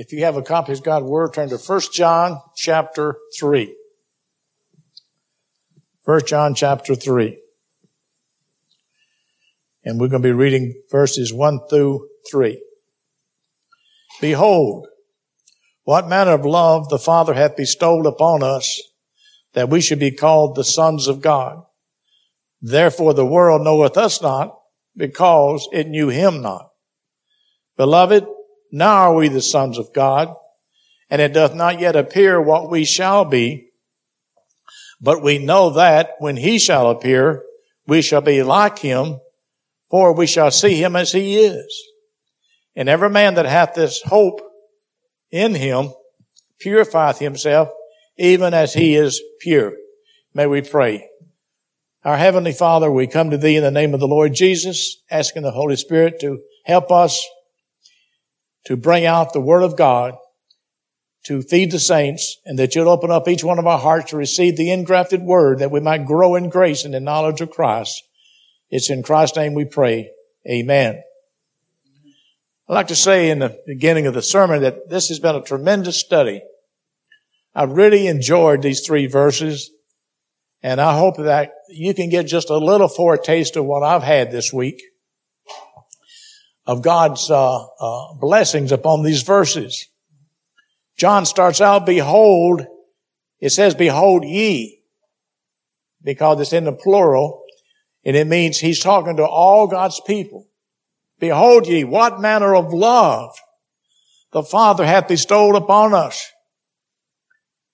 If 0.00 0.12
you 0.12 0.22
have 0.22 0.36
a 0.36 0.42
copy 0.42 0.70
of 0.70 0.84
God's 0.84 1.06
Word, 1.06 1.34
turn 1.34 1.48
to 1.48 1.56
1 1.56 1.80
John 1.92 2.40
chapter 2.54 3.16
3. 3.36 3.74
1 6.04 6.20
John 6.24 6.54
chapter 6.54 6.94
3. 6.94 7.36
And 9.82 9.98
we're 9.98 10.06
going 10.06 10.22
to 10.22 10.28
be 10.28 10.32
reading 10.32 10.80
verses 10.88 11.32
1 11.32 11.66
through 11.68 12.06
3. 12.30 12.62
Behold, 14.20 14.86
what 15.82 16.06
manner 16.06 16.34
of 16.34 16.46
love 16.46 16.88
the 16.90 17.00
Father 17.00 17.34
hath 17.34 17.56
bestowed 17.56 18.06
upon 18.06 18.44
us 18.44 18.80
that 19.54 19.68
we 19.68 19.80
should 19.80 19.98
be 19.98 20.12
called 20.12 20.54
the 20.54 20.62
sons 20.62 21.08
of 21.08 21.20
God. 21.20 21.64
Therefore 22.62 23.14
the 23.14 23.26
world 23.26 23.62
knoweth 23.62 23.96
us 23.96 24.22
not 24.22 24.60
because 24.96 25.68
it 25.72 25.88
knew 25.88 26.08
him 26.08 26.40
not. 26.40 26.70
Beloved, 27.76 28.28
now 28.70 29.10
are 29.10 29.14
we 29.14 29.28
the 29.28 29.42
sons 29.42 29.78
of 29.78 29.92
God, 29.92 30.34
and 31.10 31.20
it 31.22 31.32
doth 31.32 31.54
not 31.54 31.80
yet 31.80 31.96
appear 31.96 32.40
what 32.40 32.70
we 32.70 32.84
shall 32.84 33.24
be, 33.24 33.70
but 35.00 35.22
we 35.22 35.38
know 35.38 35.70
that 35.70 36.16
when 36.18 36.36
he 36.36 36.58
shall 36.58 36.90
appear, 36.90 37.42
we 37.86 38.02
shall 38.02 38.20
be 38.20 38.42
like 38.42 38.78
him, 38.78 39.20
for 39.90 40.12
we 40.12 40.26
shall 40.26 40.50
see 40.50 40.74
him 40.74 40.96
as 40.96 41.12
he 41.12 41.36
is. 41.36 41.82
And 42.76 42.88
every 42.88 43.10
man 43.10 43.34
that 43.34 43.46
hath 43.46 43.74
this 43.74 44.02
hope 44.02 44.40
in 45.30 45.54
him 45.54 45.92
purifieth 46.58 47.18
himself 47.18 47.70
even 48.16 48.52
as 48.52 48.74
he 48.74 48.94
is 48.94 49.22
pure. 49.40 49.72
May 50.34 50.46
we 50.46 50.62
pray. 50.62 51.08
Our 52.04 52.16
Heavenly 52.16 52.52
Father, 52.52 52.90
we 52.90 53.06
come 53.06 53.30
to 53.30 53.38
Thee 53.38 53.56
in 53.56 53.62
the 53.62 53.70
name 53.70 53.94
of 53.94 54.00
the 54.00 54.08
Lord 54.08 54.34
Jesus, 54.34 55.02
asking 55.10 55.42
the 55.42 55.50
Holy 55.50 55.76
Spirit 55.76 56.20
to 56.20 56.40
help 56.64 56.90
us 56.90 57.26
to 58.68 58.76
bring 58.76 59.06
out 59.06 59.32
the 59.32 59.40
Word 59.40 59.62
of 59.62 59.78
God, 59.78 60.14
to 61.24 61.40
feed 61.40 61.70
the 61.70 61.78
saints, 61.78 62.36
and 62.44 62.58
that 62.58 62.74
You'll 62.74 62.90
open 62.90 63.10
up 63.10 63.26
each 63.26 63.42
one 63.42 63.58
of 63.58 63.66
our 63.66 63.78
hearts 63.78 64.10
to 64.10 64.18
receive 64.18 64.58
the 64.58 64.70
engrafted 64.70 65.22
Word 65.22 65.60
that 65.60 65.70
we 65.70 65.80
might 65.80 66.04
grow 66.04 66.34
in 66.34 66.50
grace 66.50 66.84
and 66.84 66.94
in 66.94 67.02
knowledge 67.02 67.40
of 67.40 67.50
Christ. 67.50 68.02
It's 68.68 68.90
in 68.90 69.02
Christ's 69.02 69.38
name 69.38 69.54
we 69.54 69.64
pray. 69.64 70.10
Amen. 70.46 71.02
I'd 72.68 72.74
like 72.74 72.88
to 72.88 72.94
say 72.94 73.30
in 73.30 73.38
the 73.38 73.58
beginning 73.66 74.06
of 74.06 74.12
the 74.12 74.20
sermon 74.20 74.60
that 74.60 74.90
this 74.90 75.08
has 75.08 75.18
been 75.18 75.36
a 75.36 75.42
tremendous 75.42 75.98
study. 75.98 76.42
I 77.54 77.62
really 77.64 78.06
enjoyed 78.06 78.60
these 78.60 78.86
three 78.86 79.06
verses, 79.06 79.70
and 80.62 80.78
I 80.78 80.98
hope 80.98 81.16
that 81.16 81.52
you 81.70 81.94
can 81.94 82.10
get 82.10 82.26
just 82.26 82.50
a 82.50 82.58
little 82.58 82.88
foretaste 82.88 83.56
of 83.56 83.64
what 83.64 83.82
I've 83.82 84.02
had 84.02 84.30
this 84.30 84.52
week 84.52 84.82
of 86.68 86.82
God's 86.82 87.30
uh, 87.30 87.64
uh, 87.64 88.14
blessings 88.20 88.72
upon 88.72 89.02
these 89.02 89.22
verses. 89.22 89.86
John 90.98 91.24
starts 91.24 91.62
out, 91.62 91.86
"Behold," 91.86 92.66
it 93.40 93.50
says, 93.50 93.74
"Behold 93.74 94.24
ye," 94.24 94.82
because 96.04 96.38
it's 96.40 96.52
in 96.52 96.64
the 96.64 96.72
plural, 96.72 97.42
and 98.04 98.14
it 98.14 98.26
means 98.26 98.58
he's 98.58 98.80
talking 98.80 99.16
to 99.16 99.26
all 99.26 99.66
God's 99.66 100.00
people. 100.06 100.46
Behold 101.18 101.66
ye, 101.66 101.84
what 101.84 102.20
manner 102.20 102.54
of 102.54 102.74
love 102.74 103.34
the 104.32 104.42
Father 104.42 104.84
hath 104.84 105.08
bestowed 105.08 105.56
upon 105.56 105.94
us. 105.94 106.30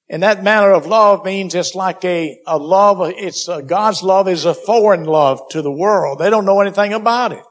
And 0.09 0.23
that 0.23 0.45
manner 0.45 0.71
of 0.71 0.87
love 0.87 1.25
means 1.25 1.55
it's 1.55 1.75
like 1.75 2.05
a, 2.05 2.39
a 2.47 2.59
love, 2.59 3.01
it's 3.17 3.49
a, 3.49 3.61
God's 3.61 4.05
love 4.05 4.29
is 4.29 4.45
a 4.45 4.55
foreign 4.55 5.05
love 5.05 5.41
to 5.51 5.63
the 5.63 5.73
world. 5.73 6.21
They 6.21 6.31
don't 6.31 6.45
know 6.45 6.61
anything 6.61 6.93
about 6.93 7.33
it. 7.33 7.43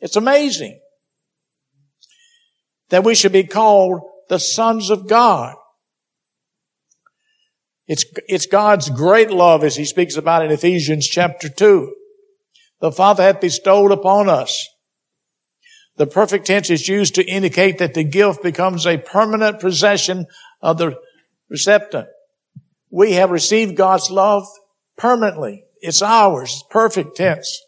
It's 0.00 0.16
amazing 0.16 0.80
that 2.90 3.04
we 3.04 3.14
should 3.14 3.32
be 3.32 3.44
called 3.44 4.00
the 4.28 4.38
sons 4.38 4.90
of 4.90 5.08
God. 5.08 5.56
It's, 7.86 8.04
it's 8.28 8.46
God's 8.46 8.90
great 8.90 9.30
love 9.30 9.64
as 9.64 9.76
he 9.76 9.84
speaks 9.84 10.16
about 10.16 10.44
in 10.44 10.50
Ephesians 10.50 11.06
chapter 11.06 11.48
2. 11.48 11.94
The 12.80 12.92
Father 12.92 13.22
hath 13.22 13.40
bestowed 13.40 13.92
upon 13.92 14.28
us 14.28 14.68
the 15.98 16.06
perfect 16.06 16.46
tense 16.46 16.70
is 16.70 16.88
used 16.88 17.16
to 17.16 17.26
indicate 17.26 17.78
that 17.78 17.92
the 17.92 18.04
gift 18.04 18.42
becomes 18.42 18.86
a 18.86 18.98
permanent 18.98 19.58
possession 19.58 20.26
of 20.62 20.78
the 20.78 20.96
receptant. 21.50 22.06
We 22.88 23.14
have 23.14 23.32
received 23.32 23.76
God's 23.76 24.08
love 24.08 24.44
permanently. 24.96 25.64
It's 25.80 26.00
ours. 26.00 26.62
Perfect 26.70 27.16
tense. 27.16 27.60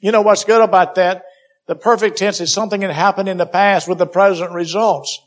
You 0.00 0.12
know 0.12 0.22
what's 0.22 0.44
good 0.44 0.62
about 0.62 0.94
that? 0.94 1.24
The 1.66 1.74
perfect 1.74 2.18
tense 2.18 2.40
is 2.40 2.52
something 2.52 2.80
that 2.80 2.92
happened 2.92 3.28
in 3.28 3.38
the 3.38 3.46
past 3.46 3.88
with 3.88 3.98
the 3.98 4.06
present 4.06 4.52
results. 4.52 5.20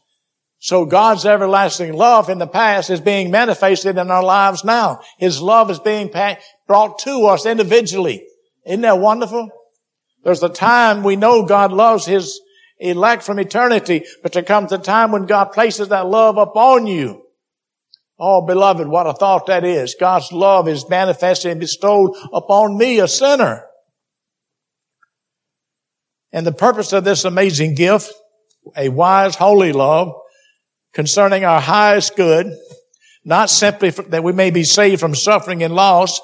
So 0.59 0.85
God's 0.85 1.25
everlasting 1.25 1.93
love 1.93 2.29
in 2.29 2.37
the 2.37 2.47
past 2.47 2.89
is 2.89 2.99
being 2.99 3.31
manifested 3.31 3.97
in 3.97 4.11
our 4.11 4.23
lives 4.23 4.63
now. 4.63 4.99
His 5.17 5.41
love 5.41 5.69
is 5.71 5.79
being 5.79 6.11
brought 6.67 6.99
to 6.99 7.25
us 7.27 7.45
individually. 7.45 8.25
Isn't 8.65 8.81
that 8.81 8.99
wonderful? 8.99 9.49
There's 10.23 10.43
a 10.43 10.49
time 10.49 11.03
we 11.03 11.15
know 11.15 11.45
God 11.45 11.71
loves 11.71 12.05
His 12.05 12.41
elect 12.77 13.23
from 13.23 13.39
eternity, 13.39 14.05
but 14.21 14.33
there 14.33 14.43
comes 14.43 14.71
a 14.71 14.77
time 14.77 15.11
when 15.11 15.25
God 15.25 15.53
places 15.53 15.89
that 15.89 16.07
love 16.07 16.37
upon 16.37 16.87
you. 16.87 17.23
Oh, 18.19 18.45
beloved, 18.45 18.87
what 18.87 19.07
a 19.07 19.13
thought 19.13 19.45
that 19.47 19.63
is. 19.63 19.95
God's 19.97 20.33
love 20.33 20.67
is 20.67 20.89
manifested 20.89 21.51
and 21.51 21.59
bestowed 21.59 22.15
upon 22.33 22.77
me, 22.77 22.99
a 22.99 23.07
sinner. 23.07 23.65
And 26.31 26.45
the 26.45 26.51
purpose 26.51 26.93
of 26.93 27.03
this 27.03 27.25
amazing 27.25 27.75
gift, 27.75 28.13
a 28.75 28.89
wise, 28.89 29.35
holy 29.35 29.73
love 29.73 30.13
concerning 30.93 31.43
our 31.43 31.61
highest 31.61 32.15
good, 32.15 32.55
not 33.23 33.49
simply 33.49 33.89
that 33.89 34.23
we 34.23 34.31
may 34.31 34.51
be 34.51 34.63
saved 34.63 34.99
from 34.99 35.15
suffering 35.15 35.63
and 35.63 35.73
loss, 35.73 36.19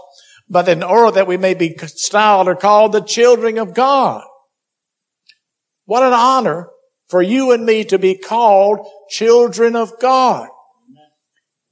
but 0.49 0.69
in 0.69 0.83
order 0.83 1.11
that 1.15 1.27
we 1.27 1.37
may 1.37 1.53
be 1.53 1.75
styled 1.77 2.47
or 2.47 2.55
called 2.55 2.91
the 2.91 3.01
children 3.01 3.57
of 3.57 3.73
God. 3.73 4.23
What 5.85 6.03
an 6.03 6.13
honor 6.13 6.69
for 7.09 7.21
you 7.21 7.51
and 7.51 7.65
me 7.65 7.83
to 7.85 7.99
be 7.99 8.17
called 8.17 8.87
children 9.09 9.75
of 9.75 9.99
God. 9.99 10.49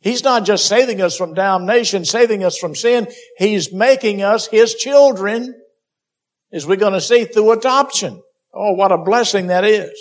He's 0.02 0.24
not 0.24 0.46
just 0.46 0.66
saving 0.66 1.02
us 1.02 1.16
from 1.16 1.34
damnation, 1.34 2.04
saving 2.04 2.44
us 2.44 2.58
from 2.58 2.76
sin. 2.76 3.08
He's 3.38 3.74
making 3.74 4.22
us 4.22 4.48
His 4.48 4.76
children, 4.76 5.56
as 6.54 6.68
we're 6.68 6.78
going 6.78 6.94
to 6.94 7.02
see 7.02 7.26
through 7.26 7.52
adoption. 7.52 8.22
Oh, 8.54 8.74
what 8.74 8.92
a 8.92 8.98
blessing 8.98 9.48
that 9.48 9.66
is. 9.66 9.92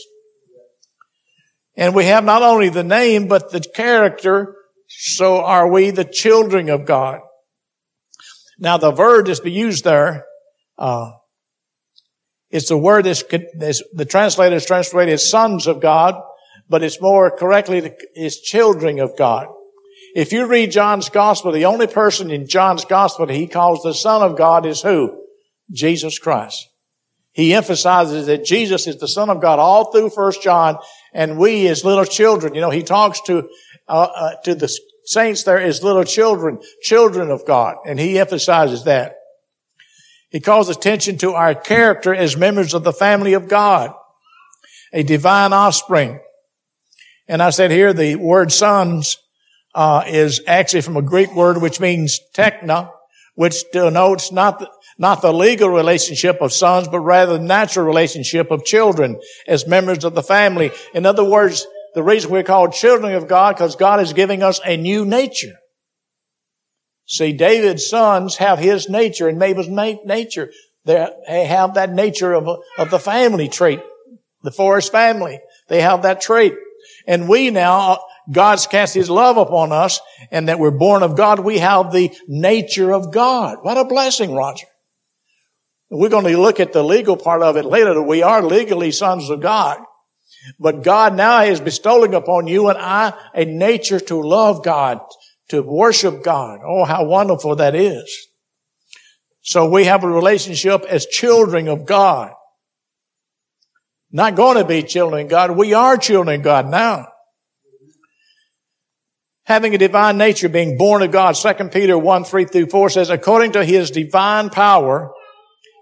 And 1.76 1.94
we 1.94 2.04
have 2.04 2.24
not 2.24 2.42
only 2.42 2.68
the 2.68 2.84
name, 2.84 3.26
but 3.28 3.50
the 3.50 3.60
character. 3.60 4.54
So 4.88 5.42
are 5.42 5.66
we 5.66 5.90
the 5.90 6.04
children 6.04 6.68
of 6.68 6.84
God. 6.84 7.20
Now 8.58 8.76
the 8.76 8.90
word 8.90 9.26
that's 9.26 9.44
used 9.44 9.84
there, 9.84 10.26
uh, 10.76 11.12
it's 12.50 12.68
the 12.68 12.76
word 12.76 13.06
that's, 13.06 13.24
that's 13.58 13.82
the 13.94 14.04
translator 14.04 14.56
is 14.56 14.66
translated 14.66 15.14
as 15.14 15.28
sons 15.28 15.66
of 15.66 15.80
God, 15.80 16.20
but 16.68 16.82
it's 16.82 17.00
more 17.00 17.34
correctly 17.34 17.92
is 18.14 18.40
children 18.40 19.00
of 19.00 19.16
God. 19.16 19.46
If 20.14 20.32
you 20.32 20.46
read 20.46 20.70
John's 20.70 21.08
gospel, 21.08 21.52
the 21.52 21.64
only 21.64 21.86
person 21.86 22.30
in 22.30 22.46
John's 22.46 22.84
gospel 22.84 23.24
that 23.24 23.34
he 23.34 23.46
calls 23.46 23.82
the 23.82 23.94
son 23.94 24.20
of 24.20 24.36
God 24.36 24.66
is 24.66 24.82
who? 24.82 25.21
Jesus 25.70 26.18
Christ. 26.18 26.68
He 27.32 27.54
emphasizes 27.54 28.26
that 28.26 28.44
Jesus 28.44 28.86
is 28.86 28.98
the 28.98 29.08
son 29.08 29.30
of 29.30 29.40
God 29.40 29.58
all 29.58 29.90
through 29.90 30.10
First 30.10 30.42
John, 30.42 30.78
and 31.14 31.38
we 31.38 31.66
as 31.68 31.84
little 31.84 32.04
children, 32.04 32.54
you 32.54 32.60
know, 32.60 32.70
he 32.70 32.82
talks 32.82 33.20
to 33.22 33.48
uh, 33.88 34.08
uh, 34.14 34.34
to 34.44 34.54
the 34.54 34.74
saints 35.04 35.42
there 35.42 35.60
as 35.60 35.82
little 35.82 36.04
children, 36.04 36.60
children 36.82 37.30
of 37.30 37.46
God. 37.46 37.76
And 37.86 37.98
he 37.98 38.18
emphasizes 38.18 38.84
that. 38.84 39.16
He 40.30 40.40
calls 40.40 40.68
attention 40.68 41.18
to 41.18 41.32
our 41.32 41.54
character 41.54 42.14
as 42.14 42.36
members 42.36 42.74
of 42.74 42.84
the 42.84 42.92
family 42.92 43.34
of 43.34 43.48
God, 43.48 43.92
a 44.92 45.02
divine 45.02 45.52
offspring. 45.52 46.20
And 47.28 47.42
I 47.42 47.50
said 47.50 47.70
here 47.70 47.92
the 47.92 48.16
word 48.16 48.50
sons 48.50 49.18
uh, 49.74 50.04
is 50.06 50.40
actually 50.46 50.82
from 50.82 50.96
a 50.96 51.02
Greek 51.02 51.34
word 51.34 51.60
which 51.60 51.80
means 51.80 52.20
techna, 52.34 52.90
which 53.34 53.64
denotes 53.72 54.30
not 54.30 54.58
the, 54.58 54.70
not 54.98 55.22
the 55.22 55.32
legal 55.32 55.70
relationship 55.70 56.38
of 56.40 56.52
sons, 56.52 56.88
but 56.88 57.00
rather 57.00 57.38
the 57.38 57.44
natural 57.44 57.86
relationship 57.86 58.50
of 58.50 58.64
children 58.64 59.18
as 59.48 59.66
members 59.66 60.04
of 60.04 60.14
the 60.14 60.22
family. 60.22 60.70
In 60.94 61.06
other 61.06 61.24
words, 61.24 61.66
the 61.94 62.02
reason 62.02 62.30
we're 62.30 62.42
called 62.42 62.72
children 62.72 63.14
of 63.14 63.28
God, 63.28 63.56
because 63.56 63.76
God 63.76 64.00
is 64.00 64.12
giving 64.12 64.42
us 64.42 64.60
a 64.64 64.76
new 64.76 65.04
nature. 65.04 65.54
See, 67.06 67.32
David's 67.32 67.88
sons 67.88 68.36
have 68.36 68.58
his 68.58 68.88
nature 68.88 69.28
and 69.28 69.38
Mabel's 69.38 69.68
nature. 69.68 70.50
They 70.84 71.46
have 71.46 71.74
that 71.74 71.92
nature 71.92 72.32
of, 72.32 72.48
of 72.78 72.90
the 72.90 72.98
family 72.98 73.48
trait, 73.48 73.80
the 74.42 74.50
Forrest 74.50 74.92
family. 74.92 75.40
They 75.68 75.80
have 75.80 76.02
that 76.02 76.20
trait. 76.20 76.54
And 77.06 77.28
we 77.28 77.50
now, 77.50 77.98
God's 78.30 78.66
cast 78.66 78.94
His 78.94 79.10
love 79.10 79.36
upon 79.36 79.72
us 79.72 80.00
and 80.30 80.48
that 80.48 80.58
we're 80.58 80.70
born 80.70 81.02
of 81.02 81.16
God, 81.16 81.40
we 81.40 81.58
have 81.58 81.92
the 81.92 82.12
nature 82.28 82.92
of 82.92 83.12
God. 83.12 83.58
What 83.62 83.78
a 83.78 83.84
blessing, 83.84 84.32
Roger. 84.34 84.66
We're 85.90 86.08
going 86.08 86.24
to 86.24 86.40
look 86.40 86.60
at 86.60 86.72
the 86.72 86.82
legal 86.82 87.16
part 87.16 87.42
of 87.42 87.56
it 87.56 87.64
later. 87.64 88.00
We 88.00 88.22
are 88.22 88.42
legally 88.42 88.92
sons 88.92 89.28
of 89.28 89.40
God. 89.40 89.78
But 90.58 90.82
God 90.82 91.14
now 91.14 91.42
is 91.42 91.60
bestowing 91.60 92.14
upon 92.14 92.46
you 92.46 92.68
and 92.68 92.78
I 92.78 93.12
a 93.34 93.44
nature 93.44 94.00
to 94.00 94.20
love 94.20 94.64
God, 94.64 95.00
to 95.50 95.62
worship 95.62 96.22
God. 96.22 96.60
Oh, 96.66 96.84
how 96.84 97.04
wonderful 97.04 97.56
that 97.56 97.74
is. 97.74 98.28
So 99.42 99.68
we 99.68 99.84
have 99.84 100.04
a 100.04 100.08
relationship 100.08 100.82
as 100.88 101.06
children 101.06 101.68
of 101.68 101.84
God. 101.84 102.32
Not 104.10 104.34
going 104.34 104.58
to 104.58 104.64
be 104.64 104.82
children 104.82 105.26
of 105.26 105.30
God. 105.30 105.50
We 105.52 105.74
are 105.74 105.96
children 105.96 106.40
of 106.40 106.44
God 106.44 106.68
now. 106.68 107.08
Having 109.44 109.74
a 109.74 109.78
divine 109.78 110.18
nature, 110.18 110.48
being 110.48 110.78
born 110.78 111.02
of 111.02 111.10
God, 111.10 111.32
2 111.32 111.68
Peter 111.70 111.98
1, 111.98 112.24
3 112.24 112.44
through 112.44 112.66
4 112.66 112.90
says, 112.90 113.10
according 113.10 113.52
to 113.52 113.64
his 113.64 113.90
divine 113.90 114.50
power, 114.50 115.12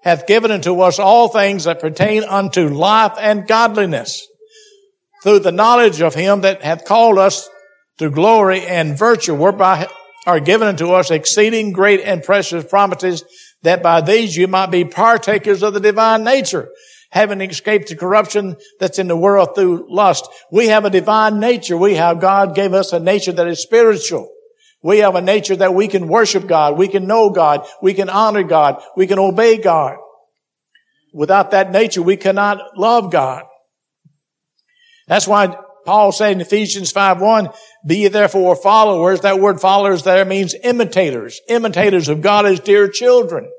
hath 0.03 0.27
given 0.27 0.51
unto 0.51 0.81
us 0.81 0.99
all 0.99 1.29
things 1.29 1.65
that 1.65 1.81
pertain 1.81 2.25
unto 2.25 2.69
life 2.69 3.13
and 3.19 3.47
godliness 3.47 4.27
through 5.23 5.41
the 5.41 5.53
knowledge 5.53 6.01
of 6.01 6.15
him 6.15 6.41
that 6.41 6.63
hath 6.63 6.87
called 6.87 7.19
us 7.19 7.49
to 7.99 8.09
glory 8.09 8.67
and 8.67 8.99
virtue, 8.99 9.35
whereby 9.35 9.87
are 10.27 10.41
given 10.41 10.69
unto 10.69 10.93
us 10.93 11.11
exceeding 11.11 11.73
great 11.73 12.01
and 12.01 12.23
precious 12.23 12.65
promises, 12.65 13.25
that 13.63 13.83
by 13.83 14.01
these 14.01 14.35
you 14.37 14.49
might 14.49 14.71
be 14.71 14.85
partakers 14.85 15.63
of 15.63 15.75
the 15.75 15.81
divine 15.81 16.25
nature, 16.25 16.71
having 17.11 17.41
escaped 17.41 17.89
the 17.89 17.97
corruption 17.97 18.57
that's 18.79 18.99
in 18.99 19.09
the 19.09 19.17
world 19.17 19.55
through 19.55 19.87
lust. 19.89 20.29
We 20.51 20.69
have 20.69 20.85
a 20.85 20.91
divine 20.91 21.41
nature. 21.41 21.77
We 21.77 21.95
have, 21.95 22.21
God 22.21 22.55
gave 22.55 22.73
us 22.73 22.93
a 22.93 23.01
nature 23.01 23.33
that 23.33 23.49
is 23.49 23.61
spiritual. 23.61 24.31
We 24.83 24.99
have 24.99 25.15
a 25.15 25.21
nature 25.21 25.57
that 25.57 25.75
we 25.75 25.89
can 25.89 26.09
worship 26.09 26.47
God. 26.47 26.79
We 26.79 26.89
can 26.89 27.07
know 27.07 27.31
God. 27.31 27.67
We 27.83 27.95
can 27.95 28.09
honor 28.09 28.43
God. 28.43 28.83
We 28.97 29.07
can 29.07 29.19
obey 29.19 29.59
God. 29.59 29.97
Without 31.13 31.51
that 31.51 31.73
nature, 31.73 32.03
we 32.03 32.17
cannot 32.17 32.79
love 32.79 33.11
God. 33.11 33.45
That's 35.09 35.27
why 35.27 35.57
Paul 35.85 36.13
said 36.13 36.33
in 36.33 36.41
Ephesians 36.41 36.93
5.1, 36.93 37.55
be 37.85 37.99
ye 37.99 38.09
therefore 38.09 38.55
followers. 38.55 39.23
That 39.23 39.41
word 39.41 39.61
followers 39.61 40.05
there 40.05 40.25
means 40.25 40.55
imitators. 40.63 41.41
Imitators 41.49 42.09
of 42.09 42.21
God 42.21 42.47
as 42.47 42.61
dear 42.61 42.89
children. 42.89 43.51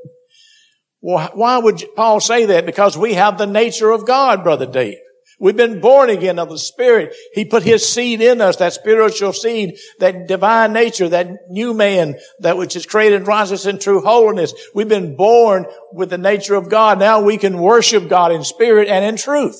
Well, 1.01 1.31
why 1.33 1.57
would 1.57 1.83
Paul 1.95 2.19
say 2.19 2.45
that? 2.45 2.65
Because 2.65 2.97
we 2.97 3.15
have 3.15 3.37
the 3.37 3.47
nature 3.47 3.91
of 3.91 4.05
God, 4.05 4.43
Brother 4.43 4.67
Dave. 4.67 4.97
We've 5.39 5.57
been 5.57 5.81
born 5.81 6.11
again 6.11 6.37
of 6.37 6.49
the 6.49 6.59
Spirit. 6.59 7.15
He 7.33 7.45
put 7.45 7.63
His 7.63 7.87
seed 7.87 8.21
in 8.21 8.41
us, 8.41 8.57
that 8.57 8.73
spiritual 8.73 9.33
seed, 9.33 9.79
that 9.97 10.27
divine 10.27 10.71
nature, 10.71 11.09
that 11.09 11.31
new 11.49 11.73
man, 11.73 12.19
that 12.41 12.57
which 12.57 12.75
is 12.75 12.85
created 12.85 13.25
righteous 13.25 13.65
and 13.65 13.81
true 13.81 14.01
holiness. 14.01 14.53
We've 14.75 14.87
been 14.87 15.15
born 15.15 15.65
with 15.93 16.11
the 16.11 16.19
nature 16.19 16.53
of 16.53 16.69
God. 16.69 16.99
Now 16.99 17.21
we 17.21 17.39
can 17.39 17.57
worship 17.57 18.07
God 18.07 18.31
in 18.31 18.43
spirit 18.43 18.87
and 18.87 19.03
in 19.03 19.17
truth. 19.17 19.59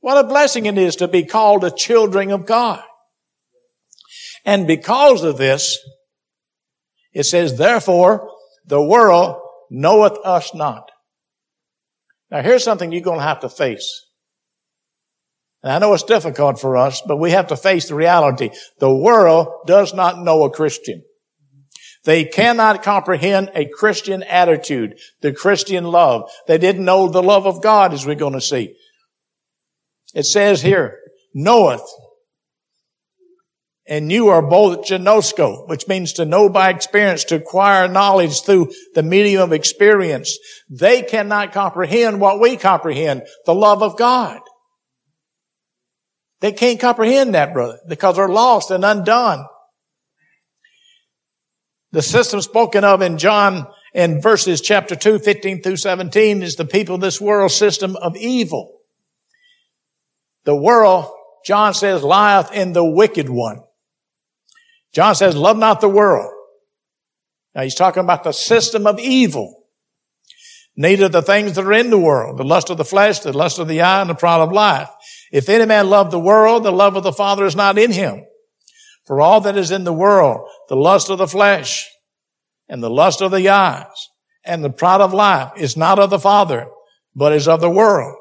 What 0.00 0.22
a 0.22 0.28
blessing 0.28 0.66
it 0.66 0.76
is 0.76 0.96
to 0.96 1.08
be 1.08 1.24
called 1.24 1.62
the 1.62 1.70
children 1.70 2.30
of 2.30 2.44
God. 2.44 2.82
And 4.44 4.66
because 4.66 5.24
of 5.24 5.38
this, 5.38 5.78
it 7.14 7.24
says, 7.24 7.56
therefore, 7.56 8.30
the 8.66 8.82
world 8.82 9.40
knoweth 9.70 10.18
us 10.24 10.54
not. 10.54 10.90
Now 12.30 12.42
here's 12.42 12.64
something 12.64 12.92
you're 12.92 13.02
going 13.02 13.18
to 13.18 13.24
have 13.24 13.40
to 13.40 13.48
face. 13.48 14.04
And 15.62 15.72
I 15.72 15.78
know 15.78 15.94
it's 15.94 16.02
difficult 16.02 16.60
for 16.60 16.76
us, 16.76 17.02
but 17.06 17.16
we 17.16 17.32
have 17.32 17.48
to 17.48 17.56
face 17.56 17.88
the 17.88 17.94
reality. 17.94 18.50
The 18.78 18.94
world 18.94 19.48
does 19.66 19.94
not 19.94 20.22
know 20.22 20.44
a 20.44 20.50
Christian. 20.50 21.02
They 22.04 22.24
cannot 22.24 22.84
comprehend 22.84 23.50
a 23.52 23.68
Christian 23.68 24.22
attitude, 24.22 24.98
the 25.22 25.32
Christian 25.32 25.84
love. 25.84 26.30
They 26.46 26.56
didn't 26.56 26.84
know 26.84 27.08
the 27.08 27.22
love 27.22 27.46
of 27.46 27.62
God 27.62 27.92
as 27.92 28.06
we're 28.06 28.14
going 28.14 28.34
to 28.34 28.40
see. 28.40 28.76
It 30.14 30.22
says 30.22 30.62
here, 30.62 30.98
knoweth. 31.34 31.82
And 33.88 34.10
you 34.10 34.28
are 34.28 34.42
both 34.42 34.86
gnosko, 34.86 35.68
which 35.68 35.86
means 35.86 36.14
to 36.14 36.24
know 36.24 36.48
by 36.48 36.70
experience, 36.70 37.24
to 37.24 37.36
acquire 37.36 37.86
knowledge 37.86 38.42
through 38.42 38.72
the 38.94 39.02
medium 39.02 39.42
of 39.42 39.52
experience. 39.52 40.36
They 40.68 41.02
cannot 41.02 41.52
comprehend 41.52 42.20
what 42.20 42.40
we 42.40 42.56
comprehend, 42.56 43.22
the 43.44 43.54
love 43.54 43.82
of 43.82 43.96
God. 43.96 44.40
They 46.40 46.52
can't 46.52 46.80
comprehend 46.80 47.34
that, 47.34 47.54
brother, 47.54 47.78
because 47.88 48.16
they're 48.16 48.28
lost 48.28 48.70
and 48.70 48.84
undone. 48.84 49.46
The 51.92 52.02
system 52.02 52.40
spoken 52.40 52.84
of 52.84 53.02
in 53.02 53.18
John 53.18 53.68
in 53.94 54.20
verses 54.20 54.60
chapter 54.60 54.96
2, 54.96 55.20
15 55.20 55.62
through 55.62 55.76
17 55.78 56.42
is 56.42 56.56
the 56.56 56.66
people 56.66 56.96
of 56.96 57.00
this 57.00 57.20
world 57.20 57.52
system 57.52 57.96
of 57.96 58.16
evil. 58.16 58.80
The 60.44 60.54
world, 60.54 61.10
John 61.46 61.72
says, 61.72 62.02
lieth 62.02 62.52
in 62.52 62.72
the 62.72 62.84
wicked 62.84 63.30
one. 63.30 63.62
John 64.92 65.14
says, 65.14 65.36
love 65.36 65.58
not 65.58 65.80
the 65.80 65.88
world. 65.88 66.32
Now 67.54 67.62
he's 67.62 67.74
talking 67.74 68.02
about 68.02 68.24
the 68.24 68.32
system 68.32 68.86
of 68.86 68.98
evil. 68.98 69.64
Neither 70.76 71.08
the 71.08 71.22
things 71.22 71.54
that 71.54 71.64
are 71.64 71.72
in 71.72 71.90
the 71.90 71.98
world, 71.98 72.38
the 72.38 72.44
lust 72.44 72.68
of 72.68 72.76
the 72.76 72.84
flesh, 72.84 73.20
the 73.20 73.32
lust 73.32 73.58
of 73.58 73.68
the 73.68 73.80
eye, 73.80 74.02
and 74.02 74.10
the 74.10 74.14
pride 74.14 74.40
of 74.40 74.52
life. 74.52 74.90
If 75.32 75.48
any 75.48 75.64
man 75.64 75.88
love 75.88 76.10
the 76.10 76.18
world, 76.18 76.64
the 76.64 76.70
love 76.70 76.96
of 76.96 77.02
the 77.02 77.12
Father 77.12 77.46
is 77.46 77.56
not 77.56 77.78
in 77.78 77.92
him. 77.92 78.24
For 79.06 79.20
all 79.20 79.40
that 79.42 79.56
is 79.56 79.70
in 79.70 79.84
the 79.84 79.92
world, 79.92 80.48
the 80.68 80.76
lust 80.76 81.08
of 81.08 81.18
the 81.18 81.26
flesh, 81.26 81.88
and 82.68 82.82
the 82.82 82.90
lust 82.90 83.22
of 83.22 83.32
the 83.32 83.48
eyes, 83.48 84.08
and 84.44 84.62
the 84.62 84.70
pride 84.70 85.00
of 85.00 85.14
life 85.14 85.52
is 85.56 85.76
not 85.76 85.98
of 85.98 86.10
the 86.10 86.18
Father, 86.18 86.66
but 87.14 87.32
is 87.32 87.48
of 87.48 87.60
the 87.60 87.70
world 87.70 88.16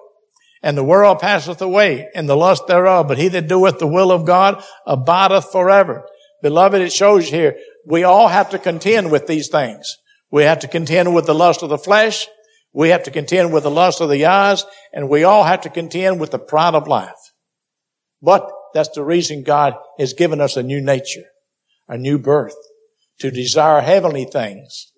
and 0.65 0.75
the 0.75 0.83
world 0.83 1.19
passeth 1.19 1.61
away 1.61 2.09
and 2.15 2.27
the 2.27 2.35
lust 2.35 2.65
thereof, 2.65 3.07
but 3.07 3.19
he 3.19 3.27
that 3.27 3.47
doeth 3.47 3.77
the 3.77 3.85
will 3.85 4.11
of 4.11 4.25
God 4.25 4.63
abideth 4.87 5.51
forever. 5.51 6.07
Beloved, 6.41 6.81
it 6.81 6.91
shows 6.91 7.29
here, 7.29 7.57
we 7.85 8.03
all 8.03 8.27
have 8.27 8.49
to 8.51 8.59
contend 8.59 9.11
with 9.11 9.27
these 9.27 9.47
things. 9.47 9.97
We 10.31 10.43
have 10.43 10.59
to 10.59 10.67
contend 10.67 11.13
with 11.13 11.25
the 11.25 11.35
lust 11.35 11.63
of 11.63 11.69
the 11.69 11.77
flesh. 11.77 12.27
We 12.73 12.89
have 12.89 13.03
to 13.03 13.11
contend 13.11 13.53
with 13.53 13.63
the 13.63 13.71
lust 13.71 14.01
of 14.01 14.09
the 14.09 14.25
eyes, 14.25 14.65
and 14.91 15.07
we 15.07 15.23
all 15.23 15.43
have 15.43 15.61
to 15.61 15.69
contend 15.69 16.19
with 16.19 16.31
the 16.31 16.39
pride 16.39 16.75
of 16.75 16.87
life. 16.87 17.13
But 18.21 18.51
that's 18.73 18.89
the 18.89 19.03
reason 19.03 19.43
God 19.43 19.75
has 19.97 20.13
given 20.13 20.41
us 20.41 20.57
a 20.57 20.63
new 20.63 20.81
nature, 20.81 21.23
a 21.87 21.97
new 21.97 22.19
birth, 22.19 22.55
to 23.19 23.31
desire 23.31 23.79
heavenly 23.81 24.25
things. 24.25 24.91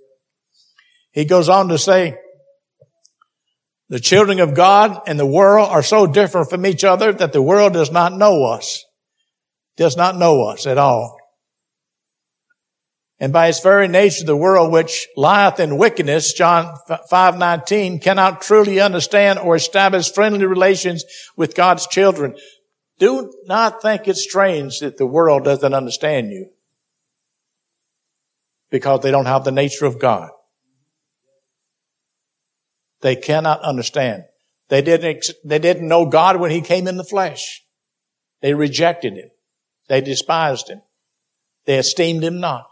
He 1.12 1.26
goes 1.26 1.50
on 1.50 1.68
to 1.70 1.78
say, 1.78 2.18
the 3.90 4.00
children 4.00 4.40
of 4.40 4.54
God 4.54 5.02
and 5.08 5.20
the 5.20 5.26
world 5.26 5.70
are 5.70 5.84
so 5.84 6.08
different 6.08 6.50
from 6.50 6.66
each 6.66 6.84
other 6.84 7.14
that 7.14 7.32
the 7.32 7.42
world 7.42 7.74
does 7.74 7.92
not 7.92 8.12
know 8.12 8.44
us. 8.46 8.84
Does 9.78 9.96
not 9.96 10.18
know 10.18 10.44
us 10.48 10.66
at 10.66 10.78
all. 10.78 11.17
And 13.20 13.34
by 13.34 13.48
its 13.48 13.62
very 13.62 13.88
nature, 13.88 14.26
the 14.26 14.38
world 14.38 14.72
which 14.72 15.08
lieth 15.18 15.60
in 15.60 15.78
wickedness, 15.78 16.34
John 16.34 16.78
5:19, 16.88 18.00
cannot 18.00 18.42
truly 18.42 18.80
understand 18.80 19.40
or 19.40 19.56
establish 19.56 20.12
friendly 20.12 20.46
relations 20.46 21.04
with 21.36 21.56
God's 21.56 21.88
children. 21.88 22.36
Do 23.00 23.34
not 23.46 23.82
think 23.82 24.08
it 24.08 24.18
strange 24.18 24.80
that 24.80 24.98
the 24.98 25.08
world 25.08 25.46
doesn't 25.46 25.74
understand 25.74 26.32
you. 26.32 26.52
Because 28.70 29.02
they 29.02 29.12
don't 29.12 29.26
have 29.26 29.46
the 29.46 29.52
nature 29.52 29.86
of 29.86 29.98
God. 29.98 30.30
They 33.02 33.16
cannot 33.16 33.62
understand. 33.62 34.26
They 34.70 34.82
didn't, 34.82 35.26
they 35.46 35.60
didn't 35.60 35.88
know 35.88 36.06
God 36.06 36.40
when 36.40 36.52
He 36.52 36.62
came 36.62 36.88
in 36.88 36.98
the 36.98 37.04
flesh. 37.04 37.64
They 38.42 38.54
rejected 38.54 39.14
Him. 39.14 39.30
They 39.88 40.02
despised 40.02 40.70
Him. 40.70 40.82
They 41.66 41.78
esteemed 41.78 42.24
Him 42.24 42.40
not. 42.40 42.68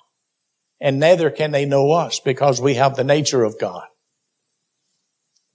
And 0.86 1.00
neither 1.00 1.32
can 1.32 1.50
they 1.50 1.66
know 1.66 1.94
us 1.94 2.20
because 2.20 2.62
we 2.62 2.76
have 2.76 2.96
the 2.96 3.04
nature 3.04 3.44
of 3.44 3.60
God. 3.60 3.86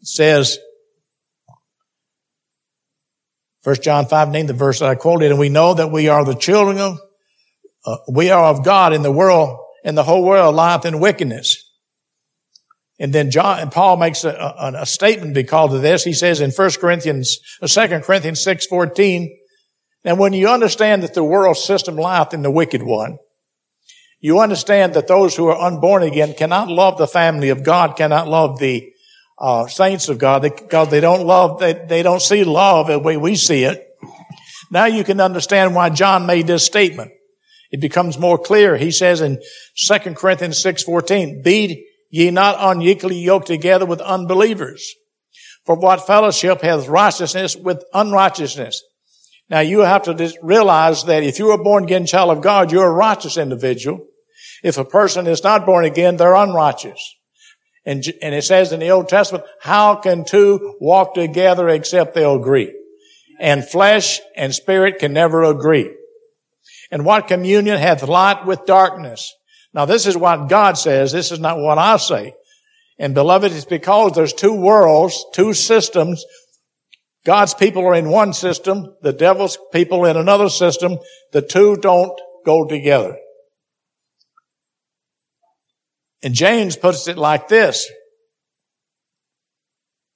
It 0.01 0.09
says, 0.09 0.59
1 3.63 3.77
John 3.77 4.07
5, 4.07 4.33
9, 4.33 4.47
the 4.47 4.55
verse 4.55 4.81
that 4.81 4.89
I 4.89 4.97
quoted, 4.97 5.31
and 5.31 5.39
we 5.39 5.49
know 5.49 5.75
that 5.75 5.93
we 5.93 6.09
are 6.09 6.25
the 6.25 6.35
children 6.35 6.79
of, 6.79 6.99
uh, 7.87 7.99
we 8.13 8.31
are 8.31 8.47
of 8.47 8.65
God 8.65 8.93
in 8.93 9.03
the 9.03 9.13
world, 9.13 9.57
and 9.85 9.97
the 9.97 10.03
whole 10.03 10.25
world 10.25 10.57
lieth 10.57 10.85
in 10.85 10.99
wickedness. 10.99 11.63
And 12.99 13.13
then 13.13 13.31
John 13.31 13.61
and 13.61 13.71
Paul 13.71 13.99
makes 13.99 14.25
a, 14.25 14.31
a, 14.31 14.73
a, 14.83 14.87
statement 14.87 15.35
because 15.35 15.73
of 15.73 15.81
this. 15.81 16.03
He 16.03 16.13
says 16.13 16.41
in 16.41 16.51
1 16.51 16.71
Corinthians, 16.81 17.39
2 17.65 17.81
uh, 17.81 18.01
Corinthians 18.01 18.43
6, 18.43 18.67
14, 18.67 19.39
and 20.03 20.19
when 20.19 20.33
you 20.33 20.49
understand 20.49 21.05
that 21.05 21.15
the 21.15 21.23
world 21.23 21.57
system 21.57 21.95
lieth 21.95 22.35
in 22.35 22.43
the 22.43 22.51
wicked 22.51 22.83
one, 22.83 23.19
you 24.21 24.41
understand 24.41 24.95
that 24.95 25.09
those 25.09 25.35
who 25.35 25.49
are 25.49 25.59
unborn 25.59 26.03
again 26.03 26.35
cannot 26.35 26.69
love 26.69 26.99
the 26.99 27.07
family 27.07 27.49
of 27.49 27.65
God, 27.65 27.97
cannot 27.97 28.29
love 28.29 28.59
the 28.59 28.93
uh, 29.39 29.67
saints 29.67 30.09
of 30.09 30.19
God 30.19 30.43
because 30.43 30.91
they 30.91 31.01
don't 31.01 31.27
love, 31.27 31.59
they, 31.59 31.73
they 31.73 32.03
don't 32.03 32.21
see 32.21 32.45
love 32.45 32.89
the 32.89 32.99
way 32.99 33.17
we 33.17 33.35
see 33.35 33.65
it. 33.65 33.87
Now 34.71 34.85
you 34.85 35.03
can 35.03 35.21
understand 35.21 35.75
why 35.75 35.89
John 35.91 36.27
made 36.27 36.47
this 36.47 36.65
statement. 36.65 37.13
It 37.71 37.81
becomes 37.81 38.19
more 38.19 38.39
clear. 38.39 38.77
He 38.77 38.91
says 38.91 39.21
in 39.21 39.41
2 39.77 40.15
Corinthians 40.15 40.63
6:14, 40.63 41.43
be 41.43 41.87
ye 42.11 42.31
not 42.31 42.57
unequally 42.59 43.19
yoked 43.19 43.47
together 43.47 43.87
with 43.87 44.01
unbelievers. 44.01 44.95
For 45.65 45.77
what 45.77 46.07
fellowship 46.07 46.63
has 46.63 46.89
righteousness 46.89 47.57
with 47.57 47.85
unrighteousness? 47.95 48.83
Now 49.49 49.61
you 49.61 49.81
have 49.81 50.03
to 50.03 50.33
realize 50.43 51.05
that 51.05 51.23
if 51.23 51.39
you're 51.39 51.53
a 51.53 51.63
born 51.63 51.85
again 51.85 52.07
child 52.07 52.37
of 52.37 52.43
God, 52.43 52.71
you're 52.71 52.87
a 52.87 52.93
righteous 52.93 53.37
individual. 53.37 54.07
If 54.63 54.79
a 54.79 54.85
person 54.85 55.27
is 55.27 55.43
not 55.43 55.67
born 55.67 55.85
again, 55.85 56.17
they're 56.17 56.35
unrighteous. 56.35 57.17
And, 57.87 58.05
and 58.21 58.35
it 58.35 58.45
says 58.45 58.73
in 58.73 58.81
the 58.81 58.91
Old 58.91 59.09
Testament, 59.09 59.45
how 59.61 59.97
can 59.97 60.25
two 60.25 60.77
walk 60.81 61.15
together 61.15 61.69
except 61.69 62.15
they'll 62.15 62.37
agree? 62.37 62.77
And 63.39 63.67
flesh 63.67 64.21
and 64.37 64.55
spirit 64.55 64.99
can 64.99 65.15
never 65.15 65.45
agree. 65.45 65.97
And 66.91 67.05
what 67.05 67.29
communion 67.29 67.79
hath 67.79 68.03
light 68.03 68.45
with 68.45 68.67
darkness? 68.67 69.35
Now 69.73 69.87
this 69.87 70.07
is 70.07 70.17
what 70.17 70.49
God 70.49 70.77
says. 70.77 71.13
This 71.13 71.33
is 71.33 71.41
not 71.41 71.59
what 71.59 71.79
I 71.79 71.97
say. 71.97 72.35
And 72.99 73.15
beloved, 73.15 73.53
it's 73.53 73.65
because 73.65 74.13
there's 74.13 74.35
two 74.35 74.53
worlds, 74.53 75.25
two 75.33 75.55
systems. 75.55 76.23
God's 77.25 77.55
people 77.55 77.87
are 77.87 77.95
in 77.95 78.11
one 78.11 78.35
system, 78.35 78.95
the 79.03 79.13
devil's 79.13 79.59
people 79.73 80.05
in 80.05 80.19
another 80.19 80.51
system. 80.51 80.99
The 81.33 81.43
two 81.43 81.77
don't 81.77 82.19
go 82.45 82.67
together. 82.67 83.17
And 86.23 86.35
James 86.35 86.77
puts 86.77 87.09
it 87.09 87.17
like 87.17 87.49
this. 87.49 87.91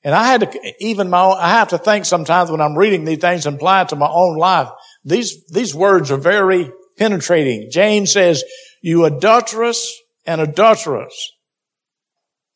And 0.02 0.14
I 0.14 0.26
had 0.26 0.40
to, 0.42 0.74
even 0.80 1.08
my 1.08 1.22
own, 1.22 1.36
I 1.38 1.48
have 1.48 1.68
to 1.68 1.78
think 1.78 2.04
sometimes 2.04 2.50
when 2.50 2.60
I'm 2.60 2.76
reading 2.76 3.04
these 3.04 3.18
things 3.18 3.46
and 3.46 3.56
apply 3.56 3.82
it 3.82 3.88
to 3.88 3.96
my 3.96 4.08
own 4.08 4.36
life. 4.36 4.68
These, 5.04 5.46
these 5.46 5.74
words 5.74 6.10
are 6.10 6.18
very 6.18 6.70
penetrating. 6.98 7.70
James 7.70 8.12
says, 8.12 8.44
you 8.82 9.06
adulterous 9.06 9.98
and 10.26 10.42
adulterous. 10.42 11.32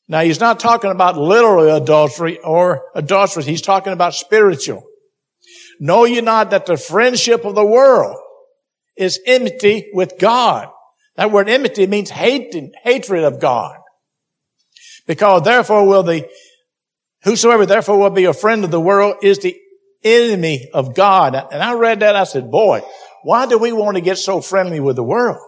Now 0.09 0.21
he's 0.21 0.41
not 0.41 0.61
talking 0.61 0.91
about 0.91 1.17
literal 1.17 1.75
adultery 1.75 2.39
or 2.39 2.83
adultery. 2.95 3.45
He's 3.45 3.63
talking 3.63 3.95
about 3.95 4.15
spiritual. 4.15 4.85
Know 5.81 6.05
ye 6.05 6.21
not 6.21 6.51
that 6.51 6.67
the 6.67 6.77
friendship 6.77 7.45
of 7.47 7.55
the 7.55 7.65
world 7.65 8.17
is 8.97 9.21
enmity 9.25 9.91
with 9.95 10.19
God. 10.19 10.69
That 11.19 11.33
word 11.33 11.49
enmity 11.49 11.89
means 11.89 12.11
hate, 12.11 12.55
hatred 12.85 13.25
of 13.25 13.41
God. 13.41 13.77
Because 15.05 15.43
therefore 15.43 15.85
will 15.85 16.05
the, 16.05 16.29
whosoever 17.25 17.67
therefore 17.67 17.99
will 17.99 18.11
be 18.11 18.27
a 18.27 18.33
friend 18.33 18.63
of 18.63 18.71
the 18.71 18.81
world 18.81 19.17
is 19.23 19.41
the 19.41 19.57
enemy 20.05 20.71
of 20.73 20.95
God. 20.95 21.35
And 21.35 21.61
I 21.61 21.73
read 21.75 22.01
that, 22.01 22.15
I 22.15 22.23
said, 22.23 22.53
boy, 22.53 22.83
why 23.25 23.47
do 23.47 23.59
we 23.59 23.73
want 23.73 23.97
to 23.97 24.01
get 24.01 24.19
so 24.19 24.41
friendly 24.41 24.79
with 24.79 24.95
the 24.95 25.03
world? 25.03 25.45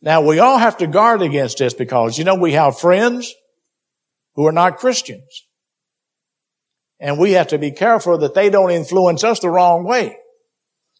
Now 0.00 0.22
we 0.22 0.38
all 0.38 0.56
have 0.56 0.78
to 0.78 0.86
guard 0.86 1.20
against 1.20 1.58
this 1.58 1.74
because, 1.74 2.16
you 2.16 2.24
know, 2.24 2.36
we 2.36 2.52
have 2.52 2.78
friends 2.78 3.34
who 4.34 4.46
are 4.46 4.52
not 4.52 4.78
Christians. 4.78 5.44
And 6.98 7.18
we 7.18 7.32
have 7.32 7.48
to 7.48 7.58
be 7.58 7.70
careful 7.70 8.16
that 8.18 8.32
they 8.32 8.48
don't 8.48 8.70
influence 8.70 9.24
us 9.24 9.40
the 9.40 9.50
wrong 9.50 9.84
way. 9.84 10.16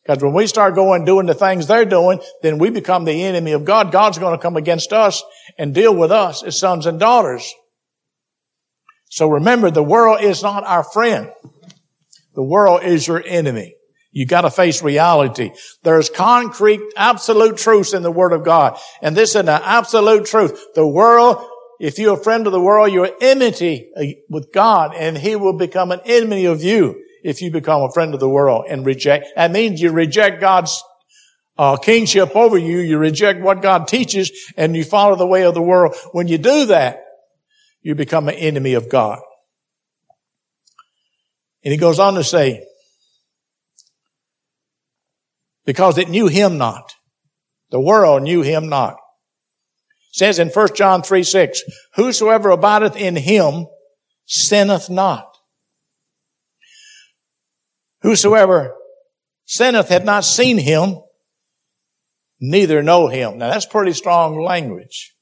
Because 0.04 0.22
when 0.22 0.34
we 0.34 0.46
start 0.46 0.74
going 0.74 1.04
doing 1.04 1.26
the 1.26 1.34
things 1.34 1.66
they're 1.66 1.84
doing, 1.84 2.20
then 2.42 2.58
we 2.58 2.70
become 2.70 3.04
the 3.04 3.24
enemy 3.24 3.52
of 3.52 3.64
God. 3.64 3.90
God's 3.90 4.18
going 4.18 4.36
to 4.36 4.42
come 4.42 4.56
against 4.56 4.92
us 4.92 5.22
and 5.58 5.74
deal 5.74 5.94
with 5.94 6.12
us 6.12 6.42
as 6.42 6.58
sons 6.58 6.84
and 6.86 7.00
daughters. 7.00 7.52
So 9.08 9.28
remember, 9.28 9.70
the 9.70 9.82
world 9.82 10.22
is 10.22 10.42
not 10.42 10.64
our 10.64 10.84
friend. 10.84 11.30
The 12.34 12.42
world 12.42 12.82
is 12.82 13.06
your 13.06 13.22
enemy. 13.24 13.76
You 14.10 14.26
gotta 14.26 14.50
face 14.50 14.80
reality. 14.82 15.50
There's 15.82 16.08
concrete, 16.08 16.80
absolute 16.96 17.56
truths 17.56 17.94
in 17.94 18.02
the 18.02 18.12
Word 18.12 18.32
of 18.32 18.44
God. 18.44 18.78
And 19.02 19.16
this 19.16 19.30
is 19.30 19.36
an 19.36 19.48
absolute 19.48 20.26
truth. 20.26 20.56
The 20.74 20.86
world, 20.86 21.44
if 21.80 21.98
you're 21.98 22.14
a 22.14 22.22
friend 22.22 22.46
of 22.46 22.52
the 22.52 22.60
world, 22.60 22.92
you're 22.92 23.10
enmity 23.20 23.90
uh, 23.96 24.04
with 24.28 24.52
God 24.52 24.94
and 24.94 25.18
He 25.18 25.34
will 25.34 25.56
become 25.56 25.90
an 25.90 26.00
enemy 26.04 26.44
of 26.44 26.62
you 26.62 27.03
if 27.24 27.40
you 27.40 27.50
become 27.50 27.82
a 27.82 27.90
friend 27.90 28.14
of 28.14 28.20
the 28.20 28.28
world 28.28 28.66
and 28.68 28.86
reject. 28.86 29.28
That 29.34 29.50
means 29.50 29.80
you 29.80 29.90
reject 29.90 30.40
God's 30.40 30.80
uh, 31.56 31.76
kingship 31.78 32.36
over 32.36 32.58
you. 32.58 32.78
You 32.78 32.98
reject 32.98 33.40
what 33.40 33.62
God 33.62 33.88
teaches 33.88 34.30
and 34.56 34.76
you 34.76 34.84
follow 34.84 35.16
the 35.16 35.26
way 35.26 35.44
of 35.44 35.54
the 35.54 35.62
world. 35.62 35.96
When 36.12 36.28
you 36.28 36.36
do 36.36 36.66
that, 36.66 37.00
you 37.80 37.94
become 37.94 38.28
an 38.28 38.34
enemy 38.34 38.74
of 38.74 38.90
God. 38.90 39.18
And 41.64 41.72
he 41.72 41.78
goes 41.78 41.98
on 41.98 42.14
to 42.14 42.22
say, 42.24 42.66
because 45.64 45.96
it 45.96 46.10
knew 46.10 46.26
him 46.26 46.58
not. 46.58 46.92
The 47.70 47.80
world 47.80 48.22
knew 48.22 48.42
him 48.42 48.68
not. 48.68 48.94
It 50.12 50.18
says 50.18 50.38
in 50.38 50.50
1 50.50 50.74
John 50.74 51.02
3, 51.02 51.22
6, 51.22 51.62
whosoever 51.94 52.50
abideth 52.50 52.96
in 52.96 53.16
him 53.16 53.66
sinneth 54.26 54.90
not. 54.90 55.33
Whosoever 58.04 58.76
sinneth 59.44 59.88
had 59.88 60.04
not 60.04 60.24
seen 60.24 60.58
him, 60.58 61.00
neither 62.40 62.82
know 62.82 63.08
him. 63.08 63.38
Now 63.38 63.50
that's 63.50 63.66
pretty 63.66 63.94
strong 63.94 64.40
language. 64.40 65.16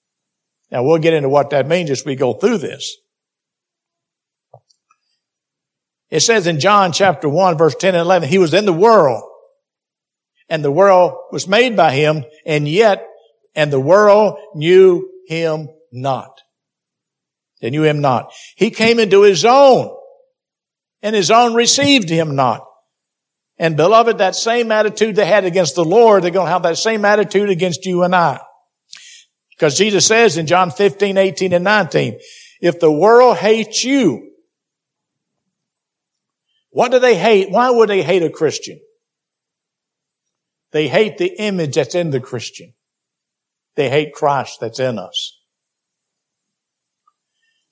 Now 0.70 0.82
we'll 0.82 0.98
get 0.98 1.14
into 1.14 1.30
what 1.30 1.50
that 1.50 1.66
means 1.66 1.90
as 1.90 2.04
we 2.04 2.16
go 2.16 2.34
through 2.34 2.58
this. 2.58 2.98
It 6.10 6.20
says 6.20 6.46
in 6.46 6.60
John 6.60 6.92
chapter 6.92 7.28
1 7.28 7.56
verse 7.56 7.74
10 7.74 7.94
and 7.94 8.02
11, 8.02 8.28
he 8.28 8.38
was 8.38 8.52
in 8.52 8.66
the 8.66 8.72
world 8.72 9.22
and 10.52 10.62
the 10.62 10.70
world 10.70 11.14
was 11.30 11.48
made 11.48 11.78
by 11.78 11.92
him, 11.92 12.26
and 12.44 12.68
yet, 12.68 13.06
and 13.54 13.72
the 13.72 13.80
world 13.80 14.38
knew 14.54 15.08
him 15.26 15.68
not. 15.90 16.42
They 17.62 17.70
knew 17.70 17.84
him 17.84 18.02
not. 18.02 18.34
He 18.56 18.70
came 18.70 18.98
into 18.98 19.22
his 19.22 19.46
own, 19.46 19.96
and 21.00 21.16
his 21.16 21.30
own 21.30 21.54
received 21.54 22.10
him 22.10 22.36
not. 22.36 22.66
And 23.58 23.76
beloved, 23.76 24.18
that 24.18 24.34
same 24.34 24.72
attitude 24.72 25.16
they 25.16 25.26
had 25.26 25.44
against 25.44 25.74
the 25.74 25.84
Lord, 25.84 26.22
they're 26.22 26.30
going 26.30 26.46
to 26.46 26.52
have 26.52 26.64
that 26.64 26.78
same 26.78 27.04
attitude 27.04 27.50
against 27.50 27.86
you 27.86 28.02
and 28.02 28.14
I. 28.14 28.40
Because 29.50 29.76
Jesus 29.76 30.06
says 30.06 30.36
in 30.36 30.46
John 30.46 30.70
15, 30.70 31.16
18, 31.16 31.52
and 31.52 31.64
19, 31.64 32.18
if 32.60 32.80
the 32.80 32.90
world 32.90 33.36
hates 33.36 33.84
you, 33.84 34.30
what 36.70 36.90
do 36.90 36.98
they 36.98 37.16
hate? 37.16 37.50
Why 37.50 37.70
would 37.70 37.88
they 37.88 38.02
hate 38.02 38.22
a 38.22 38.30
Christian? 38.30 38.80
They 40.72 40.88
hate 40.88 41.18
the 41.18 41.38
image 41.38 41.74
that's 41.74 41.94
in 41.94 42.10
the 42.10 42.20
Christian. 42.20 42.72
They 43.76 43.90
hate 43.90 44.14
Christ 44.14 44.58
that's 44.60 44.80
in 44.80 44.98
us. 44.98 45.38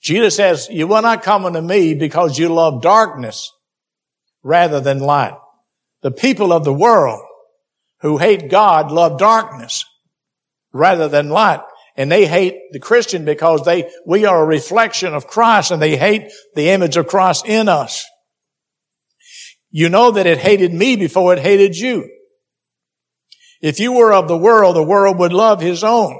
Jesus 0.02 0.36
says, 0.36 0.68
you 0.70 0.86
will 0.86 1.02
not 1.02 1.22
come 1.22 1.44
unto 1.44 1.60
me 1.60 1.94
because 1.94 2.38
you 2.38 2.48
love 2.48 2.82
darkness 2.82 3.52
rather 4.42 4.80
than 4.80 4.98
light. 4.98 5.36
The 6.02 6.10
people 6.10 6.52
of 6.52 6.64
the 6.64 6.72
world 6.72 7.22
who 8.00 8.18
hate 8.18 8.50
God 8.50 8.90
love 8.90 9.18
darkness 9.18 9.84
rather 10.72 11.08
than 11.08 11.28
light. 11.28 11.60
And 11.96 12.10
they 12.10 12.26
hate 12.26 12.56
the 12.72 12.78
Christian 12.78 13.24
because 13.24 13.64
they, 13.64 13.90
we 14.06 14.24
are 14.24 14.42
a 14.42 14.46
reflection 14.46 15.12
of 15.12 15.26
Christ 15.26 15.70
and 15.70 15.82
they 15.82 15.96
hate 15.96 16.30
the 16.54 16.70
image 16.70 16.96
of 16.96 17.06
Christ 17.06 17.46
in 17.46 17.68
us. 17.68 18.06
You 19.70 19.88
know 19.88 20.10
that 20.12 20.26
it 20.26 20.38
hated 20.38 20.72
me 20.72 20.96
before 20.96 21.32
it 21.34 21.40
hated 21.40 21.76
you. 21.76 22.08
If 23.60 23.78
you 23.78 23.92
were 23.92 24.12
of 24.12 24.28
the 24.28 24.36
world, 24.36 24.76
the 24.76 24.82
world 24.82 25.18
would 25.18 25.32
love 25.32 25.60
his 25.60 25.84
own. 25.84 26.18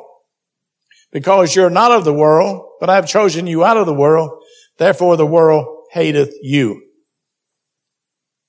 Because 1.13 1.57
you're 1.57 1.71
not 1.71 1.91
of 1.91 2.05
the 2.05 2.13
world, 2.13 2.65
but 2.79 2.91
I've 2.91 3.09
chosen 3.09 3.47
you 3.47 3.65
out 3.65 3.77
of 3.77 3.87
the 3.87 3.95
world, 3.95 4.31
therefore 4.77 5.17
the 5.17 5.27
world 5.27 5.87
hateth 5.91 6.35
you. 6.43 6.90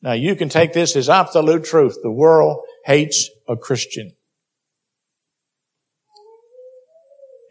Now 0.01 0.13
you 0.13 0.35
can 0.35 0.49
take 0.49 0.73
this 0.73 0.95
as 0.95 1.09
absolute 1.09 1.63
truth. 1.63 1.97
The 2.01 2.11
world 2.11 2.63
hates 2.85 3.29
a 3.47 3.55
Christian. 3.55 4.11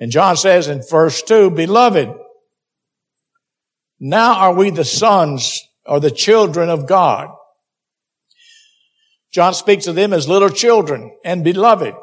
And 0.00 0.11
John 0.11 0.37
says 0.37 0.69
in 0.69 0.83
verse 0.88 1.23
2, 1.23 1.50
Beloved, 1.50 2.09
now 4.00 4.35
are 4.35 4.54
we 4.54 4.71
the 4.71 4.85
sons 4.85 5.61
or 5.85 6.00
the 6.00 6.11
children 6.11 6.71
of 6.71 6.87
God. 6.87 7.28
John 9.33 9.54
speaks 9.54 9.87
of 9.87 9.95
them 9.95 10.12
as 10.12 10.28
little 10.28 10.49
children 10.49 11.12
and 11.25 11.45
beloved. 11.45 11.95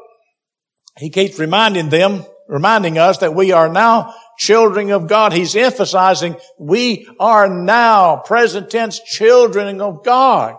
He 0.97 1.09
keeps 1.09 1.39
reminding 1.39 1.89
them, 1.89 2.25
reminding 2.47 2.97
us 2.97 3.17
that 3.19 3.35
we 3.35 3.51
are 3.51 3.67
now 3.67 4.13
children 4.37 4.91
of 4.91 5.07
God. 5.07 5.33
He's 5.33 5.55
emphasizing 5.55 6.35
we 6.59 7.07
are 7.19 7.49
now 7.49 8.17
present 8.17 8.69
tense 8.69 8.99
children 8.99 9.81
of 9.81 10.03
God. 10.03 10.55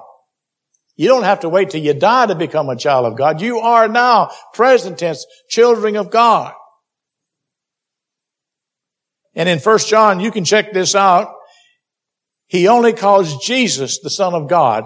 You 0.97 1.09
don't 1.09 1.23
have 1.23 1.41
to 1.41 1.49
wait 1.49 1.71
till 1.71 1.83
you 1.83 1.95
die 1.95 2.27
to 2.27 2.35
become 2.35 2.69
a 2.69 2.77
child 2.77 3.07
of 3.07 3.17
God. 3.17 3.41
You 3.41 3.61
are 3.61 3.87
now 3.89 4.31
present 4.53 4.99
tense 4.99 5.25
children 5.49 5.97
of 5.97 6.11
God. 6.11 6.55
And 9.35 9.49
in 9.49 9.61
1 9.61 9.79
John, 9.87 10.19
you 10.19 10.33
can 10.33 10.45
check 10.45 10.73
this 10.73 10.97
out. 10.97 11.33
He 12.49 12.67
only 12.67 12.93
calls 12.93 13.47
Jesus 13.47 14.01
the 14.01 14.11
Son 14.11 14.35
of 14.35 14.49
God 14.49 14.85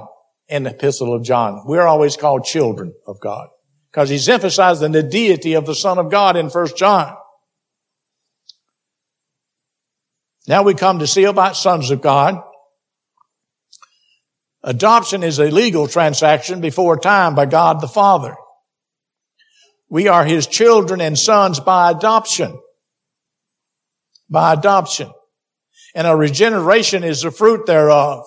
in 0.48 0.64
the 0.64 0.70
epistle 0.70 1.14
of 1.14 1.24
John. 1.24 1.62
We're 1.64 1.86
always 1.86 2.18
called 2.18 2.44
children 2.44 2.92
of 3.06 3.18
God 3.18 3.48
because 3.90 4.10
he's 4.10 4.28
emphasizing 4.28 4.92
the 4.92 5.02
deity 5.02 5.54
of 5.54 5.64
the 5.64 5.74
Son 5.74 5.96
of 5.96 6.10
God 6.10 6.36
in 6.36 6.50
1 6.50 6.66
John. 6.76 7.16
Now 10.46 10.62
we 10.62 10.74
come 10.74 10.98
to 10.98 11.06
see 11.06 11.24
about 11.24 11.56
sons 11.56 11.90
of 11.90 12.00
God. 12.00 12.42
Adoption 14.64 15.22
is 15.22 15.38
a 15.38 15.50
legal 15.50 15.88
transaction 15.88 16.60
before 16.60 16.98
time 16.98 17.34
by 17.34 17.46
God 17.46 17.80
the 17.80 17.88
Father. 17.88 18.34
We 19.88 20.08
are 20.08 20.24
His 20.24 20.46
children 20.46 21.00
and 21.00 21.18
sons 21.18 21.60
by 21.60 21.90
adoption. 21.90 22.58
By 24.30 24.54
adoption. 24.54 25.10
And 25.94 26.06
a 26.06 26.16
regeneration 26.16 27.04
is 27.04 27.22
the 27.22 27.30
fruit 27.30 27.66
thereof. 27.66 28.24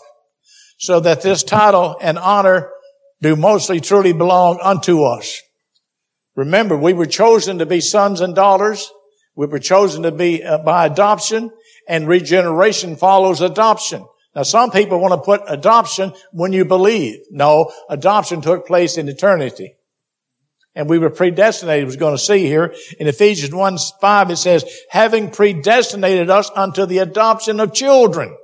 So 0.77 0.99
that 0.99 1.21
this 1.21 1.41
title 1.43 1.97
and 2.01 2.19
honor 2.19 2.69
do 3.21 3.35
mostly 3.35 3.79
truly 3.79 4.13
belong 4.13 4.59
unto 4.61 5.03
us. 5.03 5.41
Remember, 6.35 6.75
we 6.75 6.93
were 6.93 7.05
chosen 7.05 7.59
to 7.59 7.65
be 7.65 7.79
sons 7.79 8.19
and 8.19 8.35
daughters. 8.35 8.91
We 9.35 9.47
were 9.47 9.59
chosen 9.59 10.03
to 10.03 10.11
be 10.11 10.43
uh, 10.43 10.59
by 10.59 10.85
adoption 10.85 11.51
and 11.87 12.07
regeneration 12.07 12.95
follows 12.95 13.41
adoption. 13.41 14.05
Now 14.35 14.43
some 14.43 14.71
people 14.71 14.99
want 14.99 15.13
to 15.13 15.25
put 15.25 15.43
adoption 15.47 16.13
when 16.31 16.53
you 16.53 16.65
believe. 16.65 17.19
No, 17.31 17.71
adoption 17.89 18.41
took 18.41 18.65
place 18.65 18.97
in 18.97 19.07
eternity. 19.07 19.75
And 20.73 20.89
we 20.89 20.99
were 20.99 21.09
predestinated, 21.09 21.87
we're 21.87 21.95
going 21.95 22.17
to 22.17 22.21
see 22.21 22.45
here 22.45 22.75
in 22.99 23.07
Ephesians 23.07 23.53
1, 23.53 23.77
5, 24.01 24.31
it 24.31 24.35
says, 24.35 24.65
having 24.89 25.31
predestinated 25.31 26.29
us 26.29 26.51
unto 26.53 26.85
the 26.85 26.97
adoption 26.97 27.61
of 27.61 27.73
children 27.73 28.35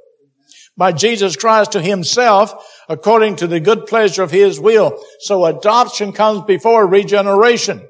by 0.77 0.93
Jesus 0.93 1.35
Christ 1.35 1.73
to 1.73 1.81
himself 1.81 2.53
according 2.87 3.35
to 3.37 3.47
the 3.47 3.59
good 3.59 3.85
pleasure 3.85 4.23
of 4.23 4.31
his 4.31 4.61
will. 4.61 5.03
So 5.19 5.43
adoption 5.45 6.13
comes 6.13 6.43
before 6.45 6.87
regeneration 6.87 7.87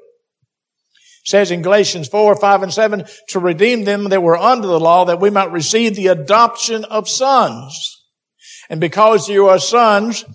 says 1.23 1.51
in 1.51 1.61
Galatians 1.61 2.07
4, 2.07 2.35
5, 2.35 2.63
and 2.63 2.73
7, 2.73 3.05
to 3.29 3.39
redeem 3.39 3.83
them 3.83 4.09
that 4.09 4.23
were 4.23 4.37
under 4.37 4.67
the 4.67 4.79
law, 4.79 5.05
that 5.05 5.19
we 5.19 5.29
might 5.29 5.51
receive 5.51 5.95
the 5.95 6.07
adoption 6.07 6.85
of 6.85 7.07
sons. 7.07 7.97
And 8.69 8.79
because 8.79 9.29
you 9.29 9.47
are 9.47 9.59
sons, 9.59 10.25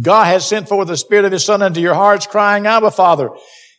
God 0.00 0.26
has 0.26 0.46
sent 0.46 0.68
forth 0.68 0.88
the 0.88 0.96
Spirit 0.96 1.24
of 1.24 1.32
His 1.32 1.44
Son 1.44 1.62
into 1.62 1.80
your 1.80 1.94
hearts, 1.94 2.26
crying, 2.26 2.66
Abba, 2.66 2.90
Father. 2.90 3.30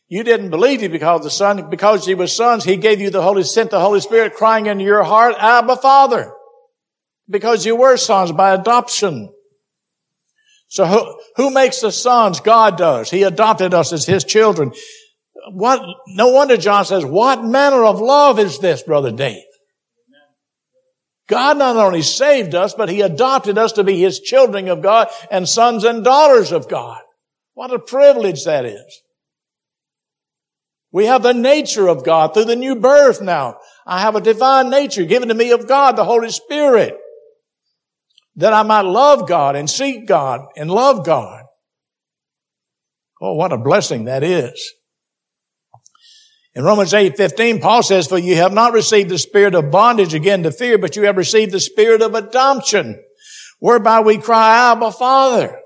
You 0.10 0.24
didn't 0.24 0.50
believe 0.50 0.82
Him 0.82 0.92
because 0.92 1.22
the 1.22 1.30
Son, 1.30 1.70
because 1.70 2.06
He 2.06 2.16
was 2.16 2.36
sons, 2.36 2.64
He 2.64 2.78
gave 2.78 3.00
you 3.00 3.10
the 3.10 3.22
Holy, 3.22 3.44
sent 3.44 3.72
the 3.72 3.80
Holy 3.80 4.00
Spirit 4.00 4.34
crying 4.34 4.66
into 4.66 4.84
your 4.84 5.04
heart, 5.04 5.36
Abba, 5.38 5.78
Father. 5.78 6.34
Because 7.30 7.66
you 7.66 7.76
were 7.76 7.98
sons 7.98 8.32
by 8.32 8.54
adoption. 8.54 9.30
So 10.70 10.86
who, 10.86 11.20
who 11.36 11.52
makes 11.52 11.82
the 11.82 11.92
sons? 11.92 12.40
God 12.40 12.78
does. 12.78 13.10
He 13.10 13.24
adopted 13.24 13.74
us 13.74 13.94
as 13.94 14.06
His 14.06 14.24
children 14.24 14.72
what, 15.52 15.82
no 16.08 16.30
wonder 16.30 16.58
John 16.58 16.86
says, 16.86 17.06
what 17.06 17.44
manner 17.44 17.84
of 17.84 18.00
love 18.00 18.40
is 18.40 18.60
this, 18.60 18.84
Brother 18.84 19.12
Dave? 19.12 19.44
God 21.28 21.58
not 21.58 21.76
only 21.76 22.02
saved 22.02 22.56
us, 22.56 22.74
but 22.74 22.90
He 22.90 23.02
adopted 23.02 23.58
us 23.58 23.74
to 23.74 23.84
be 23.84 24.00
His 24.00 24.20
children 24.20 24.70
of 24.70 24.82
God 24.82 25.10
and 25.30 25.48
sons 25.48 25.84
and 25.84 26.04
daughters 26.04 26.52
of 26.52 26.70
God. 26.70 27.02
What 27.54 27.74
a 27.74 27.80
privilege 27.80 28.46
that 28.46 28.66
is. 28.66 29.02
We 30.92 31.06
have 31.06 31.24
the 31.24 31.34
nature 31.34 31.88
of 31.90 32.06
God 32.06 32.34
through 32.34 32.46
the 32.46 32.56
new 32.56 32.76
birth 32.76 33.22
now. 33.22 33.58
I 33.86 34.02
have 34.02 34.16
a 34.16 34.22
divine 34.22 34.70
nature 34.70 35.04
given 35.04 35.28
to 35.28 35.36
me 35.36 35.52
of 35.52 35.68
God, 35.68 35.96
the 35.96 36.06
Holy 36.06 36.30
Spirit, 36.30 36.96
that 38.38 38.54
I 38.54 38.64
might 38.64 38.82
love 38.82 39.28
God 39.28 39.56
and 39.56 39.70
seek 39.70 40.08
God 40.08 40.46
and 40.56 40.72
love 40.72 41.06
God. 41.06 41.44
Oh, 43.22 43.34
what 43.34 43.52
a 43.52 43.58
blessing 43.58 44.06
that 44.06 44.24
is. 44.24 44.74
In 46.58 46.64
Romans 46.64 46.92
8, 46.92 47.16
15, 47.16 47.60
Paul 47.62 47.84
says, 47.84 48.08
For 48.08 48.18
you 48.18 48.38
have 48.38 48.52
not 48.52 48.74
received 48.74 49.12
the 49.12 49.20
spirit 49.20 49.54
of 49.54 49.70
bondage 49.70 50.16
again 50.16 50.42
to 50.42 50.52
fear, 50.52 50.80
but 50.80 50.96
you 50.96 51.04
have 51.04 51.16
received 51.16 51.52
the 51.52 51.60
spirit 51.60 52.02
of 52.02 52.16
adoption, 52.16 53.00
whereby 53.60 54.00
we 54.00 54.18
cry, 54.18 54.72
Abba, 54.72 54.92
Father. 54.92 55.60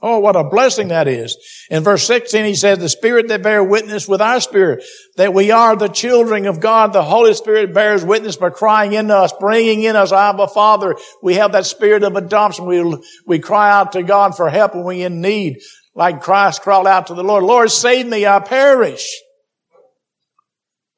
Oh, 0.00 0.20
what 0.20 0.34
a 0.34 0.42
blessing 0.42 0.88
that 0.88 1.06
is. 1.06 1.36
In 1.68 1.84
verse 1.84 2.06
16, 2.06 2.46
he 2.46 2.54
says, 2.54 2.78
the 2.78 2.88
spirit 2.88 3.28
that 3.28 3.42
bear 3.42 3.62
witness 3.62 4.08
with 4.08 4.22
our 4.22 4.40
spirit 4.40 4.82
that 5.18 5.34
we 5.34 5.50
are 5.50 5.76
the 5.76 5.88
children 5.88 6.46
of 6.46 6.60
God. 6.60 6.94
The 6.94 7.02
Holy 7.02 7.34
Spirit 7.34 7.74
bears 7.74 8.02
witness 8.02 8.36
by 8.36 8.48
crying 8.48 8.94
in 8.94 9.10
us, 9.10 9.34
bringing 9.38 9.82
in 9.82 9.96
us, 9.96 10.12
Abba 10.12 10.48
Father. 10.48 10.96
We 11.22 11.34
have 11.34 11.52
that 11.52 11.66
spirit 11.66 12.04
of 12.04 12.16
adoption. 12.16 12.64
We, 12.64 13.02
we 13.26 13.38
cry 13.38 13.70
out 13.70 13.92
to 13.92 14.02
God 14.02 14.34
for 14.34 14.48
help 14.48 14.74
when 14.74 14.84
we're 14.84 15.06
in 15.06 15.20
need. 15.20 15.58
Like 15.94 16.22
Christ 16.22 16.62
crawled 16.62 16.86
out 16.86 17.08
to 17.08 17.14
the 17.14 17.22
Lord, 17.22 17.44
Lord, 17.44 17.70
save 17.70 18.06
me, 18.06 18.24
I 18.24 18.38
perish 18.38 19.12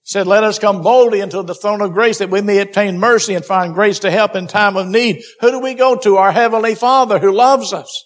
said, 0.05 0.27
let 0.27 0.45
us 0.45 0.59
come 0.59 0.83
boldly 0.83 1.21
into 1.21 1.43
the 1.43 1.55
throne 1.55 1.81
of 1.81 1.95
grace 1.95 2.19
that 2.19 2.31
we 2.31 2.43
may 2.43 2.61
obtain 2.61 3.01
mercy 3.01 3.35
and 3.35 3.45
find 3.45 3.75
grace 3.75 4.01
to 4.01 4.11
help 4.11 4.37
in 4.37 4.47
time 4.47 4.77
of 4.77 4.87
need. 4.87 5.23
Who 5.41 5.51
do 5.51 5.61
we 5.61 5.75
go 5.75 5.97
to? 5.97 6.17
Our 6.17 6.31
heavenly 6.31 6.75
father 6.75 7.19
who 7.19 7.33
loves 7.33 7.73
us 7.73 8.05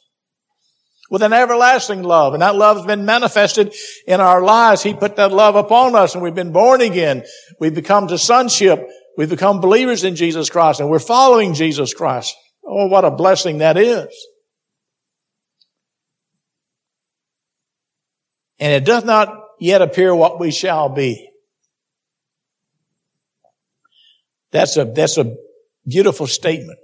with 1.11 1.23
an 1.23 1.33
everlasting 1.33 2.05
love. 2.05 2.35
And 2.35 2.43
that 2.43 2.55
love 2.55 2.77
has 2.77 2.87
been 2.87 3.05
manifested 3.05 3.75
in 4.07 4.21
our 4.21 4.41
lives. 4.41 4.83
He 4.83 4.95
put 4.95 5.17
that 5.17 5.33
love 5.33 5.57
upon 5.57 5.97
us 5.97 6.15
and 6.15 6.23
we've 6.23 6.35
been 6.35 6.53
born 6.53 6.81
again. 6.81 7.25
We've 7.59 7.75
become 7.75 8.07
to 8.09 8.19
sonship. 8.19 8.87
We've 9.17 9.29
become 9.29 9.61
believers 9.61 10.05
in 10.05 10.15
Jesus 10.15 10.51
Christ 10.51 10.79
and 10.79 10.89
we're 10.89 11.01
following 11.01 11.55
Jesus 11.55 11.95
Christ. 11.95 12.37
Oh, 12.65 12.87
what 12.87 13.05
a 13.05 13.11
blessing 13.11 13.59
that 13.59 13.77
is. 13.77 14.07
And 18.61 18.73
it 18.73 18.85
does 18.85 19.05
not 19.05 19.35
yet 19.59 19.83
appear 19.83 20.15
what 20.15 20.39
we 20.39 20.53
shall 20.53 20.89
be. 20.89 21.28
That's 24.53 24.77
a, 24.77 24.85
that's 24.85 25.19
a 25.19 25.37
beautiful 25.87 26.27
statement. 26.27 26.79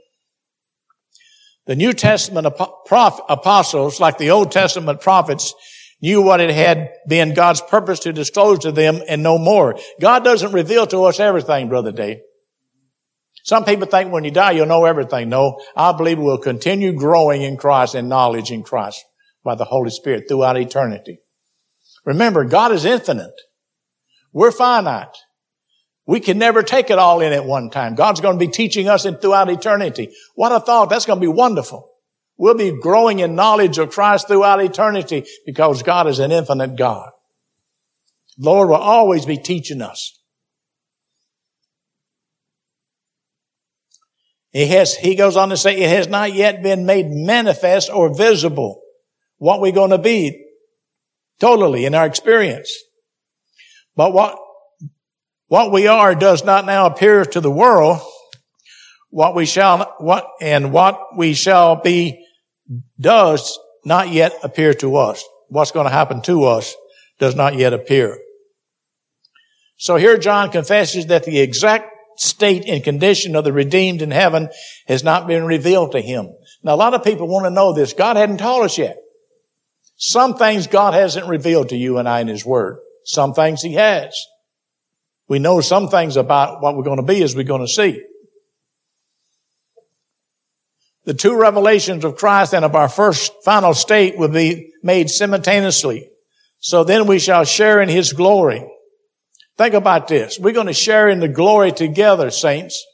The 1.66 1.76
New 1.76 1.94
Testament 1.94 2.46
apostles, 2.46 4.00
like 4.00 4.18
the 4.18 4.30
Old 4.30 4.52
Testament 4.52 5.00
prophets, 5.00 5.54
knew 6.02 6.20
what 6.20 6.40
it 6.40 6.50
had 6.50 6.90
been 7.08 7.32
God's 7.32 7.62
purpose 7.62 8.00
to 8.00 8.12
disclose 8.12 8.60
to 8.60 8.72
them 8.72 9.00
and 9.08 9.22
no 9.22 9.38
more. 9.38 9.78
God 10.00 10.24
doesn't 10.24 10.52
reveal 10.52 10.86
to 10.88 11.04
us 11.04 11.20
everything, 11.20 11.70
Brother 11.70 11.92
Dave. 11.92 12.18
Some 13.44 13.64
people 13.64 13.86
think 13.86 14.12
when 14.12 14.24
you 14.24 14.30
die, 14.30 14.52
you'll 14.52 14.66
know 14.66 14.84
everything. 14.84 15.28
No, 15.28 15.60
I 15.76 15.92
believe 15.92 16.18
we'll 16.18 16.38
continue 16.38 16.92
growing 16.92 17.42
in 17.42 17.56
Christ 17.56 17.94
and 17.94 18.08
knowledge 18.08 18.50
in 18.50 18.62
Christ 18.62 19.04
by 19.42 19.54
the 19.54 19.64
Holy 19.64 19.90
Spirit 19.90 20.24
throughout 20.28 20.58
eternity. 20.58 21.18
Remember, 22.04 22.44
God 22.44 22.72
is 22.72 22.84
infinite. 22.84 23.34
We're 24.32 24.50
finite. 24.50 25.16
We 26.06 26.20
can 26.20 26.38
never 26.38 26.62
take 26.62 26.90
it 26.90 26.98
all 26.98 27.20
in 27.20 27.32
at 27.32 27.46
one 27.46 27.70
time. 27.70 27.94
God's 27.94 28.20
going 28.20 28.38
to 28.38 28.46
be 28.46 28.52
teaching 28.52 28.88
us 28.88 29.06
in 29.06 29.16
throughout 29.16 29.48
eternity. 29.48 30.14
What 30.34 30.52
a 30.52 30.60
thought. 30.60 30.90
That's 30.90 31.06
going 31.06 31.18
to 31.18 31.26
be 31.26 31.32
wonderful. 31.32 31.90
We'll 32.36 32.54
be 32.54 32.78
growing 32.78 33.20
in 33.20 33.34
knowledge 33.34 33.78
of 33.78 33.90
Christ 33.90 34.28
throughout 34.28 34.62
eternity 34.62 35.24
because 35.46 35.82
God 35.82 36.06
is 36.06 36.18
an 36.18 36.32
infinite 36.32 36.76
God. 36.76 37.10
Lord 38.38 38.68
will 38.68 38.76
always 38.76 39.24
be 39.24 39.38
teaching 39.38 39.80
us. 39.80 40.20
He 44.50 44.66
has, 44.66 44.96
he 44.96 45.14
goes 45.14 45.36
on 45.36 45.48
to 45.48 45.56
say, 45.56 45.80
it 45.80 45.88
has 45.88 46.06
not 46.08 46.32
yet 46.32 46.62
been 46.62 46.86
made 46.86 47.06
manifest 47.08 47.90
or 47.90 48.14
visible 48.14 48.82
what 49.38 49.60
we're 49.60 49.72
going 49.72 49.90
to 49.90 49.98
be 49.98 50.46
totally 51.40 51.86
in 51.86 51.94
our 51.94 52.06
experience. 52.06 52.76
But 53.96 54.12
what 54.12 54.38
what 55.48 55.72
we 55.72 55.86
are 55.86 56.14
does 56.14 56.44
not 56.44 56.66
now 56.66 56.86
appear 56.86 57.24
to 57.24 57.40
the 57.40 57.50
world. 57.50 58.00
What 59.10 59.34
we 59.34 59.46
shall, 59.46 59.94
what, 59.98 60.26
and 60.40 60.72
what 60.72 61.16
we 61.16 61.34
shall 61.34 61.76
be 61.76 62.26
does 62.98 63.58
not 63.84 64.08
yet 64.08 64.34
appear 64.42 64.74
to 64.74 64.96
us. 64.96 65.24
What's 65.48 65.70
going 65.70 65.86
to 65.86 65.92
happen 65.92 66.22
to 66.22 66.44
us 66.44 66.74
does 67.18 67.36
not 67.36 67.54
yet 67.54 67.72
appear. 67.72 68.18
So 69.76 69.96
here 69.96 70.18
John 70.18 70.50
confesses 70.50 71.06
that 71.06 71.24
the 71.24 71.40
exact 71.40 71.90
state 72.16 72.64
and 72.66 72.82
condition 72.82 73.36
of 73.36 73.44
the 73.44 73.52
redeemed 73.52 74.02
in 74.02 74.10
heaven 74.10 74.48
has 74.86 75.04
not 75.04 75.26
been 75.26 75.44
revealed 75.44 75.92
to 75.92 76.00
him. 76.00 76.32
Now 76.62 76.74
a 76.74 76.76
lot 76.76 76.94
of 76.94 77.04
people 77.04 77.28
want 77.28 77.44
to 77.44 77.50
know 77.50 77.72
this. 77.72 77.92
God 77.92 78.16
hadn't 78.16 78.38
told 78.38 78.64
us 78.64 78.78
yet. 78.78 78.96
Some 79.96 80.34
things 80.36 80.66
God 80.66 80.94
hasn't 80.94 81.28
revealed 81.28 81.68
to 81.68 81.76
you 81.76 81.98
and 81.98 82.08
I 82.08 82.20
in 82.20 82.28
His 82.28 82.44
Word. 82.44 82.78
Some 83.04 83.32
things 83.32 83.62
He 83.62 83.74
has. 83.74 84.18
We 85.28 85.38
know 85.38 85.60
some 85.60 85.88
things 85.88 86.16
about 86.16 86.60
what 86.60 86.76
we're 86.76 86.84
going 86.84 86.98
to 86.98 87.02
be 87.02 87.22
as 87.22 87.34
we're 87.34 87.44
going 87.44 87.62
to 87.62 87.68
see. 87.68 88.02
The 91.04 91.14
two 91.14 91.36
revelations 91.36 92.04
of 92.04 92.16
Christ 92.16 92.54
and 92.54 92.64
of 92.64 92.74
our 92.74 92.88
first 92.88 93.32
final 93.44 93.74
state 93.74 94.16
will 94.16 94.28
be 94.28 94.72
made 94.82 95.10
simultaneously. 95.10 96.08
So 96.60 96.82
then 96.82 97.06
we 97.06 97.18
shall 97.18 97.44
share 97.44 97.80
in 97.80 97.90
His 97.90 98.12
glory. 98.12 98.66
Think 99.58 99.74
about 99.74 100.08
this. 100.08 100.38
We're 100.38 100.54
going 100.54 100.66
to 100.66 100.72
share 100.72 101.08
in 101.08 101.20
the 101.20 101.28
glory 101.28 101.72
together, 101.72 102.30
saints. 102.30 102.84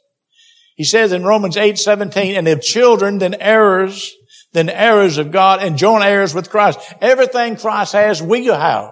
He 0.75 0.83
says 0.83 1.11
in 1.11 1.23
Romans 1.23 1.57
8, 1.57 1.77
17, 1.77 2.35
and 2.35 2.47
if 2.47 2.61
children, 2.61 3.19
then 3.19 3.35
heirs, 3.39 4.13
then 4.53 4.69
heirs 4.69 5.17
of 5.17 5.31
God 5.31 5.63
and 5.63 5.77
joint 5.77 6.03
heirs 6.03 6.35
with 6.35 6.49
Christ. 6.49 6.79
Everything 6.99 7.55
Christ 7.55 7.93
has, 7.93 8.21
we 8.21 8.45
have. 8.45 8.91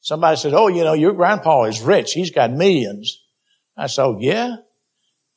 Somebody 0.00 0.36
said, 0.36 0.54
oh, 0.54 0.68
you 0.68 0.84
know, 0.84 0.94
your 0.94 1.12
grandpa 1.12 1.64
is 1.64 1.82
rich. 1.82 2.12
He's 2.12 2.30
got 2.30 2.50
millions. 2.50 3.22
I 3.76 3.86
said, 3.86 4.04
oh, 4.04 4.18
yeah? 4.20 4.56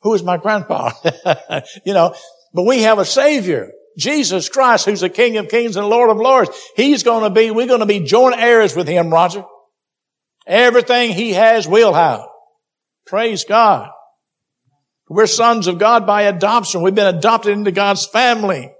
Who 0.02 0.14
is 0.14 0.22
my 0.22 0.36
grandpa? 0.36 0.90
you 1.84 1.94
know, 1.94 2.14
but 2.52 2.64
we 2.64 2.82
have 2.82 2.98
a 2.98 3.04
savior. 3.04 3.72
Jesus 3.96 4.48
Christ, 4.48 4.86
who's 4.86 5.00
the 5.00 5.08
King 5.08 5.36
of 5.36 5.48
Kings 5.48 5.76
and 5.76 5.86
Lord 5.86 6.10
of 6.10 6.16
Lords. 6.16 6.50
He's 6.76 7.02
going 7.02 7.24
to 7.24 7.30
be, 7.30 7.50
we're 7.50 7.66
going 7.66 7.80
to 7.80 7.86
be 7.86 8.00
joint 8.00 8.36
heirs 8.38 8.74
with 8.74 8.88
him, 8.88 9.10
Roger. 9.10 9.44
Everything 10.46 11.12
he 11.12 11.32
has, 11.32 11.66
we'll 11.68 11.94
have. 11.94 12.22
Praise 13.06 13.44
God. 13.44 13.90
We're 15.08 15.26
sons 15.26 15.66
of 15.66 15.78
God 15.78 16.06
by 16.06 16.22
adoption. 16.22 16.82
We've 16.82 16.94
been 16.94 17.14
adopted 17.14 17.52
into 17.52 17.70
God's 17.70 18.06
family. 18.06 18.72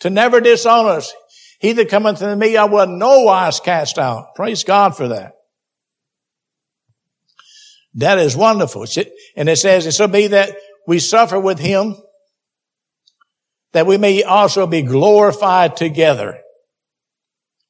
To 0.00 0.10
never 0.10 0.40
disown 0.40 0.86
us. 0.86 1.12
He 1.60 1.72
that 1.72 1.90
cometh 1.90 2.20
to 2.20 2.36
me, 2.36 2.56
I 2.56 2.64
will 2.64 2.86
no 2.86 3.20
wise 3.20 3.60
cast 3.60 3.98
out. 3.98 4.34
Praise 4.34 4.64
God 4.64 4.96
for 4.96 5.08
that. 5.08 5.34
That 7.94 8.18
is 8.18 8.34
wonderful. 8.34 8.86
And 9.36 9.48
it 9.48 9.56
says, 9.56 9.86
it 9.86 9.92
shall 9.92 10.08
be 10.08 10.28
that 10.28 10.56
we 10.86 10.98
suffer 10.98 11.38
with 11.38 11.58
him, 11.58 11.96
that 13.72 13.86
we 13.86 13.98
may 13.98 14.22
also 14.22 14.66
be 14.66 14.80
glorified 14.80 15.76
together. 15.76 16.40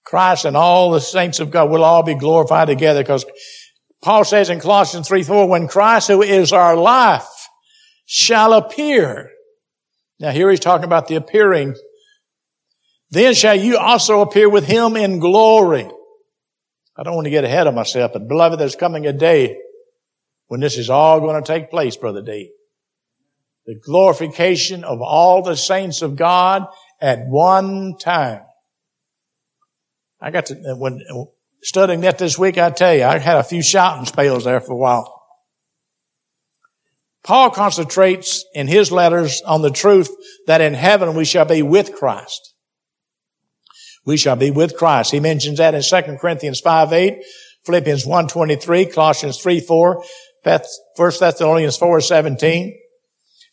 Christ 0.04 0.44
and 0.44 0.56
all 0.56 0.92
the 0.92 1.00
saints 1.00 1.40
of 1.40 1.50
God 1.50 1.68
will 1.68 1.82
all 1.82 2.04
be 2.04 2.14
glorified 2.14 2.68
together 2.68 3.02
because 3.02 3.26
Paul 4.02 4.24
says 4.24 4.50
in 4.50 4.60
Colossians 4.60 5.08
3, 5.08 5.24
4, 5.24 5.48
when 5.48 5.66
Christ 5.66 6.08
who 6.08 6.22
is 6.22 6.52
our 6.52 6.76
life 6.76 7.28
shall 8.06 8.52
appear. 8.52 9.30
Now 10.20 10.30
here 10.30 10.48
he's 10.48 10.60
talking 10.60 10.84
about 10.84 11.08
the 11.08 11.16
appearing. 11.16 11.74
Then 13.10 13.34
shall 13.34 13.56
you 13.56 13.76
also 13.76 14.20
appear 14.20 14.48
with 14.48 14.66
him 14.66 14.96
in 14.96 15.18
glory. 15.18 15.90
I 16.96 17.02
don't 17.02 17.14
want 17.14 17.26
to 17.26 17.30
get 17.30 17.44
ahead 17.44 17.66
of 17.66 17.74
myself, 17.74 18.12
but 18.12 18.28
beloved, 18.28 18.58
there's 18.58 18.76
coming 18.76 19.06
a 19.06 19.12
day 19.12 19.58
when 20.46 20.60
this 20.60 20.76
is 20.76 20.90
all 20.90 21.20
going 21.20 21.42
to 21.42 21.46
take 21.46 21.70
place, 21.70 21.96
Brother 21.96 22.22
D. 22.22 22.52
The 23.66 23.80
glorification 23.84 24.84
of 24.84 25.00
all 25.00 25.42
the 25.42 25.56
saints 25.56 26.02
of 26.02 26.16
God 26.16 26.66
at 27.00 27.26
one 27.26 27.96
time. 27.98 28.42
I 30.20 30.30
got 30.30 30.46
to, 30.46 30.54
when, 30.76 31.00
studying 31.62 32.02
that 32.02 32.18
this 32.18 32.38
week, 32.38 32.58
I 32.58 32.70
tell 32.70 32.94
you, 32.94 33.04
I 33.04 33.18
had 33.18 33.38
a 33.38 33.44
few 33.44 33.62
shouting 33.62 34.06
spells 34.06 34.44
there 34.44 34.60
for 34.60 34.72
a 34.72 34.76
while. 34.76 35.22
Paul 37.22 37.50
concentrates 37.50 38.44
in 38.54 38.66
his 38.66 38.90
letters 38.90 39.42
on 39.42 39.62
the 39.62 39.70
truth 39.70 40.10
that 40.46 40.60
in 40.60 40.74
heaven 40.74 41.14
we 41.14 41.24
shall 41.24 41.44
be 41.44 41.62
with 41.62 41.94
Christ. 41.94 42.49
We 44.04 44.16
shall 44.16 44.36
be 44.36 44.50
with 44.50 44.76
Christ. 44.76 45.12
He 45.12 45.20
mentions 45.20 45.58
that 45.58 45.74
in 45.74 45.82
2 45.82 46.16
Corinthians 46.18 46.60
5, 46.60 46.92
8, 46.92 47.22
Philippians 47.64 48.06
1, 48.06 48.28
23, 48.28 48.86
Colossians 48.86 49.40
3, 49.40 49.60
4, 49.60 50.04
1 50.42 50.60
Thessalonians 50.96 51.76
4, 51.76 52.00
17, 52.00 52.78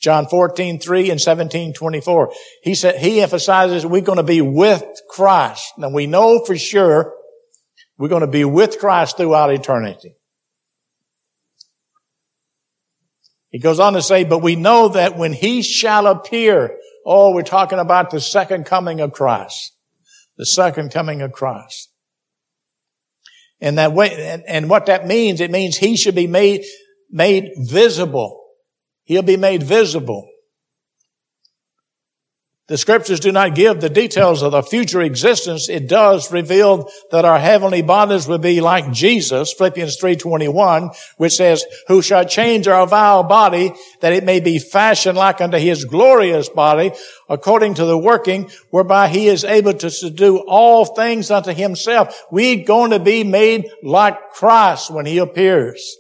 John 0.02 0.28
14, 0.28 0.80
3 0.80 1.10
and 1.10 1.20
17, 1.20 1.74
24. 1.74 2.34
He 2.64 2.76
said, 2.76 2.96
he 2.98 3.22
emphasizes 3.22 3.86
we're 3.86 4.02
going 4.02 4.18
to 4.18 4.24
be 4.24 4.42
with 4.42 4.86
Christ. 5.10 5.74
Now 5.78 5.90
we 5.90 6.08
know 6.08 6.44
for 6.46 6.58
sure 6.58 7.14
we're 7.98 8.10
going 8.10 8.22
to 8.22 8.28
be 8.28 8.46
with 8.46 8.80
Christ 8.80 9.18
throughout 9.18 9.52
eternity. 9.52 10.16
He 13.50 13.60
goes 13.60 13.80
on 13.80 13.94
to 13.94 14.02
say, 14.02 14.24
but 14.24 14.44
we 14.44 14.56
know 14.56 14.90
that 14.90 15.18
when 15.18 15.34
he 15.34 15.62
shall 15.64 16.06
appear, 16.06 16.78
oh, 17.06 17.34
we're 17.34 17.42
talking 17.42 17.80
about 17.80 18.12
the 18.12 18.20
second 18.20 18.66
coming 18.66 19.00
of 19.00 19.14
Christ. 19.14 19.74
The 20.38 20.46
second 20.46 20.92
coming 20.92 21.22
of 21.22 21.32
Christ. 21.32 21.90
And 23.60 23.78
that 23.78 23.94
way, 23.94 24.14
and, 24.16 24.44
and 24.48 24.70
what 24.70 24.86
that 24.86 25.08
means, 25.08 25.42
it 25.42 25.52
means 25.52 25.78
he 25.78 25.98
should 25.98 26.16
be 26.16 26.28
made, 26.28 26.64
made 27.10 27.52
visible. 27.58 28.44
He'll 29.04 29.24
be 29.24 29.38
made 29.38 29.64
visible. 29.64 30.30
The 32.68 32.78
scriptures 32.78 33.22
do 33.22 33.32
not 33.32 33.56
give 33.56 33.80
the 33.80 33.90
details 33.90 34.42
of 34.42 34.52
the 34.52 34.62
future 34.62 35.02
existence. 35.02 35.70
It 35.70 35.88
does 35.88 36.34
reveal 36.34 36.90
that 37.12 37.24
our 37.24 37.40
heavenly 37.40 37.82
bodies 37.82 38.28
will 38.28 38.40
be 38.40 38.60
like 38.60 38.92
Jesus, 38.92 39.54
Philippians 39.54 39.98
3.21, 39.98 40.94
which 41.16 41.38
says, 41.38 41.64
who 41.88 42.02
shall 42.02 42.26
change 42.26 42.68
our 42.68 42.86
vile 42.86 43.24
body 43.24 43.74
that 44.02 44.12
it 44.12 44.26
may 44.26 44.42
be 44.42 44.60
fashioned 44.60 45.18
like 45.18 45.40
unto 45.40 45.58
his 45.58 45.86
glorious 45.86 46.50
body 46.50 46.92
according 47.30 47.76
to 47.76 47.86
the 47.86 47.98
working 47.98 48.50
whereby 48.70 49.08
he 49.08 49.28
is 49.28 49.46
able 49.46 49.74
to 49.74 49.90
subdue 49.90 50.40
all 50.40 50.84
things 50.84 51.32
unto 51.32 51.54
himself. 51.54 52.22
We're 52.32 52.66
going 52.66 52.92
to 52.92 53.00
be 53.00 53.24
made 53.24 53.72
like 53.82 54.32
Christ 54.32 54.92
when 54.92 55.06
he 55.06 55.20
appears. 55.20 55.98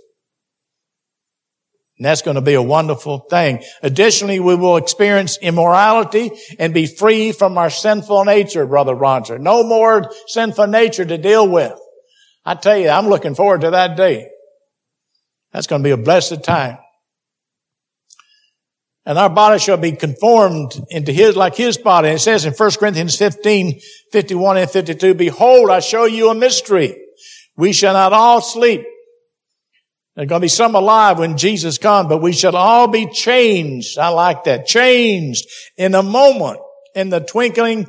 And 1.98 2.06
that's 2.06 2.22
going 2.22 2.36
to 2.36 2.42
be 2.42 2.54
a 2.54 2.62
wonderful 2.62 3.20
thing. 3.20 3.64
Additionally, 3.82 4.40
we 4.40 4.56
will 4.56 4.78
experience 4.78 5.38
immorality 5.42 6.32
and 6.60 6.74
be 6.74 6.86
free 6.86 7.32
from 7.32 7.58
our 7.58 7.72
sinful 7.72 8.24
nature, 8.26 8.68
Brother 8.68 8.94
Roger. 8.94 9.40
No 9.40 9.64
more 9.64 10.12
sinful 10.28 10.68
nature 10.68 11.06
to 11.06 11.18
deal 11.18 11.48
with. 11.48 11.74
I 12.46 12.54
tell 12.54 12.78
you, 12.78 12.90
I'm 12.90 13.08
looking 13.08 13.34
forward 13.34 13.62
to 13.62 13.72
that 13.72 13.98
day. 13.98 14.30
That's 15.52 15.66
going 15.66 15.82
to 15.82 15.88
be 15.88 15.92
a 15.92 15.98
blessed 15.98 16.44
time. 16.44 16.78
And 19.04 19.18
our 19.18 19.30
body 19.30 19.58
shall 19.58 19.78
be 19.78 19.94
conformed 19.94 20.80
into 20.90 21.12
his, 21.12 21.36
like 21.36 21.56
his 21.56 21.78
body. 21.78 22.10
And 22.10 22.18
it 22.18 22.20
says 22.20 22.46
in 22.46 22.54
1 22.54 22.72
Corinthians 22.72 23.16
15, 23.16 23.80
51 24.12 24.58
and 24.58 24.70
52, 24.70 25.14
Behold, 25.16 25.72
I 25.72 25.80
show 25.80 26.06
you 26.06 26.30
a 26.30 26.36
mystery. 26.36 26.96
We 27.56 27.74
shall 27.74 27.94
not 27.94 28.14
all 28.14 28.42
sleep 28.42 28.86
there's 30.18 30.30
going 30.30 30.42
to 30.42 30.46
be 30.46 30.50
some 30.50 30.74
alive 30.74 31.20
when 31.20 31.38
Jesus 31.38 31.78
comes, 31.78 32.10
but 32.10 32.24
we 32.24 32.34
shall 32.34 32.56
all 32.56 32.88
be 32.88 33.06
changed. 33.06 34.00
I 34.00 34.08
like 34.08 34.46
that. 34.46 34.66
Changed 34.66 35.46
in 35.78 35.94
a 35.94 36.02
moment, 36.02 36.60
in 36.96 37.10
the 37.10 37.20
twinkling 37.20 37.86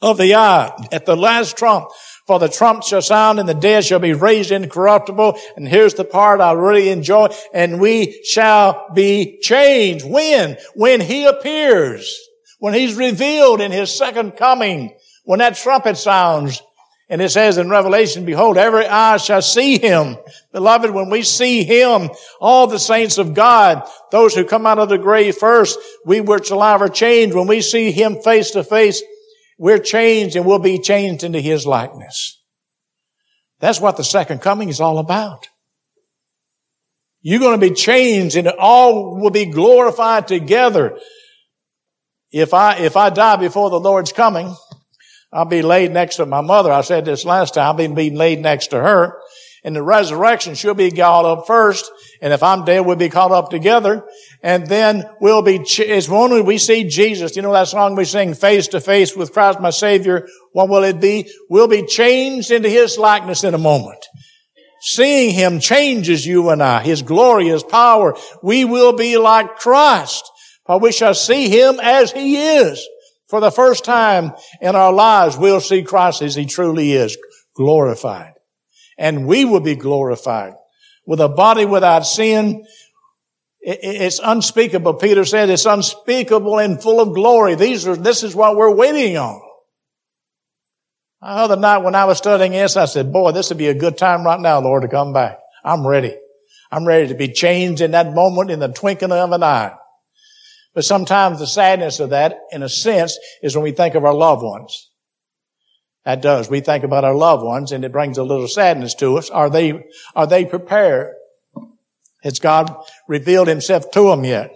of 0.00 0.16
the 0.16 0.34
eye, 0.34 0.72
at 0.90 1.04
the 1.04 1.14
last 1.14 1.58
trump. 1.58 1.90
For 2.26 2.38
the 2.38 2.48
trump 2.48 2.84
shall 2.84 3.02
sound 3.02 3.38
and 3.38 3.46
the 3.46 3.52
dead 3.52 3.84
shall 3.84 3.98
be 3.98 4.14
raised 4.14 4.50
incorruptible. 4.50 5.38
And 5.56 5.68
here's 5.68 5.92
the 5.92 6.04
part 6.04 6.40
I 6.40 6.52
really 6.52 6.88
enjoy. 6.88 7.28
And 7.52 7.78
we 7.78 8.22
shall 8.24 8.86
be 8.94 9.38
changed. 9.42 10.06
When? 10.06 10.56
When 10.74 11.02
he 11.02 11.26
appears. 11.26 12.18
When 12.60 12.72
he's 12.72 12.94
revealed 12.94 13.60
in 13.60 13.72
his 13.72 13.94
second 13.94 14.38
coming. 14.38 14.96
When 15.24 15.40
that 15.40 15.56
trumpet 15.56 15.98
sounds. 15.98 16.62
And 17.10 17.22
it 17.22 17.30
says 17.30 17.56
in 17.56 17.70
Revelation, 17.70 18.26
behold, 18.26 18.58
every 18.58 18.86
eye 18.86 19.16
shall 19.16 19.40
see 19.40 19.78
him. 19.78 20.18
Beloved, 20.52 20.90
when 20.90 21.08
we 21.08 21.22
see 21.22 21.64
him, 21.64 22.10
all 22.38 22.66
the 22.66 22.78
saints 22.78 23.16
of 23.16 23.32
God, 23.32 23.88
those 24.10 24.34
who 24.34 24.44
come 24.44 24.66
out 24.66 24.78
of 24.78 24.90
the 24.90 24.98
grave 24.98 25.36
first, 25.36 25.78
we 26.04 26.20
which 26.20 26.50
alive 26.50 26.82
are 26.82 26.88
changed. 26.88 27.34
When 27.34 27.46
we 27.46 27.62
see 27.62 27.92
him 27.92 28.20
face 28.20 28.50
to 28.50 28.62
face, 28.62 29.02
we're 29.58 29.78
changed 29.78 30.36
and 30.36 30.44
we'll 30.44 30.58
be 30.58 30.78
changed 30.78 31.24
into 31.24 31.40
his 31.40 31.66
likeness. 31.66 32.38
That's 33.58 33.80
what 33.80 33.96
the 33.96 34.04
second 34.04 34.42
coming 34.42 34.68
is 34.68 34.80
all 34.80 34.98
about. 34.98 35.48
You're 37.22 37.40
going 37.40 37.58
to 37.58 37.68
be 37.68 37.74
changed 37.74 38.36
and 38.36 38.48
all 38.48 39.18
will 39.18 39.30
be 39.30 39.46
glorified 39.46 40.28
together. 40.28 40.98
If 42.30 42.52
I, 42.52 42.78
if 42.78 42.96
I 42.96 43.08
die 43.10 43.36
before 43.36 43.70
the 43.70 43.80
Lord's 43.80 44.12
coming, 44.12 44.54
I'll 45.32 45.44
be 45.44 45.62
laid 45.62 45.92
next 45.92 46.16
to 46.16 46.26
my 46.26 46.40
mother. 46.40 46.72
I 46.72 46.80
said 46.80 47.04
this 47.04 47.24
last 47.24 47.54
time. 47.54 47.66
I'll 47.66 47.88
be 47.94 48.10
laid 48.10 48.40
next 48.40 48.68
to 48.68 48.80
her. 48.80 49.20
In 49.64 49.74
the 49.74 49.82
resurrection, 49.82 50.54
she'll 50.54 50.74
be 50.74 50.90
caught 50.90 51.24
up 51.24 51.46
first. 51.46 51.90
And 52.22 52.32
if 52.32 52.42
I'm 52.42 52.64
dead, 52.64 52.80
we'll 52.80 52.96
be 52.96 53.10
caught 53.10 53.32
up 53.32 53.50
together. 53.50 54.04
And 54.42 54.66
then 54.66 55.04
we'll 55.20 55.42
be, 55.42 55.56
it's 55.56 56.08
when 56.08 56.44
we 56.44 56.58
see 56.58 56.84
Jesus. 56.84 57.36
You 57.36 57.42
know 57.42 57.52
that 57.52 57.68
song 57.68 57.96
we 57.96 58.04
sing, 58.04 58.34
face 58.34 58.68
to 58.68 58.80
face 58.80 59.16
with 59.16 59.32
Christ 59.32 59.60
my 59.60 59.70
Savior. 59.70 60.26
What 60.52 60.68
will 60.68 60.84
it 60.84 61.00
be? 61.00 61.30
We'll 61.50 61.68
be 61.68 61.84
changed 61.84 62.50
into 62.50 62.68
His 62.68 62.96
likeness 62.98 63.44
in 63.44 63.54
a 63.54 63.58
moment. 63.58 64.04
Seeing 64.80 65.34
Him 65.34 65.58
changes 65.58 66.24
you 66.24 66.50
and 66.50 66.62
I. 66.62 66.82
His 66.82 67.02
glory, 67.02 67.48
His 67.48 67.64
power. 67.64 68.16
We 68.42 68.64
will 68.64 68.92
be 68.92 69.18
like 69.18 69.56
Christ. 69.56 70.30
For 70.66 70.78
we 70.78 70.92
shall 70.92 71.14
see 71.14 71.48
Him 71.48 71.80
as 71.82 72.12
He 72.12 72.36
is. 72.36 72.86
For 73.28 73.40
the 73.40 73.50
first 73.50 73.84
time 73.84 74.32
in 74.60 74.74
our 74.74 74.92
lives, 74.92 75.36
we'll 75.36 75.60
see 75.60 75.82
Christ 75.82 76.22
as 76.22 76.34
He 76.34 76.46
truly 76.46 76.92
is, 76.92 77.16
glorified. 77.54 78.32
And 78.96 79.26
we 79.26 79.44
will 79.44 79.60
be 79.60 79.76
glorified. 79.76 80.54
With 81.06 81.20
a 81.20 81.28
body 81.28 81.64
without 81.64 82.06
sin, 82.06 82.64
it's 83.60 84.20
unspeakable. 84.22 84.94
Peter 84.94 85.24
said 85.24 85.50
it's 85.50 85.66
unspeakable 85.66 86.58
and 86.58 86.82
full 86.82 87.00
of 87.00 87.14
glory. 87.14 87.54
These 87.54 87.86
are, 87.86 87.96
this 87.96 88.22
is 88.22 88.34
what 88.34 88.56
we're 88.56 88.74
waiting 88.74 89.16
on. 89.16 89.40
The 91.20 91.28
other 91.28 91.56
night 91.56 91.78
when 91.78 91.94
I 91.94 92.04
was 92.04 92.18
studying 92.18 92.52
this, 92.52 92.76
I 92.76 92.84
said, 92.84 93.12
boy, 93.12 93.32
this 93.32 93.48
would 93.48 93.58
be 93.58 93.68
a 93.68 93.74
good 93.74 93.98
time 93.98 94.24
right 94.24 94.40
now, 94.40 94.60
Lord, 94.60 94.82
to 94.82 94.88
come 94.88 95.12
back. 95.12 95.38
I'm 95.64 95.86
ready. 95.86 96.16
I'm 96.70 96.86
ready 96.86 97.08
to 97.08 97.14
be 97.14 97.32
changed 97.32 97.80
in 97.80 97.90
that 97.90 98.14
moment 98.14 98.50
in 98.50 98.60
the 98.60 98.68
twinkling 98.68 99.12
of 99.12 99.32
an 99.32 99.42
eye. 99.42 99.74
But 100.78 100.84
sometimes 100.84 101.40
the 101.40 101.46
sadness 101.48 101.98
of 101.98 102.10
that, 102.10 102.38
in 102.52 102.62
a 102.62 102.68
sense, 102.68 103.18
is 103.42 103.56
when 103.56 103.64
we 103.64 103.72
think 103.72 103.96
of 103.96 104.04
our 104.04 104.14
loved 104.14 104.44
ones. 104.44 104.92
That 106.04 106.22
does. 106.22 106.48
We 106.48 106.60
think 106.60 106.84
about 106.84 107.02
our 107.02 107.16
loved 107.16 107.42
ones 107.42 107.72
and 107.72 107.84
it 107.84 107.90
brings 107.90 108.16
a 108.16 108.22
little 108.22 108.46
sadness 108.46 108.94
to 108.94 109.18
us. 109.18 109.28
Are 109.28 109.50
they, 109.50 109.88
are 110.14 110.28
they 110.28 110.44
prepared? 110.44 111.16
Has 112.22 112.38
God 112.38 112.72
revealed 113.08 113.48
himself 113.48 113.90
to 113.90 114.04
them 114.04 114.24
yet? 114.24 114.54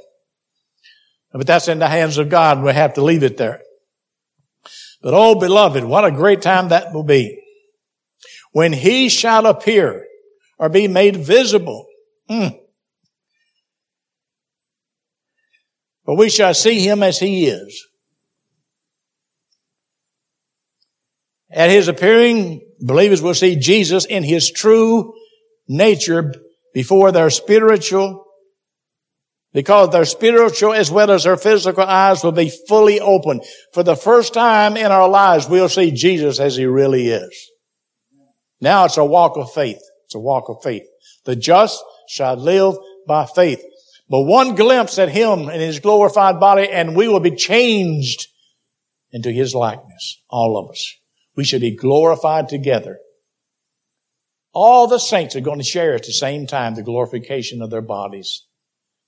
But 1.32 1.48
that's 1.48 1.66
in 1.66 1.80
the 1.80 1.88
hands 1.88 2.18
of 2.18 2.28
God. 2.28 2.58
And 2.58 2.66
we 2.66 2.72
have 2.72 2.94
to 2.94 3.02
leave 3.02 3.24
it 3.24 3.36
there. 3.36 3.60
But 5.02 5.14
oh, 5.14 5.34
beloved, 5.34 5.82
what 5.82 6.04
a 6.04 6.12
great 6.12 6.40
time 6.40 6.68
that 6.68 6.94
will 6.94 7.02
be. 7.02 7.42
When 8.52 8.72
he 8.72 9.08
shall 9.08 9.46
appear 9.46 10.06
or 10.56 10.68
be 10.68 10.86
made 10.86 11.16
visible. 11.16 11.84
Mm. 12.30 12.61
But 16.04 16.16
we 16.16 16.30
shall 16.30 16.54
see 16.54 16.80
him 16.80 17.02
as 17.02 17.18
he 17.18 17.46
is. 17.46 17.86
At 21.50 21.70
his 21.70 21.88
appearing, 21.88 22.62
believers 22.80 23.20
will 23.20 23.34
see 23.34 23.56
Jesus 23.56 24.04
in 24.04 24.24
his 24.24 24.50
true 24.50 25.12
nature 25.68 26.34
before 26.72 27.12
their 27.12 27.30
spiritual, 27.30 28.24
because 29.52 29.90
their 29.90 30.06
spiritual 30.06 30.72
as 30.72 30.90
well 30.90 31.10
as 31.10 31.24
their 31.24 31.36
physical 31.36 31.84
eyes 31.84 32.24
will 32.24 32.32
be 32.32 32.50
fully 32.68 33.00
open. 33.00 33.42
For 33.74 33.82
the 33.82 33.96
first 33.96 34.32
time 34.32 34.78
in 34.78 34.90
our 34.90 35.08
lives, 35.08 35.48
we'll 35.48 35.68
see 35.68 35.90
Jesus 35.90 36.40
as 36.40 36.56
he 36.56 36.64
really 36.64 37.08
is. 37.08 37.50
Now 38.60 38.86
it's 38.86 38.96
a 38.96 39.04
walk 39.04 39.36
of 39.36 39.52
faith. 39.52 39.80
It's 40.06 40.14
a 40.14 40.20
walk 40.20 40.48
of 40.48 40.62
faith. 40.62 40.84
The 41.26 41.36
just 41.36 41.82
shall 42.08 42.36
live 42.36 42.74
by 43.06 43.26
faith. 43.26 43.62
But 44.12 44.24
one 44.24 44.56
glimpse 44.56 44.98
at 44.98 45.08
him 45.08 45.48
in 45.48 45.58
his 45.58 45.80
glorified 45.80 46.38
body 46.38 46.68
and 46.68 46.94
we 46.94 47.08
will 47.08 47.18
be 47.18 47.34
changed 47.34 48.26
into 49.10 49.32
his 49.32 49.54
likeness. 49.54 50.20
All 50.28 50.58
of 50.58 50.70
us. 50.70 50.94
We 51.34 51.44
should 51.44 51.62
be 51.62 51.74
glorified 51.74 52.50
together. 52.50 52.98
All 54.52 54.86
the 54.86 54.98
saints 54.98 55.34
are 55.34 55.40
going 55.40 55.60
to 55.60 55.64
share 55.64 55.94
at 55.94 56.02
the 56.02 56.12
same 56.12 56.46
time 56.46 56.74
the 56.74 56.82
glorification 56.82 57.62
of 57.62 57.70
their 57.70 57.80
bodies. 57.80 58.46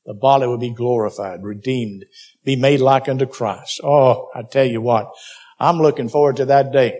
The 0.07 0.15
body 0.15 0.47
will 0.47 0.57
be 0.57 0.73
glorified, 0.73 1.43
redeemed, 1.43 2.07
be 2.43 2.57
made 2.57 2.81
like 2.81 3.07
unto 3.07 3.27
Christ. 3.27 3.83
Oh, 3.85 4.31
I 4.35 4.41
tell 4.51 4.65
you 4.65 4.81
what, 4.81 5.13
I'm 5.61 5.81
looking 5.81 6.09
forward 6.09 6.37
to 6.37 6.47
that 6.47 6.73
day. 6.73 6.99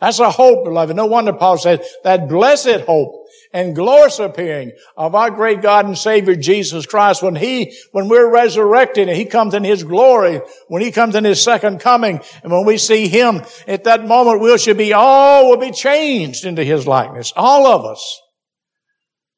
That's 0.00 0.18
a 0.18 0.30
hope, 0.30 0.64
beloved. 0.64 0.96
No 0.96 1.04
wonder 1.04 1.34
Paul 1.34 1.58
said 1.58 1.84
that 2.04 2.26
blessed 2.26 2.80
hope 2.86 3.23
and 3.54 3.76
glorious 3.76 4.18
appearing 4.18 4.72
of 4.96 5.14
our 5.14 5.30
great 5.30 5.62
God 5.62 5.86
and 5.86 5.96
Savior 5.96 6.34
Jesus 6.34 6.86
Christ 6.86 7.22
when 7.22 7.36
He, 7.36 7.72
when 7.92 8.08
we're 8.08 8.30
resurrected 8.30 9.08
and 9.08 9.16
He 9.16 9.24
comes 9.24 9.54
in 9.54 9.62
His 9.62 9.84
glory, 9.84 10.40
when 10.66 10.82
He 10.82 10.90
comes 10.90 11.14
in 11.14 11.22
His 11.22 11.40
second 11.40 11.78
coming, 11.78 12.20
and 12.42 12.52
when 12.52 12.66
we 12.66 12.76
see 12.76 13.06
Him, 13.06 13.42
at 13.68 13.84
that 13.84 14.06
moment 14.06 14.40
we 14.40 14.58
should 14.58 14.76
be, 14.76 14.92
all 14.92 15.48
will 15.48 15.56
be 15.56 15.70
changed 15.70 16.44
into 16.44 16.64
His 16.64 16.86
likeness. 16.86 17.32
All 17.36 17.66
of 17.68 17.84
us. 17.84 18.20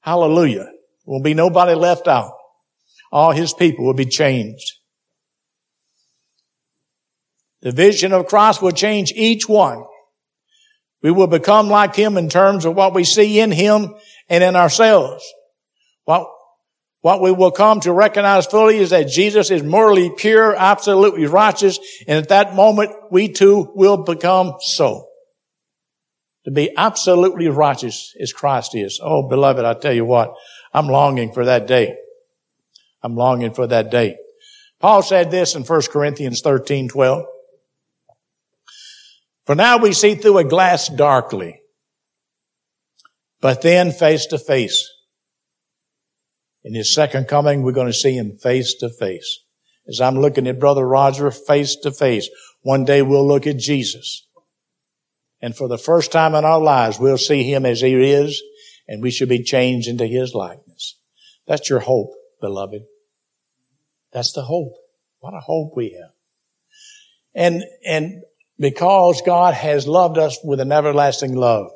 Hallelujah. 0.00 0.70
Will 1.04 1.22
be 1.22 1.34
nobody 1.34 1.74
left 1.74 2.08
out. 2.08 2.32
All 3.12 3.32
His 3.32 3.52
people 3.52 3.84
will 3.84 3.94
be 3.94 4.06
changed. 4.06 4.72
The 7.60 7.70
vision 7.70 8.12
of 8.14 8.28
Christ 8.28 8.62
will 8.62 8.72
change 8.72 9.12
each 9.14 9.46
one. 9.46 9.84
We 11.06 11.12
will 11.12 11.28
become 11.28 11.68
like 11.68 11.94
Him 11.94 12.16
in 12.16 12.28
terms 12.28 12.64
of 12.64 12.74
what 12.74 12.92
we 12.92 13.04
see 13.04 13.38
in 13.38 13.52
Him 13.52 13.94
and 14.28 14.42
in 14.42 14.56
ourselves. 14.56 15.24
What, 16.04 16.28
what 17.00 17.22
we 17.22 17.30
will 17.30 17.52
come 17.52 17.78
to 17.82 17.92
recognize 17.92 18.46
fully 18.46 18.78
is 18.78 18.90
that 18.90 19.06
Jesus 19.06 19.52
is 19.52 19.62
morally 19.62 20.10
pure, 20.10 20.56
absolutely 20.56 21.26
righteous, 21.26 21.78
and 22.08 22.18
at 22.18 22.30
that 22.30 22.56
moment 22.56 22.90
we 23.12 23.28
too 23.28 23.70
will 23.76 23.98
become 23.98 24.56
so. 24.58 25.06
To 26.46 26.50
be 26.50 26.76
absolutely 26.76 27.46
righteous 27.50 28.12
as 28.20 28.32
Christ 28.32 28.74
is. 28.74 28.98
Oh, 29.00 29.28
beloved, 29.28 29.64
I 29.64 29.74
tell 29.74 29.92
you 29.92 30.04
what, 30.04 30.34
I'm 30.74 30.88
longing 30.88 31.32
for 31.32 31.44
that 31.44 31.68
day. 31.68 31.94
I'm 33.00 33.14
longing 33.14 33.54
for 33.54 33.68
that 33.68 33.92
day. 33.92 34.16
Paul 34.80 35.02
said 35.02 35.30
this 35.30 35.54
in 35.54 35.62
1 35.62 35.82
Corinthians 35.82 36.40
13, 36.40 36.88
12. 36.88 37.26
For 39.46 39.54
now 39.54 39.78
we 39.78 39.92
see 39.92 40.16
through 40.16 40.38
a 40.38 40.44
glass 40.44 40.88
darkly, 40.88 41.60
but 43.40 43.62
then 43.62 43.92
face 43.92 44.26
to 44.26 44.38
face. 44.38 44.90
In 46.64 46.74
his 46.74 46.92
second 46.92 47.28
coming, 47.28 47.62
we're 47.62 47.70
going 47.70 47.86
to 47.86 47.92
see 47.92 48.16
him 48.16 48.36
face 48.36 48.74
to 48.80 48.90
face. 48.90 49.44
As 49.86 50.00
I'm 50.00 50.18
looking 50.18 50.48
at 50.48 50.58
Brother 50.58 50.84
Roger 50.84 51.30
face 51.30 51.76
to 51.84 51.92
face, 51.92 52.28
one 52.62 52.84
day 52.84 53.02
we'll 53.02 53.26
look 53.26 53.46
at 53.46 53.56
Jesus. 53.56 54.26
And 55.40 55.56
for 55.56 55.68
the 55.68 55.78
first 55.78 56.10
time 56.10 56.34
in 56.34 56.44
our 56.44 56.60
lives, 56.60 56.98
we'll 56.98 57.16
see 57.16 57.44
him 57.44 57.64
as 57.64 57.80
he 57.80 57.94
is, 57.94 58.42
and 58.88 59.00
we 59.00 59.12
should 59.12 59.28
be 59.28 59.44
changed 59.44 59.86
into 59.86 60.06
his 60.06 60.34
likeness. 60.34 60.98
That's 61.46 61.70
your 61.70 61.80
hope, 61.80 62.10
beloved. 62.40 62.82
That's 64.12 64.32
the 64.32 64.42
hope. 64.42 64.72
What 65.20 65.34
a 65.34 65.40
hope 65.40 65.76
we 65.76 65.96
have. 66.00 66.10
And, 67.32 67.62
and 67.86 68.22
because 68.58 69.22
God 69.24 69.54
has 69.54 69.86
loved 69.86 70.18
us 70.18 70.38
with 70.42 70.60
an 70.60 70.72
everlasting 70.72 71.34
love. 71.34 71.70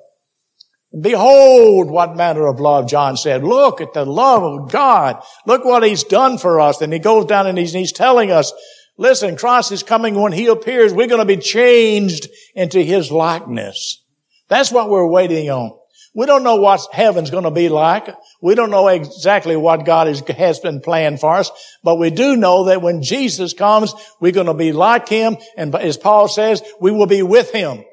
Behold 0.99 1.89
what 1.89 2.17
manner 2.17 2.47
of 2.49 2.59
love, 2.59 2.89
John 2.89 3.17
said. 3.17 3.45
Look 3.45 3.81
at 3.81 3.93
the 3.93 4.05
love 4.05 4.43
of 4.43 4.73
God. 4.73 5.23
Look 5.47 5.65
what 5.65 5.85
He's 5.85 6.03
done 6.03 6.37
for 6.37 6.61
us. 6.61 6.81
And 6.81 6.93
He 6.93 6.99
goes 6.99 7.27
down 7.27 7.47
and 7.47 7.57
He's, 7.57 7.73
he's 7.73 7.93
telling 7.93 8.33
us, 8.33 8.53
listen, 8.99 9.37
Christ 9.37 9.71
is 9.71 9.85
coming 9.85 10.17
when 10.17 10.33
He 10.33 10.47
appears. 10.47 10.93
We're 10.93 11.07
going 11.07 11.21
to 11.21 11.37
be 11.37 11.41
changed 11.41 12.29
into 12.57 12.83
His 12.83 13.13
likeness. 13.13 14.03
That's 14.49 14.73
what 14.73 14.91
we're 14.91 15.07
waiting 15.07 15.49
on. 15.49 15.79
We 16.15 16.27
don't 16.27 16.43
know 16.43 16.57
what 16.57 16.81
heaven's 16.93 17.31
going 17.31 17.45
to 17.45 17.51
be 17.51 17.69
like. 17.69 18.09
We 18.43 18.55
don't 18.57 18.71
know 18.71 18.89
exactly 18.89 19.57
what 19.57 19.87
God 19.87 20.09
has 20.09 20.59
been 20.59 20.81
planned 20.81 21.21
for 21.21 21.37
us, 21.37 21.51
but 21.85 21.99
we 21.99 22.11
do 22.11 22.37
know 22.37 22.65
that 22.65 22.83
when 22.83 23.03
Jesus 23.03 23.55
comes, 23.55 23.95
we're 24.21 24.33
going 24.33 24.47
to 24.47 24.55
be 24.55 24.73
like 24.73 25.09
Him, 25.09 25.37
and 25.57 25.75
as 25.75 25.97
Paul 25.97 26.27
says, 26.27 26.63
we 26.81 26.91
will 26.91 27.07
be 27.07 27.23
with 27.23 27.53
Him. 27.53 27.85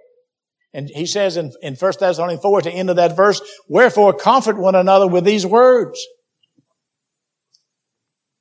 And 0.74 0.90
he 0.90 1.06
says 1.06 1.38
in, 1.38 1.52
in 1.62 1.76
1 1.76 1.94
Thessalonians 2.00 2.42
4, 2.42 2.58
at 2.60 2.64
the 2.66 2.72
end 2.72 2.90
of 2.90 2.98
that 2.98 3.16
verse, 3.16 3.42
wherefore 3.68 4.14
comfort 4.14 4.58
one 4.58 4.76
another 4.76 5.08
with 5.08 5.24
these 5.24 5.46
words. 5.46 6.00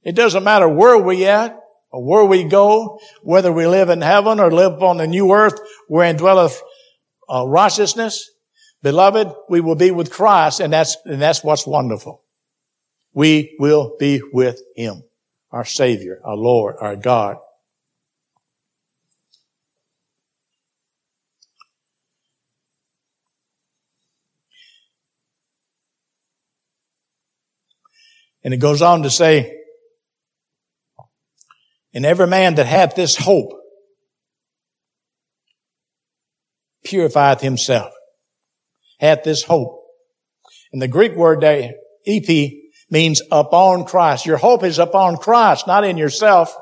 It 0.03 0.15
doesn't 0.15 0.45
matter 0.45 0.69
where 0.69 0.99
we 0.99 1.25
at, 1.27 1.59
or 1.91 2.05
where 2.05 2.25
we 2.25 2.45
go, 2.45 3.01
whether 3.23 3.53
we 3.53 3.67
live 3.67 3.89
in 3.89 4.03
heaven 4.03 4.39
or 4.41 4.51
live 4.51 4.83
on 4.83 4.99
the 4.99 5.07
new 5.07 5.33
earth 5.33 5.59
wherein 5.89 6.17
dwelleth 6.17 6.61
uh, 7.29 7.47
righteousness. 7.47 8.31
Beloved, 8.87 9.35
we 9.49 9.61
will 9.61 9.75
be 9.75 9.91
with 9.91 10.13
Christ 10.13 10.61
and 10.61 10.73
that's, 10.73 10.97
and 11.05 11.21
that's 11.21 11.43
what's 11.43 11.67
wonderful. 11.67 12.23
We 13.13 13.57
will 13.59 13.97
be 13.99 14.23
with 14.33 14.61
Him, 14.77 15.03
our 15.51 15.65
Savior, 15.65 16.21
our 16.25 16.37
Lord, 16.37 16.77
our 16.79 16.95
God. 16.95 17.39
And 28.45 28.55
it 28.55 28.59
goes 28.59 28.83
on 28.83 29.03
to 29.03 29.11
say, 29.11 29.53
and 31.93 32.07
every 32.07 32.29
man 32.29 32.55
that 32.55 32.67
hath 32.67 32.95
this 32.95 33.17
hope 33.17 33.51
purifieth 36.85 37.41
himself 37.41 37.96
hath 38.99 39.23
this 39.25 39.43
hope. 39.43 39.83
And 40.73 40.81
the 40.81 40.89
Greek 40.89 41.15
word 41.15 41.41
there, 41.41 41.73
epi, 42.07 42.71
means 42.91 43.23
upon 43.31 43.85
Christ. 43.85 44.27
Your 44.27 44.37
hope 44.37 44.63
is 44.63 44.79
upon 44.79 45.17
Christ, 45.17 45.67
not 45.67 45.85
in 45.85 45.97
yourself. 45.97 46.55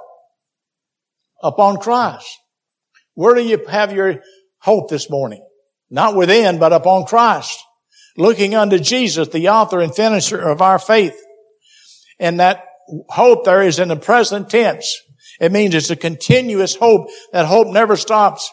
Upon 1.43 1.77
Christ. 1.77 2.27
Where 3.15 3.35
do 3.35 3.43
you 3.43 3.65
have 3.69 3.93
your 3.93 4.23
hope 4.61 4.89
this 4.89 5.11
morning? 5.11 5.47
Not 5.91 6.17
within, 6.17 6.59
but 6.59 6.73
upon 6.73 7.05
Christ. 7.05 7.63
Looking 8.17 8.55
unto 8.55 8.79
Jesus, 8.79 9.29
the 9.29 9.49
author 9.49 9.81
and 9.81 9.95
finisher 9.95 10.41
of 10.41 10.63
our 10.63 10.79
faith. 10.79 11.17
And 12.19 12.41
that 12.41 12.65
hope 13.09 13.45
there 13.45 13.63
is 13.63 13.79
in 13.79 13.89
the 13.89 13.97
present 13.97 14.49
tense. 14.49 14.97
It 15.41 15.53
means 15.53 15.75
it's 15.75 15.91
a 15.91 15.97
continuous 15.97 16.77
hope. 16.77 17.09
That 17.33 17.47
hope 17.47 17.69
never 17.69 17.97
stops. 17.97 18.51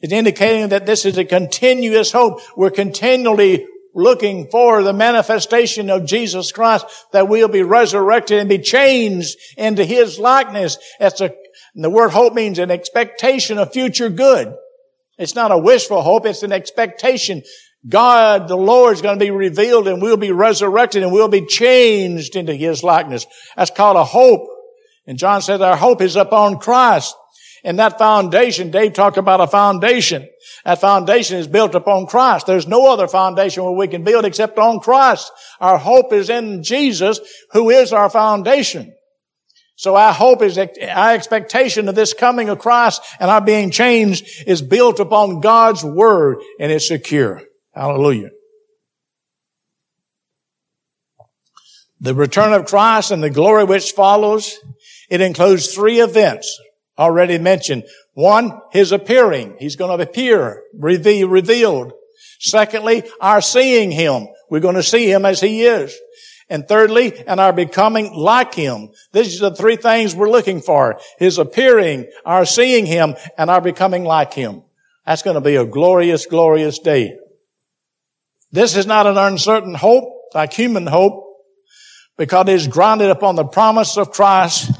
It's 0.00 0.12
indicating 0.12 0.70
that 0.70 0.86
this 0.86 1.04
is 1.04 1.18
a 1.18 1.24
continuous 1.24 2.10
hope. 2.10 2.40
We're 2.56 2.70
continually 2.70 3.66
looking 3.94 4.48
for 4.50 4.82
the 4.82 4.92
manifestation 4.92 5.90
of 5.90 6.06
Jesus 6.06 6.52
Christ 6.52 6.86
that 7.12 7.28
we'll 7.28 7.48
be 7.48 7.62
resurrected 7.62 8.38
and 8.38 8.48
be 8.48 8.58
changed 8.58 9.36
into 9.56 9.84
His 9.84 10.18
likeness. 10.18 10.78
That's 10.98 11.20
a, 11.20 11.34
the 11.74 11.90
word 11.90 12.10
hope 12.10 12.34
means 12.34 12.58
an 12.58 12.70
expectation 12.70 13.58
of 13.58 13.72
future 13.72 14.08
good. 14.08 14.54
It's 15.18 15.34
not 15.34 15.52
a 15.52 15.58
wishful 15.58 16.02
hope, 16.02 16.24
it's 16.24 16.42
an 16.42 16.52
expectation. 16.52 17.42
God, 17.88 18.48
the 18.48 18.56
Lord 18.56 18.94
is 18.94 19.02
going 19.02 19.18
to 19.18 19.24
be 19.24 19.30
revealed 19.30 19.88
and 19.88 20.02
we'll 20.02 20.18
be 20.18 20.32
resurrected 20.32 21.02
and 21.02 21.12
we'll 21.12 21.28
be 21.28 21.46
changed 21.46 22.36
into 22.36 22.54
His 22.54 22.82
likeness. 22.82 23.26
That's 23.56 23.70
called 23.70 23.96
a 23.96 24.04
hope. 24.04 24.48
And 25.06 25.18
John 25.18 25.42
said 25.42 25.62
our 25.62 25.76
hope 25.76 26.02
is 26.02 26.16
upon 26.16 26.58
Christ. 26.58 27.16
And 27.64 27.78
that 27.78 27.98
foundation, 27.98 28.70
Dave 28.70 28.94
talked 28.94 29.18
about 29.18 29.40
a 29.40 29.46
foundation. 29.46 30.28
That 30.64 30.80
foundation 30.80 31.38
is 31.38 31.46
built 31.46 31.74
upon 31.74 32.06
Christ. 32.06 32.46
There's 32.46 32.66
no 32.66 32.90
other 32.90 33.06
foundation 33.06 33.64
where 33.64 33.72
we 33.72 33.88
can 33.88 34.02
build 34.02 34.24
except 34.24 34.58
on 34.58 34.80
Christ. 34.80 35.30
Our 35.60 35.76
hope 35.76 36.12
is 36.12 36.30
in 36.30 36.62
Jesus, 36.62 37.20
who 37.52 37.70
is 37.70 37.92
our 37.92 38.08
foundation. 38.08 38.94
So 39.76 39.96
our 39.96 40.12
hope 40.12 40.42
is, 40.42 40.58
our 40.58 41.14
expectation 41.14 41.88
of 41.88 41.94
this 41.94 42.14
coming 42.14 42.48
of 42.48 42.58
Christ 42.58 43.02
and 43.18 43.30
our 43.30 43.40
being 43.40 43.70
changed 43.70 44.26
is 44.46 44.62
built 44.62 45.00
upon 45.00 45.40
God's 45.40 45.84
Word 45.84 46.38
and 46.58 46.72
it's 46.72 46.88
secure. 46.88 47.42
Hallelujah. 47.74 48.30
The 52.00 52.14
return 52.14 52.54
of 52.54 52.66
Christ 52.66 53.10
and 53.10 53.22
the 53.22 53.30
glory 53.30 53.64
which 53.64 53.92
follows, 53.92 54.58
it 55.10 55.20
includes 55.20 55.74
three 55.74 56.00
events 56.00 56.58
already 57.00 57.38
mentioned. 57.38 57.84
One, 58.14 58.60
His 58.70 58.92
appearing. 58.92 59.56
He's 59.58 59.76
going 59.76 59.96
to 59.96 60.04
appear, 60.04 60.62
reveal, 60.72 61.28
revealed. 61.28 61.94
Secondly, 62.38 63.02
our 63.20 63.40
seeing 63.40 63.90
Him. 63.90 64.28
We're 64.50 64.60
going 64.60 64.76
to 64.76 64.82
see 64.82 65.10
Him 65.10 65.24
as 65.24 65.40
He 65.40 65.62
is. 65.62 65.98
And 66.48 66.66
thirdly, 66.66 67.24
and 67.26 67.40
our 67.40 67.52
becoming 67.52 68.12
like 68.12 68.54
Him. 68.54 68.90
These 69.12 69.42
are 69.42 69.50
the 69.50 69.56
three 69.56 69.76
things 69.76 70.14
we're 70.14 70.30
looking 70.30 70.60
for. 70.60 71.00
His 71.18 71.38
appearing, 71.38 72.10
our 72.24 72.44
seeing 72.44 72.86
Him, 72.86 73.14
and 73.38 73.50
our 73.50 73.60
becoming 73.60 74.04
like 74.04 74.34
Him. 74.34 74.62
That's 75.06 75.22
going 75.22 75.34
to 75.34 75.40
be 75.40 75.56
a 75.56 75.64
glorious, 75.64 76.26
glorious 76.26 76.78
day. 76.78 77.16
This 78.52 78.76
is 78.76 78.86
not 78.86 79.06
an 79.06 79.16
uncertain 79.16 79.74
hope, 79.74 80.12
like 80.34 80.52
human 80.52 80.86
hope, 80.86 81.24
because 82.18 82.48
it 82.48 82.54
is 82.54 82.66
grounded 82.66 83.10
upon 83.10 83.36
the 83.36 83.44
promise 83.44 83.96
of 83.96 84.10
Christ. 84.10 84.72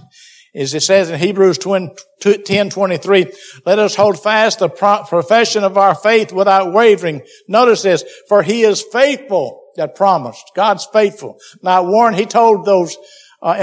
As 0.55 0.75
it 0.75 0.83
says 0.83 1.11
in 1.11 1.19
Hebrews 1.21 1.59
10, 1.59 2.71
23, 2.71 3.33
let 3.65 3.79
us 3.79 3.95
hold 3.95 4.21
fast 4.21 4.59
the 4.59 4.69
profession 4.69 5.63
of 5.63 5.79
our 5.79 5.95
faith 5.95 6.33
without 6.33 6.73
wavering. 6.73 7.23
Notice 7.47 7.83
this, 7.83 8.05
for 8.29 8.43
he 8.43 8.63
is 8.63 8.83
faithful 8.93 9.63
that 9.77 9.95
promised. 9.95 10.51
God's 10.57 10.87
faithful. 10.93 11.39
Not 11.63 11.87
one, 11.87 12.15
he 12.15 12.27
told 12.27 12.65
those, 12.65 12.97
uh, 13.41 13.57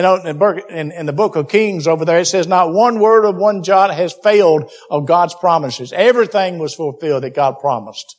in, 0.69 0.91
in, 0.93 1.05
the 1.05 1.13
book 1.13 1.35
of 1.35 1.49
Kings 1.49 1.87
over 1.87 2.05
there, 2.05 2.19
it 2.19 2.25
says 2.25 2.47
not 2.47 2.73
one 2.73 2.99
word 2.99 3.25
of 3.25 3.35
one 3.35 3.63
jot 3.63 3.93
has 3.93 4.15
failed 4.23 4.71
of 4.89 5.05
God's 5.05 5.35
promises. 5.35 5.91
Everything 5.91 6.57
was 6.57 6.73
fulfilled 6.73 7.23
that 7.23 7.35
God 7.35 7.59
promised. 7.59 8.15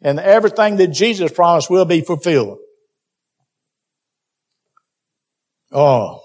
And 0.00 0.18
everything 0.18 0.78
that 0.78 0.88
Jesus 0.88 1.30
promised 1.30 1.70
will 1.70 1.84
be 1.84 2.00
fulfilled. 2.00 2.58
Oh, 5.70 6.21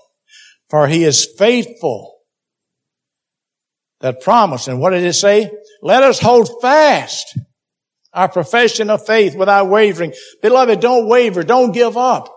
for 0.69 0.87
he 0.87 1.03
is 1.03 1.27
faithful. 1.37 2.15
That 3.99 4.21
promise. 4.21 4.67
And 4.67 4.79
what 4.79 4.91
did 4.91 5.03
it 5.03 5.13
say? 5.13 5.51
Let 5.81 6.03
us 6.03 6.19
hold 6.19 6.61
fast 6.61 7.37
our 8.13 8.29
profession 8.29 8.89
of 8.89 9.05
faith 9.05 9.35
without 9.35 9.69
wavering. 9.69 10.13
Beloved, 10.41 10.79
don't 10.79 11.07
waver. 11.07 11.43
Don't 11.43 11.71
give 11.71 11.97
up. 11.97 12.33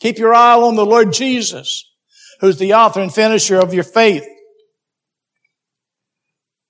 Keep 0.00 0.18
your 0.18 0.34
eye 0.34 0.54
on 0.54 0.76
the 0.76 0.86
Lord 0.86 1.12
Jesus, 1.12 1.84
who's 2.40 2.58
the 2.58 2.74
author 2.74 3.00
and 3.00 3.12
finisher 3.12 3.56
of 3.56 3.74
your 3.74 3.84
faith. 3.84 4.24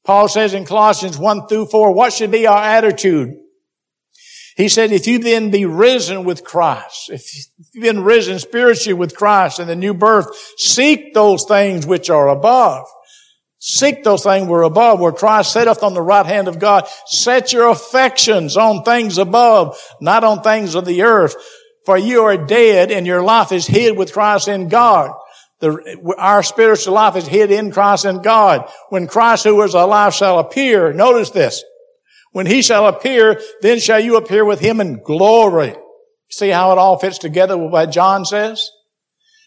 Paul 0.04 0.28
says 0.28 0.52
in 0.52 0.66
Colossians 0.66 1.16
1 1.16 1.46
through 1.46 1.66
4, 1.66 1.92
what 1.92 2.12
should 2.12 2.30
be 2.30 2.46
our 2.46 2.62
attitude? 2.62 3.34
He 4.56 4.68
said, 4.68 4.92
if 4.92 5.06
you 5.06 5.18
then 5.18 5.50
be 5.50 5.64
risen 5.64 6.24
with 6.24 6.44
Christ, 6.44 7.10
if 7.10 7.48
you've 7.72 7.82
been 7.82 8.04
risen 8.04 8.38
spiritually 8.38 8.94
with 8.94 9.16
Christ 9.16 9.58
in 9.58 9.66
the 9.66 9.74
new 9.74 9.94
birth, 9.94 10.28
seek 10.56 11.12
those 11.12 11.44
things 11.44 11.86
which 11.86 12.08
are 12.08 12.28
above. 12.28 12.86
Seek 13.58 14.04
those 14.04 14.22
things 14.22 14.46
were 14.46 14.62
above, 14.62 15.00
where 15.00 15.10
Christ 15.10 15.52
sitteth 15.52 15.82
on 15.82 15.94
the 15.94 16.02
right 16.02 16.26
hand 16.26 16.48
of 16.48 16.58
God. 16.58 16.86
Set 17.06 17.52
your 17.52 17.70
affections 17.70 18.56
on 18.56 18.84
things 18.84 19.18
above, 19.18 19.80
not 20.00 20.22
on 20.22 20.42
things 20.42 20.74
of 20.74 20.84
the 20.84 21.02
earth. 21.02 21.34
For 21.86 21.98
you 21.98 22.24
are 22.24 22.36
dead 22.36 22.90
and 22.90 23.06
your 23.06 23.22
life 23.22 23.52
is 23.52 23.66
hid 23.66 23.96
with 23.96 24.12
Christ 24.12 24.48
in 24.48 24.68
God. 24.68 25.12
The, 25.60 26.14
our 26.18 26.42
spiritual 26.42 26.94
life 26.94 27.16
is 27.16 27.26
hid 27.26 27.50
in 27.50 27.72
Christ 27.72 28.04
in 28.04 28.22
God. 28.22 28.70
When 28.90 29.06
Christ 29.06 29.44
who 29.44 29.60
is 29.62 29.74
alive 29.74 30.14
shall 30.14 30.38
appear, 30.38 30.92
notice 30.92 31.30
this, 31.30 31.64
when 32.34 32.46
he 32.46 32.62
shall 32.62 32.88
appear, 32.88 33.40
then 33.62 33.78
shall 33.78 34.00
you 34.00 34.16
appear 34.16 34.44
with 34.44 34.58
him 34.58 34.80
in 34.80 35.00
glory. 35.00 35.76
See 36.28 36.48
how 36.48 36.72
it 36.72 36.78
all 36.78 36.98
fits 36.98 37.18
together 37.18 37.56
with 37.56 37.70
what 37.70 37.92
John 37.92 38.24
says? 38.24 38.72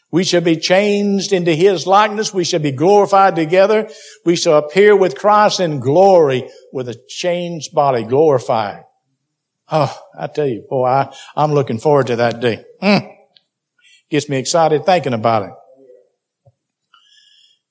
We 0.10 0.24
shall 0.24 0.40
be 0.40 0.56
changed 0.56 1.34
into 1.34 1.54
his 1.54 1.86
likeness. 1.86 2.34
We 2.34 2.46
shall 2.46 2.62
be 2.62 2.72
glorified 2.72 3.36
together. 3.36 3.90
We 4.24 4.38
shall 4.38 4.58
appear 4.58 4.96
with 4.96 5.18
Christ 5.18 5.60
in 5.60 5.82
glory 5.82 6.50
with 6.72 6.88
a 6.88 6.96
changed 7.10 7.74
body, 7.74 8.04
glorified. 8.04 8.86
Oh, 9.70 9.94
I 10.18 10.28
tell 10.28 10.48
you, 10.48 10.66
boy, 10.70 10.86
I, 10.86 11.14
am 11.36 11.52
looking 11.52 11.80
forward 11.80 12.08
to 12.08 12.16
that 12.16 12.40
day. 12.40 12.64
Mm. 12.82 13.14
Gets 14.10 14.30
me 14.30 14.38
excited 14.38 14.86
thinking 14.86 15.14
about 15.14 15.44
it. 15.44 15.52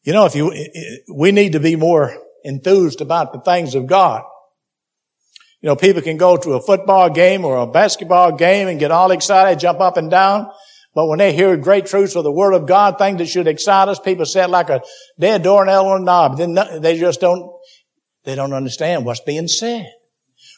You 0.02 0.12
know, 0.12 0.26
if 0.26 0.34
you, 0.34 0.52
we 1.10 1.32
need 1.32 1.52
to 1.52 1.60
be 1.60 1.74
more 1.74 2.14
enthused 2.44 3.00
about 3.00 3.32
the 3.32 3.40
things 3.40 3.74
of 3.74 3.86
God. 3.86 4.24
You 5.66 5.72
know, 5.72 5.76
people 5.76 6.00
can 6.00 6.16
go 6.16 6.36
to 6.36 6.52
a 6.52 6.62
football 6.62 7.10
game 7.10 7.44
or 7.44 7.56
a 7.56 7.66
basketball 7.66 8.30
game 8.36 8.68
and 8.68 8.78
get 8.78 8.92
all 8.92 9.10
excited, 9.10 9.58
jump 9.58 9.80
up 9.80 9.96
and 9.96 10.08
down. 10.08 10.48
But 10.94 11.08
when 11.08 11.18
they 11.18 11.32
hear 11.32 11.56
great 11.56 11.86
truths 11.86 12.14
of 12.14 12.22
the 12.22 12.30
Word 12.30 12.52
of 12.52 12.68
God, 12.68 12.98
things 12.98 13.18
that 13.18 13.26
should 13.26 13.48
excite 13.48 13.88
us, 13.88 13.98
people 13.98 14.26
sit 14.26 14.48
like 14.48 14.70
a 14.70 14.82
dead 15.18 15.42
doornail 15.42 15.86
on 15.86 16.02
a 16.02 16.04
knob. 16.04 16.38
Then 16.38 16.56
they 16.80 16.96
just 16.96 17.20
don't, 17.20 17.50
they 18.22 18.36
don't 18.36 18.52
understand 18.52 19.04
what's 19.04 19.18
being 19.18 19.48
said. 19.48 19.92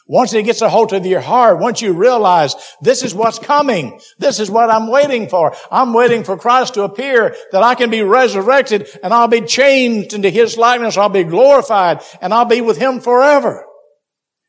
Once 0.05 0.31
it 0.35 0.43
gets 0.43 0.61
a 0.61 0.69
hold 0.69 0.93
of 0.93 1.03
your 1.07 1.21
heart, 1.21 1.57
once 1.57 1.81
you 1.81 1.93
realize 1.93 2.53
this 2.79 3.01
is 3.01 3.15
what's 3.15 3.39
coming, 3.39 3.99
this 4.19 4.39
is 4.39 4.51
what 4.51 4.69
I'm 4.69 4.91
waiting 4.91 5.27
for. 5.27 5.55
I'm 5.71 5.91
waiting 5.91 6.23
for 6.23 6.37
Christ 6.37 6.75
to 6.75 6.83
appear, 6.83 7.35
that 7.51 7.63
I 7.63 7.73
can 7.73 7.89
be 7.89 8.03
resurrected 8.03 8.87
and 9.01 9.11
I'll 9.11 9.27
be 9.27 9.41
changed 9.41 10.13
into 10.13 10.29
His 10.29 10.55
likeness. 10.55 10.97
I'll 10.97 11.09
be 11.09 11.23
glorified 11.23 12.03
and 12.21 12.31
I'll 12.31 12.45
be 12.45 12.61
with 12.61 12.77
Him 12.77 12.99
forever. 12.99 13.65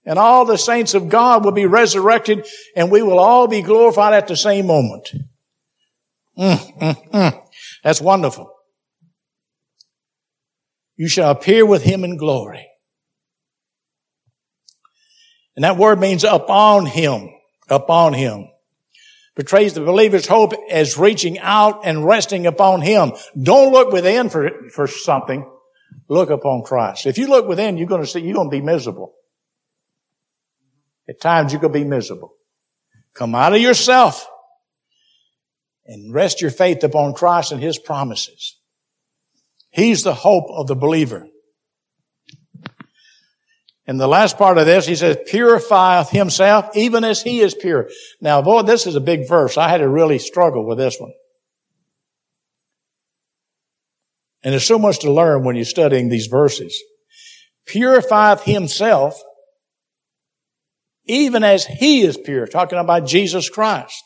And 0.05 0.19
all 0.19 0.45
the 0.45 0.57
saints 0.57 0.95
of 0.95 1.09
God 1.09 1.45
will 1.45 1.53
be 1.53 1.67
resurrected 1.67 2.47
and 2.75 2.91
we 2.91 3.03
will 3.03 3.19
all 3.19 3.47
be 3.47 3.63
glorified 3.63 4.15
at 4.15 4.29
the 4.29 4.37
same 4.37 4.67
moment. 4.67 5.11
Mm, 6.39 6.79
mm, 6.79 7.11
mm. 7.11 7.43
That's 7.85 8.01
wonderful. 8.01 8.53
You 10.97 11.09
shall 11.09 11.31
appear 11.31 11.67
with 11.67 11.83
him 11.83 12.05
in 12.05 12.17
glory. 12.17 12.67
And 15.57 15.65
that 15.65 15.77
word 15.77 16.01
means 16.01 16.25
upon 16.25 16.87
him, 16.87 17.31
upon 17.69 18.15
him. 18.15 18.49
Portrays 19.37 19.75
the 19.75 19.81
believer's 19.81 20.27
hope 20.27 20.53
as 20.71 20.99
reaching 20.99 21.39
out 21.39 21.83
and 21.85 22.05
resting 22.05 22.47
upon 22.47 22.81
him. 22.81 23.13
Don't 23.41 23.73
look 23.73 23.93
within 23.93 24.29
for, 24.29 24.51
for 24.71 24.87
something. 24.87 25.51
Look 26.09 26.31
upon 26.31 26.63
Christ. 26.63 27.07
If 27.07 27.19
you 27.19 27.29
look 27.29 27.47
within, 27.47 27.77
you're 27.77 27.87
going 27.87 28.03
to 28.03 28.07
see, 28.07 28.21
you're 28.21 28.35
going 28.35 28.51
to 28.51 28.57
be 28.57 28.63
miserable. 28.63 29.15
At 31.11 31.21
times 31.21 31.53
you 31.53 31.59
could 31.59 31.73
be 31.73 31.83
miserable. 31.83 32.33
Come 33.15 33.35
out 33.35 33.53
of 33.53 33.61
yourself 33.61 34.29
and 35.85 36.15
rest 36.15 36.41
your 36.41 36.53
faith 36.53 36.85
upon 36.85 37.15
Christ 37.15 37.51
and 37.51 37.61
His 37.61 37.79
promises. 37.79 38.57
He's 39.71 40.05
the 40.05 40.15
hope 40.15 40.45
of 40.51 40.69
the 40.69 40.77
believer. 40.77 41.27
In 43.87 43.97
the 43.97 44.07
last 44.07 44.39
part 44.39 44.57
of 44.57 44.67
this, 44.67 44.87
he 44.87 44.95
says, 44.95 45.17
purifieth 45.27 46.11
himself 46.11 46.77
even 46.77 47.03
as 47.03 47.23
he 47.23 47.41
is 47.41 47.57
pure. 47.57 47.89
Now, 48.21 48.41
boy, 48.41 48.63
this 48.63 48.87
is 48.87 48.95
a 48.95 49.01
big 49.01 49.29
verse. 49.29 49.59
I 49.59 49.69
had 49.69 49.79
to 49.79 49.89
really 49.89 50.21
struggle 50.21 50.65
with 50.65 50.79
this 50.79 51.01
one. 51.01 51.13
And 54.45 54.53
there's 54.53 54.65
so 54.65 54.79
much 54.79 55.01
to 55.01 55.13
learn 55.13 55.43
when 55.43 55.57
you're 55.57 55.65
studying 55.65 56.09
these 56.09 56.29
verses. 56.29 56.81
Purifieth 57.67 58.43
himself 58.43 59.21
even 61.11 61.43
as 61.43 61.67
he 61.67 62.03
is 62.03 62.17
pure, 62.17 62.47
talking 62.47 62.79
about 62.79 63.07
Jesus 63.07 63.49
Christ. 63.51 64.03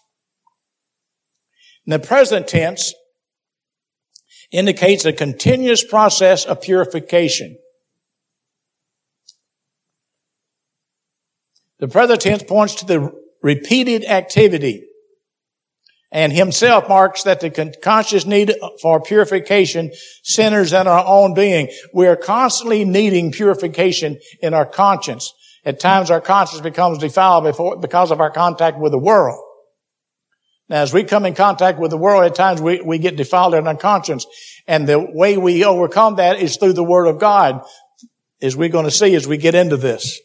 In 1.86 1.90
the 1.90 1.98
present 1.98 2.48
tense 2.48 2.94
indicates 4.50 5.04
a 5.04 5.12
continuous 5.12 5.84
process 5.84 6.46
of 6.46 6.62
purification. 6.62 7.58
The 11.78 11.88
present 11.88 12.20
tense 12.22 12.42
points 12.42 12.76
to 12.76 12.86
the 12.86 13.12
repeated 13.42 14.04
activity 14.06 14.84
and 16.10 16.32
himself 16.32 16.88
marks 16.88 17.24
that 17.24 17.40
the 17.40 17.74
conscious 17.82 18.24
need 18.24 18.54
for 18.80 19.02
purification 19.02 19.90
centers 20.22 20.72
in 20.72 20.86
our 20.86 21.04
own 21.04 21.34
being. 21.34 21.68
We 21.92 22.06
are 22.06 22.16
constantly 22.16 22.84
needing 22.84 23.32
purification 23.32 24.20
in 24.40 24.54
our 24.54 24.64
conscience. 24.64 25.34
At 25.64 25.80
times 25.80 26.10
our 26.10 26.20
conscience 26.20 26.60
becomes 26.60 26.98
defiled 26.98 27.44
before, 27.44 27.76
because 27.78 28.10
of 28.10 28.20
our 28.20 28.30
contact 28.30 28.78
with 28.78 28.92
the 28.92 28.98
world. 28.98 29.42
Now, 30.68 30.82
as 30.82 30.92
we 30.92 31.04
come 31.04 31.26
in 31.26 31.34
contact 31.34 31.78
with 31.78 31.90
the 31.90 31.98
world, 31.98 32.24
at 32.24 32.34
times 32.34 32.60
we, 32.60 32.80
we 32.80 32.98
get 32.98 33.16
defiled 33.16 33.54
in 33.54 33.66
our 33.66 33.76
conscience. 33.76 34.26
And 34.66 34.86
the 34.86 34.98
way 34.98 35.36
we 35.36 35.64
overcome 35.64 36.16
that 36.16 36.38
is 36.38 36.56
through 36.56 36.72
the 36.72 36.84
Word 36.84 37.06
of 37.06 37.18
God, 37.18 37.62
as 38.40 38.56
we're 38.56 38.70
going 38.70 38.86
to 38.86 38.90
see 38.90 39.14
as 39.14 39.26
we 39.26 39.36
get 39.36 39.54
into 39.54 39.76
this. 39.76 40.20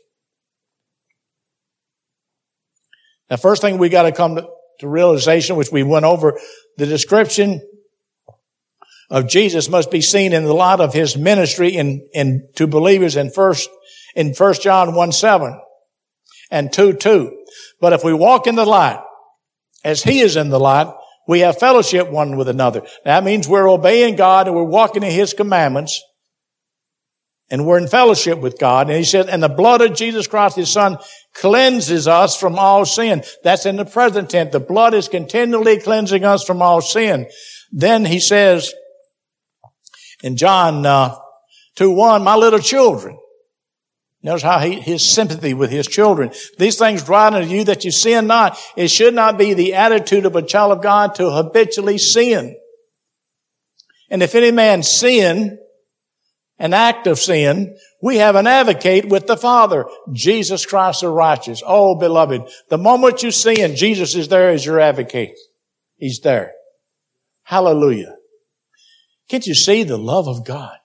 Now, 3.30 3.36
first 3.38 3.62
thing 3.62 3.78
we 3.78 3.90
got 3.90 4.04
to 4.04 4.12
come 4.12 4.40
to 4.80 4.88
realization, 4.88 5.56
which 5.56 5.72
we 5.72 5.84
went 5.84 6.06
over, 6.06 6.40
the 6.78 6.86
description 6.86 7.62
of 9.10 9.28
Jesus 9.28 9.70
must 9.70 9.92
be 9.92 10.02
seen 10.02 10.34
in 10.34 10.44
the 10.46 10.54
light 10.54 10.80
of 10.80 10.94
his 10.94 11.18
ministry 11.18 11.76
in, 11.76 12.08
in 12.14 12.48
to 12.56 12.66
believers 12.68 13.16
in 13.16 13.30
first 13.32 13.70
in 14.16 14.34
first 14.34 14.62
John 14.62 14.96
1 14.96 15.12
7 15.12 15.60
and 16.52 16.72
2 16.72 16.94
2. 16.94 17.44
But 17.80 17.94
if 17.94 18.04
we 18.04 18.14
walk 18.14 18.48
in 18.48 18.56
the 18.56 18.66
light, 18.66 19.00
as 19.84 20.04
he 20.04 20.20
is 20.20 20.36
in 20.36 20.50
the 20.50 20.60
light, 20.60 20.94
we 21.28 21.42
have 21.42 21.60
fellowship 21.60 22.10
one 22.10 22.38
with 22.38 22.50
another. 22.50 22.82
That 23.06 23.24
means 23.24 23.48
we're 23.48 23.70
obeying 23.70 24.16
God 24.16 24.48
and 24.48 24.56
we're 24.56 24.64
walking 24.64 25.04
in 25.04 25.12
his 25.12 25.34
commandments 25.34 26.02
and 27.52 27.66
we're 27.66 27.78
in 27.78 27.88
fellowship 27.88 28.40
with 28.40 28.60
God. 28.60 28.88
And 28.88 28.98
he 28.98 29.04
said, 29.04 29.30
and 29.30 29.42
the 29.42 29.50
blood 29.50 29.82
of 29.82 29.96
Jesus 29.96 30.28
Christ, 30.28 30.56
his 30.56 30.72
son, 30.72 30.98
cleanses 31.34 32.08
us 32.08 32.36
from 32.36 32.58
all 32.58 32.86
sin. 32.86 33.24
That's 33.44 33.66
in 33.66 33.76
the 33.76 33.86
present 33.86 34.30
tense. 34.30 34.52
The 34.52 34.60
blood 34.60 34.94
is 34.94 35.08
continually 35.08 35.80
cleansing 35.80 36.24
us 36.24 36.44
from 36.44 36.62
all 36.62 36.82
sin. 36.82 37.28
Then 37.72 38.06
he 38.06 38.20
says 38.20 38.74
in 40.24 40.36
John 40.36 40.86
uh, 40.86 41.16
2 41.76 41.92
1, 41.92 42.24
my 42.24 42.36
little 42.36 42.60
children. 42.60 43.18
Notice 44.22 44.44
how 44.44 44.60
he, 44.60 44.80
his 44.80 45.08
sympathy 45.08 45.54
with 45.54 45.72
his 45.72 45.88
children. 45.88 46.32
These 46.58 46.78
things 46.78 47.08
write 47.08 47.34
unto 47.34 47.50
you 47.50 47.64
that 47.66 47.86
you 47.86 47.92
sin 47.92 48.28
not. 48.28 48.60
It 48.76 48.90
should 48.90 49.14
not 49.14 49.38
be 49.38 49.54
the 49.54 49.76
attitude 49.76 50.26
of 50.26 50.36
a 50.36 50.42
child 50.42 50.74
of 50.74 50.84
God 50.84 51.16
to 51.16 51.32
habitually 51.32 51.98
sin. 51.98 52.58
And 54.10 54.22
if 54.22 54.36
any 54.36 54.52
man 54.52 54.84
sin, 54.84 55.58
an 56.58 56.74
act 56.74 57.08
of 57.08 57.18
sin, 57.18 57.78
we 58.02 58.18
have 58.18 58.36
an 58.36 58.46
advocate 58.46 59.08
with 59.08 59.28
the 59.28 59.38
Father, 59.38 59.86
Jesus 60.12 60.66
Christ 60.66 61.02
the 61.02 61.10
righteous. 61.10 61.64
Oh, 61.66 61.96
beloved, 61.96 62.42
the 62.70 62.78
moment 62.78 63.24
you 63.24 63.32
sin, 63.32 63.78
Jesus 63.78 64.16
is 64.16 64.28
there 64.28 64.50
as 64.50 64.66
your 64.66 64.82
advocate. 64.82 65.38
He's 65.96 66.20
there. 66.20 66.52
Hallelujah. 67.44 68.18
Can't 69.30 69.48
you 69.48 69.56
see 69.56 69.84
the 69.84 69.98
love 69.98 70.28
of 70.28 70.46
God 70.46 70.79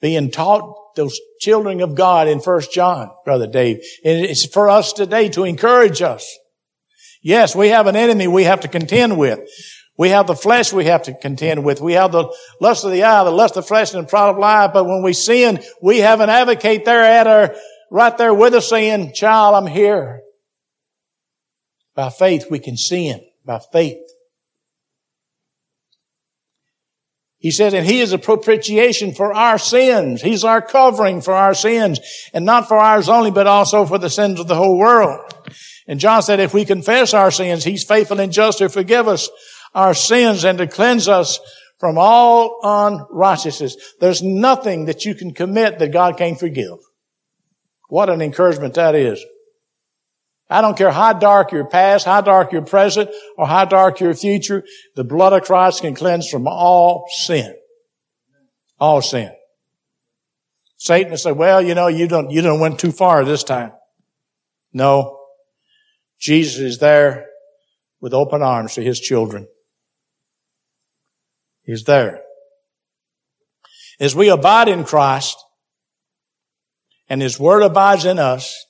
being 0.00 0.30
taught 0.30 0.94
those 0.96 1.18
children 1.40 1.80
of 1.80 1.94
God 1.94 2.28
in 2.28 2.40
First 2.40 2.72
John, 2.72 3.10
Brother 3.24 3.46
Dave? 3.46 3.76
And 4.04 4.24
it's 4.24 4.46
for 4.46 4.68
us 4.68 4.92
today 4.92 5.28
to 5.30 5.44
encourage 5.44 6.02
us. 6.02 6.26
Yes, 7.22 7.54
we 7.54 7.68
have 7.68 7.86
an 7.86 7.96
enemy 7.96 8.28
we 8.28 8.44
have 8.44 8.60
to 8.60 8.68
contend 8.68 9.18
with. 9.18 9.40
We 9.96 10.10
have 10.10 10.28
the 10.28 10.36
flesh 10.36 10.72
we 10.72 10.84
have 10.84 11.02
to 11.04 11.14
contend 11.14 11.64
with. 11.64 11.80
We 11.80 11.94
have 11.94 12.12
the 12.12 12.32
lust 12.60 12.84
of 12.84 12.92
the 12.92 13.02
eye, 13.02 13.24
the 13.24 13.30
lust 13.30 13.56
of 13.56 13.64
the 13.64 13.68
flesh, 13.68 13.92
and 13.92 14.04
the 14.04 14.08
pride 14.08 14.30
of 14.30 14.38
life. 14.38 14.70
But 14.72 14.84
when 14.84 15.02
we 15.02 15.12
sin, 15.12 15.60
we 15.82 15.98
have 15.98 16.20
an 16.20 16.30
advocate 16.30 16.84
there 16.84 17.02
at 17.02 17.26
our, 17.26 17.56
right 17.90 18.16
there 18.16 18.32
with 18.32 18.54
us 18.54 18.68
saying, 18.68 19.12
child, 19.14 19.56
I'm 19.56 19.66
here. 19.66 20.22
By 21.96 22.10
faith, 22.10 22.46
we 22.48 22.60
can 22.60 22.76
sin. 22.76 23.20
By 23.44 23.60
faith. 23.72 23.98
He 27.38 27.50
says, 27.52 27.72
and 27.72 27.86
He 27.86 28.00
is 28.00 28.12
a 28.12 28.18
propitiation 28.18 29.14
for 29.14 29.32
our 29.32 29.58
sins. 29.58 30.22
He's 30.22 30.44
our 30.44 30.60
covering 30.60 31.20
for 31.20 31.34
our 31.34 31.54
sins. 31.54 32.00
And 32.32 32.44
not 32.44 32.66
for 32.66 32.78
ours 32.78 33.08
only, 33.08 33.30
but 33.30 33.46
also 33.46 33.86
for 33.86 33.98
the 33.98 34.10
sins 34.10 34.40
of 34.40 34.48
the 34.48 34.56
whole 34.56 34.76
world. 34.76 35.20
And 35.86 36.00
John 36.00 36.22
said, 36.22 36.40
if 36.40 36.52
we 36.52 36.64
confess 36.64 37.14
our 37.14 37.30
sins, 37.30 37.64
He's 37.64 37.84
faithful 37.84 38.20
and 38.20 38.32
just 38.32 38.58
to 38.58 38.68
forgive 38.68 39.06
us 39.06 39.30
our 39.74 39.94
sins 39.94 40.44
and 40.44 40.58
to 40.58 40.66
cleanse 40.66 41.08
us 41.08 41.38
from 41.78 41.96
all 41.96 42.58
unrighteousness. 42.62 43.76
There's 44.00 44.22
nothing 44.22 44.86
that 44.86 45.04
you 45.04 45.14
can 45.14 45.32
commit 45.32 45.78
that 45.78 45.92
God 45.92 46.18
can't 46.18 46.38
forgive. 46.38 46.78
What 47.88 48.10
an 48.10 48.20
encouragement 48.20 48.74
that 48.74 48.94
is. 48.94 49.24
I 50.50 50.60
don't 50.62 50.78
care 50.78 50.90
how 50.90 51.12
dark 51.12 51.52
your 51.52 51.66
past, 51.66 52.06
how 52.06 52.20
dark 52.20 52.52
your 52.52 52.62
present, 52.62 53.10
or 53.36 53.46
how 53.46 53.64
dark 53.66 54.00
your 54.00 54.14
future, 54.14 54.64
the 54.96 55.04
blood 55.04 55.32
of 55.32 55.42
Christ 55.42 55.82
can 55.82 55.94
cleanse 55.94 56.28
from 56.28 56.46
all 56.46 57.06
sin. 57.24 57.54
All 58.80 59.02
sin. 59.02 59.32
Satan 60.78 61.10
will 61.10 61.18
say, 61.18 61.32
well, 61.32 61.60
you 61.60 61.74
know, 61.74 61.88
you 61.88 62.08
don't, 62.08 62.30
you 62.30 62.40
don't 62.40 62.60
went 62.60 62.78
too 62.78 62.92
far 62.92 63.24
this 63.24 63.44
time. 63.44 63.72
No. 64.72 65.18
Jesus 66.18 66.60
is 66.60 66.78
there 66.78 67.26
with 68.00 68.14
open 68.14 68.42
arms 68.42 68.74
to 68.74 68.82
his 68.82 69.00
children. 69.00 69.48
He's 71.62 71.84
there. 71.84 72.22
As 74.00 74.14
we 74.14 74.30
abide 74.30 74.68
in 74.68 74.84
Christ 74.84 75.36
and 77.08 77.20
His 77.20 77.38
Word 77.38 77.62
abides 77.62 78.04
in 78.04 78.18
us 78.18 78.64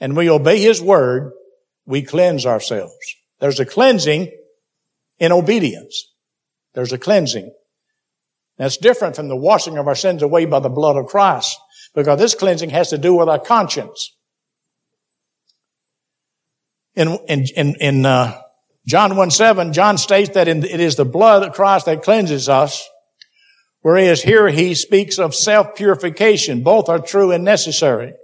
and 0.00 0.16
we 0.16 0.30
obey 0.30 0.60
His 0.60 0.80
Word, 0.80 1.32
we 1.86 2.02
cleanse 2.02 2.46
ourselves. 2.46 2.94
There's 3.40 3.60
a 3.60 3.66
cleansing 3.66 4.30
in 5.18 5.32
obedience. 5.32 6.12
There's 6.74 6.92
a 6.92 6.98
cleansing. 6.98 7.52
That's 8.56 8.76
different 8.76 9.16
from 9.16 9.28
the 9.28 9.36
washing 9.36 9.78
of 9.78 9.86
our 9.86 9.94
sins 9.94 10.22
away 10.22 10.44
by 10.44 10.60
the 10.60 10.68
blood 10.68 10.96
of 10.96 11.06
Christ 11.06 11.58
because 11.94 12.18
this 12.18 12.34
cleansing 12.34 12.70
has 12.70 12.90
to 12.90 12.98
do 12.98 13.14
with 13.14 13.28
our 13.28 13.38
conscience. 13.38 14.14
In, 16.94 17.18
in, 17.28 17.44
in, 17.56 17.76
in 17.80 18.06
uh, 18.06 18.40
John 18.86 19.16
1 19.16 19.30
7, 19.30 19.72
John 19.72 19.98
states 19.98 20.30
that 20.30 20.48
it 20.48 20.64
is 20.64 20.96
the 20.96 21.04
blood 21.04 21.44
of 21.44 21.54
Christ 21.54 21.86
that 21.86 22.02
cleanses 22.02 22.48
us, 22.48 22.88
whereas 23.82 24.22
here 24.22 24.48
he 24.48 24.74
speaks 24.74 25.18
of 25.18 25.34
self-purification. 25.34 26.64
Both 26.64 26.88
are 26.88 26.98
true 26.98 27.30
and 27.30 27.44
necessary. 27.44 28.14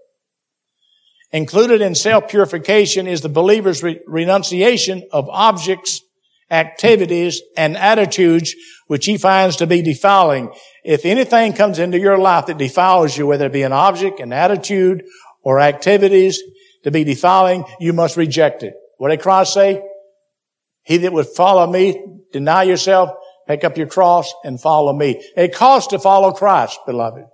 Included 1.34 1.80
in 1.80 1.96
self-purification 1.96 3.08
is 3.08 3.20
the 3.20 3.28
believer's 3.28 3.82
re- 3.82 3.98
renunciation 4.06 5.02
of 5.10 5.28
objects, 5.28 6.00
activities, 6.48 7.42
and 7.56 7.76
attitudes 7.76 8.54
which 8.86 9.04
he 9.04 9.18
finds 9.18 9.56
to 9.56 9.66
be 9.66 9.82
defiling. 9.82 10.54
If 10.84 11.04
anything 11.04 11.52
comes 11.54 11.80
into 11.80 11.98
your 11.98 12.18
life 12.18 12.46
that 12.46 12.58
defiles 12.58 13.18
you, 13.18 13.26
whether 13.26 13.46
it 13.46 13.52
be 13.52 13.62
an 13.62 13.72
object, 13.72 14.20
an 14.20 14.32
attitude, 14.32 15.02
or 15.42 15.58
activities 15.58 16.40
to 16.84 16.92
be 16.92 17.02
defiling, 17.02 17.64
you 17.80 17.92
must 17.92 18.16
reject 18.16 18.62
it. 18.62 18.74
What 18.98 19.08
did 19.08 19.20
Christ 19.20 19.54
say? 19.54 19.82
He 20.84 20.98
that 20.98 21.12
would 21.12 21.26
follow 21.26 21.68
me, 21.68 22.00
deny 22.32 22.62
yourself, 22.62 23.10
pick 23.48 23.64
up 23.64 23.76
your 23.76 23.88
cross 23.88 24.32
and 24.44 24.60
follow 24.60 24.92
me. 24.96 25.20
It 25.36 25.52
costs 25.52 25.88
to 25.88 25.98
follow 25.98 26.30
Christ, 26.30 26.78
beloved. 26.86 27.24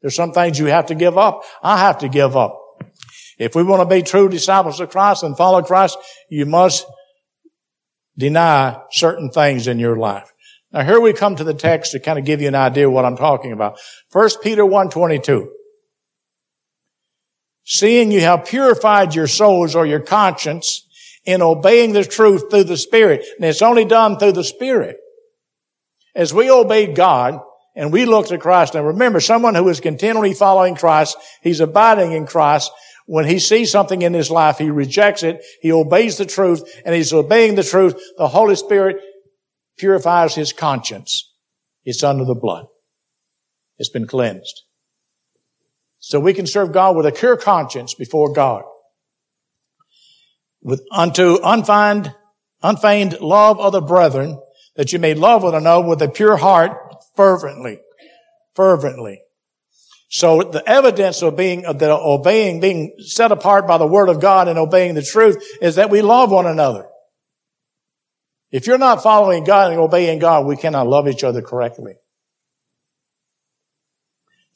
There's 0.00 0.14
some 0.14 0.30
things 0.30 0.60
you 0.60 0.66
have 0.66 0.86
to 0.86 0.94
give 0.94 1.18
up. 1.18 1.42
I 1.60 1.78
have 1.78 1.98
to 1.98 2.08
give 2.08 2.36
up. 2.36 2.62
If 3.38 3.54
we 3.54 3.62
want 3.62 3.82
to 3.82 3.94
be 3.94 4.02
true 4.02 4.28
disciples 4.28 4.80
of 4.80 4.90
Christ 4.90 5.22
and 5.22 5.36
follow 5.36 5.62
Christ, 5.62 5.98
you 6.30 6.46
must 6.46 6.86
deny 8.16 8.80
certain 8.90 9.30
things 9.30 9.68
in 9.68 9.78
your 9.78 9.96
life. 9.96 10.32
Now 10.72 10.84
here 10.84 11.00
we 11.00 11.12
come 11.12 11.36
to 11.36 11.44
the 11.44 11.54
text 11.54 11.92
to 11.92 12.00
kind 12.00 12.18
of 12.18 12.24
give 12.24 12.40
you 12.40 12.48
an 12.48 12.54
idea 12.54 12.86
of 12.86 12.92
what 12.92 13.04
I'm 13.04 13.16
talking 13.16 13.52
about. 13.52 13.78
1 14.12 14.30
Peter 14.42 14.62
1.22. 14.62 15.48
Seeing 17.64 18.12
you 18.12 18.20
have 18.20 18.46
purified 18.46 19.14
your 19.14 19.26
souls 19.26 19.74
or 19.74 19.86
your 19.86 20.00
conscience 20.00 20.86
in 21.24 21.42
obeying 21.42 21.92
the 21.92 22.04
truth 22.04 22.44
through 22.50 22.64
the 22.64 22.76
Spirit. 22.76 23.26
And 23.36 23.44
it's 23.44 23.62
only 23.62 23.84
done 23.84 24.18
through 24.18 24.32
the 24.32 24.44
Spirit. 24.44 24.96
As 26.14 26.32
we 26.32 26.50
obey 26.50 26.92
God 26.92 27.40
and 27.74 27.92
we 27.92 28.06
look 28.06 28.28
to 28.28 28.38
Christ, 28.38 28.74
and 28.74 28.86
remember, 28.86 29.20
someone 29.20 29.54
who 29.54 29.68
is 29.68 29.80
continually 29.80 30.32
following 30.32 30.76
Christ, 30.76 31.16
he's 31.42 31.60
abiding 31.60 32.12
in 32.12 32.26
Christ. 32.26 32.70
When 33.06 33.26
he 33.26 33.38
sees 33.38 33.70
something 33.70 34.02
in 34.02 34.14
his 34.14 34.30
life, 34.30 34.58
he 34.58 34.70
rejects 34.70 35.22
it, 35.22 35.44
he 35.62 35.72
obeys 35.72 36.18
the 36.18 36.26
truth, 36.26 36.62
and 36.84 36.94
he's 36.94 37.12
obeying 37.12 37.54
the 37.54 37.62
truth. 37.62 37.94
The 38.18 38.28
Holy 38.28 38.56
Spirit 38.56 38.96
purifies 39.78 40.34
his 40.34 40.52
conscience. 40.52 41.32
It's 41.84 42.02
under 42.02 42.24
the 42.24 42.34
blood. 42.34 42.66
It's 43.78 43.90
been 43.90 44.06
cleansed. 44.06 44.62
So 45.98 46.18
we 46.18 46.34
can 46.34 46.46
serve 46.46 46.72
God 46.72 46.96
with 46.96 47.06
a 47.06 47.12
pure 47.12 47.36
conscience 47.36 47.94
before 47.94 48.32
God 48.32 48.62
with 50.66 50.84
unto 50.90 51.38
unfeigned, 51.44 52.12
unfeigned 52.60 53.20
love 53.20 53.60
of 53.60 53.70
the 53.70 53.80
brethren, 53.80 54.36
that 54.74 54.92
you 54.92 54.98
may 54.98 55.14
love 55.14 55.44
one 55.44 55.54
another 55.54 55.86
with 55.86 56.02
a 56.02 56.08
pure 56.08 56.36
heart 56.36 56.72
fervently. 57.14 57.78
Fervently. 58.56 59.20
So 60.08 60.42
the 60.42 60.62
evidence 60.68 61.22
of 61.22 61.36
being, 61.36 61.66
of 61.66 61.82
obeying, 61.82 62.60
being 62.60 62.94
set 62.98 63.32
apart 63.32 63.66
by 63.66 63.78
the 63.78 63.86
word 63.86 64.08
of 64.08 64.20
God 64.20 64.48
and 64.48 64.58
obeying 64.58 64.94
the 64.94 65.02
truth 65.02 65.44
is 65.60 65.76
that 65.76 65.90
we 65.90 66.02
love 66.02 66.30
one 66.30 66.46
another. 66.46 66.86
If 68.52 68.66
you're 68.66 68.78
not 68.78 69.02
following 69.02 69.44
God 69.44 69.72
and 69.72 69.80
obeying 69.80 70.20
God, 70.20 70.46
we 70.46 70.56
cannot 70.56 70.86
love 70.86 71.08
each 71.08 71.24
other 71.24 71.42
correctly. 71.42 71.94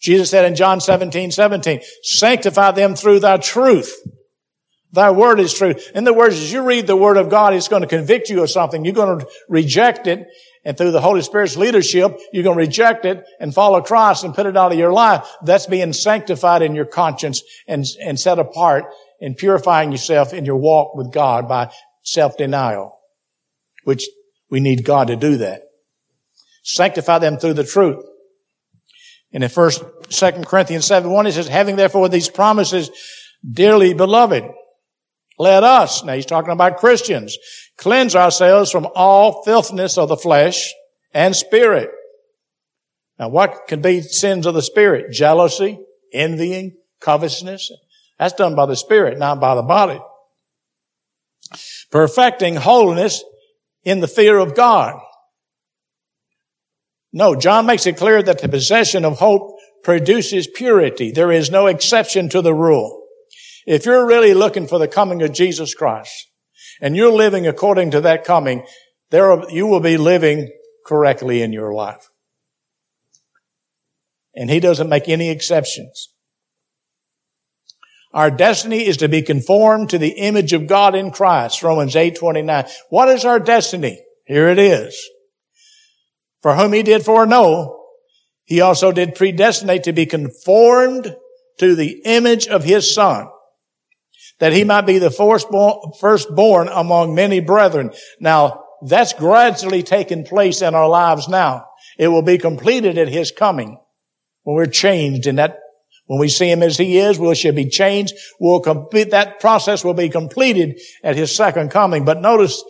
Jesus 0.00 0.30
said 0.30 0.46
in 0.46 0.54
John 0.54 0.80
17, 0.80 1.30
17, 1.30 1.80
sanctify 2.02 2.70
them 2.70 2.94
through 2.94 3.20
thy 3.20 3.36
truth. 3.36 3.94
Thy 4.92 5.10
word 5.10 5.38
is 5.38 5.52
true. 5.52 5.74
In 5.94 6.04
the 6.04 6.14
words, 6.14 6.36
as 6.36 6.52
you 6.52 6.62
read 6.62 6.86
the 6.86 6.96
word 6.96 7.16
of 7.16 7.28
God, 7.28 7.54
it's 7.54 7.68
going 7.68 7.82
to 7.82 7.88
convict 7.88 8.28
you 8.28 8.42
of 8.42 8.50
something. 8.50 8.84
You're 8.84 8.94
going 8.94 9.20
to 9.20 9.26
reject 9.48 10.06
it. 10.06 10.26
And 10.64 10.76
through 10.76 10.90
the 10.90 11.00
Holy 11.00 11.22
Spirit's 11.22 11.56
leadership, 11.56 12.18
you're 12.32 12.44
going 12.44 12.56
to 12.56 12.64
reject 12.64 13.06
it 13.06 13.24
and 13.38 13.54
follow 13.54 13.80
Christ 13.80 14.24
and 14.24 14.34
put 14.34 14.46
it 14.46 14.56
out 14.56 14.72
of 14.72 14.78
your 14.78 14.92
life. 14.92 15.26
That's 15.42 15.66
being 15.66 15.92
sanctified 15.94 16.60
in 16.60 16.74
your 16.74 16.84
conscience 16.84 17.42
and, 17.66 17.84
and 18.02 18.20
set 18.20 18.38
apart 18.38 18.84
and 19.20 19.36
purifying 19.36 19.90
yourself 19.90 20.34
in 20.34 20.44
your 20.44 20.56
walk 20.56 20.94
with 20.94 21.12
God 21.12 21.48
by 21.48 21.72
self-denial, 22.02 22.98
which 23.84 24.04
we 24.50 24.60
need 24.60 24.84
God 24.84 25.08
to 25.08 25.16
do 25.16 25.38
that. 25.38 25.62
Sanctify 26.62 27.20
them 27.20 27.38
through 27.38 27.54
the 27.54 27.64
truth. 27.64 28.04
And 29.32 29.42
in 29.42 29.48
first, 29.48 29.82
second 30.10 30.46
Corinthians 30.46 30.84
7, 30.86 31.10
1, 31.10 31.26
it 31.26 31.32
says, 31.32 31.48
having 31.48 31.76
therefore 31.76 32.08
these 32.08 32.28
promises, 32.28 32.90
dearly 33.48 33.94
beloved, 33.94 34.44
let 35.38 35.64
us, 35.64 36.04
now 36.04 36.12
he's 36.12 36.26
talking 36.26 36.52
about 36.52 36.76
Christians, 36.76 37.38
cleanse 37.80 38.14
ourselves 38.14 38.70
from 38.70 38.86
all 38.94 39.42
filthiness 39.42 39.96
of 39.96 40.10
the 40.10 40.16
flesh 40.16 40.72
and 41.12 41.34
spirit. 41.34 41.90
Now 43.18 43.30
what 43.30 43.66
can 43.66 43.80
be 43.80 44.02
sins 44.02 44.46
of 44.46 44.54
the 44.54 44.62
spirit? 44.62 45.12
Jealousy, 45.12 45.80
envying, 46.12 46.76
covetousness. 47.00 47.72
That's 48.18 48.34
done 48.34 48.54
by 48.54 48.66
the 48.66 48.76
spirit, 48.76 49.18
not 49.18 49.40
by 49.40 49.54
the 49.54 49.62
body. 49.62 49.98
Perfecting 51.90 52.56
holiness 52.56 53.24
in 53.82 54.00
the 54.00 54.08
fear 54.08 54.38
of 54.38 54.54
God. 54.54 55.00
No, 57.14 57.34
John 57.34 57.64
makes 57.64 57.86
it 57.86 57.96
clear 57.96 58.22
that 58.22 58.42
the 58.42 58.48
possession 58.48 59.06
of 59.06 59.18
hope 59.18 59.56
produces 59.82 60.46
purity. 60.46 61.10
There 61.12 61.32
is 61.32 61.50
no 61.50 61.66
exception 61.66 62.28
to 62.28 62.42
the 62.42 62.54
rule. 62.54 63.04
If 63.66 63.86
you're 63.86 64.06
really 64.06 64.34
looking 64.34 64.68
for 64.68 64.78
the 64.78 64.86
coming 64.86 65.22
of 65.22 65.32
Jesus 65.32 65.74
Christ 65.74 66.29
and 66.80 66.96
you're 66.96 67.12
living 67.12 67.46
according 67.46 67.92
to 67.92 68.00
that 68.02 68.24
coming, 68.24 68.64
there 69.10 69.30
are, 69.30 69.50
you 69.50 69.66
will 69.66 69.80
be 69.80 69.96
living 69.96 70.50
correctly 70.86 71.42
in 71.42 71.52
your 71.52 71.72
life. 71.72 72.08
And 74.34 74.48
he 74.48 74.60
doesn't 74.60 74.88
make 74.88 75.08
any 75.08 75.30
exceptions. 75.30 76.12
Our 78.12 78.30
destiny 78.30 78.86
is 78.86 78.96
to 78.98 79.08
be 79.08 79.22
conformed 79.22 79.90
to 79.90 79.98
the 79.98 80.10
image 80.10 80.52
of 80.52 80.66
God 80.66 80.94
in 80.94 81.10
Christ, 81.10 81.62
Romans 81.62 81.94
8, 81.94 82.16
29. 82.16 82.64
What 82.88 83.08
is 83.08 83.24
our 83.24 83.38
destiny? 83.38 84.02
Here 84.26 84.48
it 84.48 84.58
is. 84.58 85.00
For 86.42 86.56
whom 86.56 86.72
he 86.72 86.82
did 86.82 87.04
foreknow, 87.04 87.76
he 88.44 88.60
also 88.60 88.90
did 88.90 89.14
predestinate 89.14 89.84
to 89.84 89.92
be 89.92 90.06
conformed 90.06 91.14
to 91.58 91.74
the 91.76 92.02
image 92.04 92.48
of 92.48 92.64
his 92.64 92.92
son, 92.92 93.28
that 94.40 94.52
he 94.52 94.64
might 94.64 94.86
be 94.86 94.98
the 94.98 95.10
firstborn 96.00 96.68
among 96.68 97.14
many 97.14 97.40
brethren. 97.40 97.92
Now, 98.18 98.64
that's 98.82 99.12
gradually 99.12 99.82
taking 99.82 100.24
place 100.24 100.62
in 100.62 100.74
our 100.74 100.88
lives 100.88 101.28
now. 101.28 101.66
It 101.98 102.08
will 102.08 102.22
be 102.22 102.38
completed 102.38 102.98
at 102.98 103.08
his 103.08 103.30
coming 103.30 103.78
when 104.42 104.56
we're 104.56 104.66
changed 104.66 105.26
in 105.26 105.36
that 105.36 105.58
when 106.10 106.18
we 106.18 106.28
see 106.28 106.50
him 106.50 106.64
as 106.64 106.76
he 106.76 106.98
is, 106.98 107.20
we 107.20 107.32
shall 107.36 107.52
be 107.52 107.68
changed. 107.68 108.14
We'll 108.40 108.58
complete, 108.58 109.12
that 109.12 109.38
process 109.38 109.84
will 109.84 109.94
be 109.94 110.08
completed 110.08 110.80
at 111.04 111.14
his 111.14 111.32
second 111.32 111.70
coming. 111.70 112.04
But 112.04 112.20
notice 112.20 112.64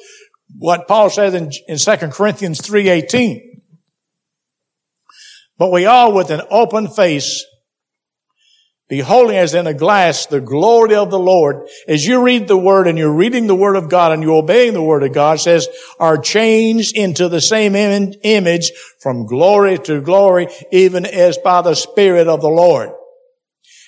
what 0.58 0.86
Paul 0.86 1.08
says 1.08 1.32
in, 1.32 1.50
in 1.66 1.78
2 1.78 2.08
Corinthians 2.08 2.60
3.18. 2.60 3.40
But 5.56 5.72
we 5.72 5.86
all 5.86 6.12
with 6.12 6.28
an 6.28 6.42
open 6.50 6.88
face, 6.88 7.42
beholding 8.90 9.36
as 9.36 9.54
in 9.54 9.68
a 9.68 9.72
glass 9.72 10.26
the 10.26 10.40
glory 10.40 10.96
of 10.96 11.10
the 11.10 11.18
Lord. 11.18 11.68
As 11.88 12.04
you 12.04 12.22
read 12.22 12.48
the 12.48 12.56
word 12.58 12.88
and 12.88 12.98
you're 12.98 13.14
reading 13.14 13.46
the 13.46 13.54
word 13.54 13.76
of 13.76 13.88
God 13.88 14.12
and 14.12 14.22
you're 14.22 14.32
obeying 14.32 14.74
the 14.74 14.82
word 14.82 15.04
of 15.04 15.14
God, 15.14 15.40
says, 15.40 15.68
are 15.98 16.18
changed 16.18 16.96
into 16.96 17.28
the 17.28 17.40
same 17.40 17.76
Im- 17.76 18.14
image 18.22 18.72
from 18.98 19.26
glory 19.26 19.78
to 19.78 20.02
glory, 20.02 20.48
even 20.72 21.06
as 21.06 21.38
by 21.38 21.62
the 21.62 21.74
Spirit 21.74 22.26
of 22.26 22.42
the 22.42 22.48
Lord. 22.48 22.90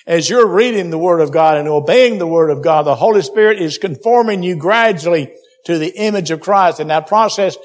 As 0.07 0.29
you're 0.29 0.47
reading 0.47 0.89
the 0.89 0.97
Word 0.97 1.21
of 1.21 1.31
God 1.31 1.57
and 1.57 1.67
obeying 1.67 2.17
the 2.17 2.27
Word 2.27 2.49
of 2.49 2.61
God, 2.61 2.83
the 2.83 2.95
Holy 2.95 3.21
Spirit 3.21 3.61
is 3.61 3.77
conforming 3.77 4.43
you 4.43 4.55
gradually 4.55 5.33
to 5.65 5.77
the 5.77 5.97
image 5.97 6.31
of 6.31 6.41
Christ. 6.41 6.79
And 6.79 6.89
that 6.89 7.07
process 7.07 7.57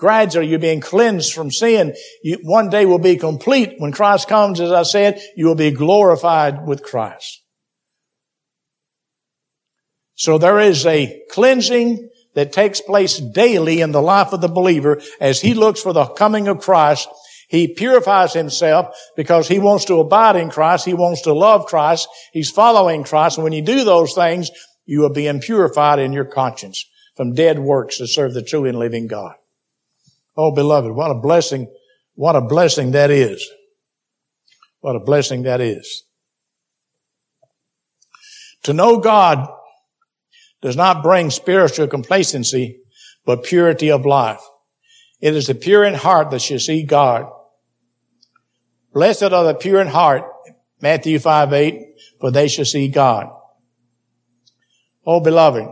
gradually 0.00 0.46
you're 0.46 0.58
being 0.58 0.80
cleansed 0.80 1.34
from 1.34 1.50
sin. 1.50 1.94
You, 2.22 2.38
one 2.42 2.70
day 2.70 2.86
will 2.86 2.98
be 2.98 3.16
complete. 3.16 3.74
When 3.76 3.92
Christ 3.92 4.28
comes, 4.28 4.58
as 4.58 4.72
I 4.72 4.82
said, 4.82 5.20
you 5.36 5.46
will 5.46 5.54
be 5.54 5.70
glorified 5.70 6.66
with 6.66 6.82
Christ. 6.82 7.42
So 10.14 10.38
there 10.38 10.58
is 10.58 10.86
a 10.86 11.22
cleansing 11.30 12.08
that 12.34 12.52
takes 12.52 12.80
place 12.80 13.18
daily 13.18 13.82
in 13.82 13.92
the 13.92 14.00
life 14.00 14.32
of 14.32 14.40
the 14.40 14.48
believer 14.48 15.02
as 15.20 15.42
he 15.42 15.52
looks 15.52 15.82
for 15.82 15.92
the 15.92 16.06
coming 16.06 16.48
of 16.48 16.60
Christ. 16.60 17.06
He 17.50 17.74
purifies 17.74 18.32
himself 18.32 18.96
because 19.16 19.48
he 19.48 19.58
wants 19.58 19.84
to 19.86 20.00
abide 20.00 20.36
in 20.36 20.48
Christ. 20.48 20.86
He 20.86 20.94
wants 20.94 21.22
to 21.22 21.34
love 21.34 21.66
Christ. 21.66 22.08
He's 22.32 22.50
following 22.50 23.04
Christ. 23.04 23.36
And 23.36 23.44
when 23.44 23.52
you 23.52 23.62
do 23.62 23.84
those 23.84 24.14
things, 24.14 24.50
you 24.86 25.04
are 25.04 25.12
being 25.12 25.40
purified 25.40 25.98
in 25.98 26.14
your 26.14 26.24
conscience 26.24 26.86
from 27.16 27.34
dead 27.34 27.58
works 27.58 27.98
to 27.98 28.06
serve 28.06 28.32
the 28.32 28.42
true 28.42 28.64
and 28.64 28.78
living 28.78 29.06
God. 29.06 29.34
Oh, 30.36 30.52
beloved, 30.52 30.92
what 30.92 31.10
a 31.10 31.14
blessing, 31.14 31.72
what 32.14 32.36
a 32.36 32.40
blessing 32.40 32.92
that 32.92 33.10
is. 33.10 33.48
What 34.80 34.96
a 34.96 35.00
blessing 35.00 35.42
that 35.42 35.60
is. 35.60 36.04
To 38.64 38.72
know 38.72 38.98
God 38.98 39.48
does 40.62 40.76
not 40.76 41.02
bring 41.02 41.30
spiritual 41.30 41.86
complacency, 41.86 42.80
but 43.24 43.44
purity 43.44 43.90
of 43.90 44.06
life. 44.06 44.40
It 45.20 45.34
is 45.34 45.46
the 45.46 45.54
pure 45.54 45.84
in 45.84 45.94
heart 45.94 46.30
that 46.30 46.40
shall 46.40 46.58
see 46.58 46.82
God. 46.82 47.30
Blessed 48.92 49.24
are 49.24 49.44
the 49.44 49.54
pure 49.54 49.80
in 49.80 49.86
heart, 49.86 50.24
Matthew 50.80 51.18
5, 51.18 51.52
8, 51.52 51.86
for 52.20 52.30
they 52.30 52.48
shall 52.48 52.64
see 52.64 52.88
God. 52.88 53.30
Oh, 55.06 55.20
beloved, 55.20 55.66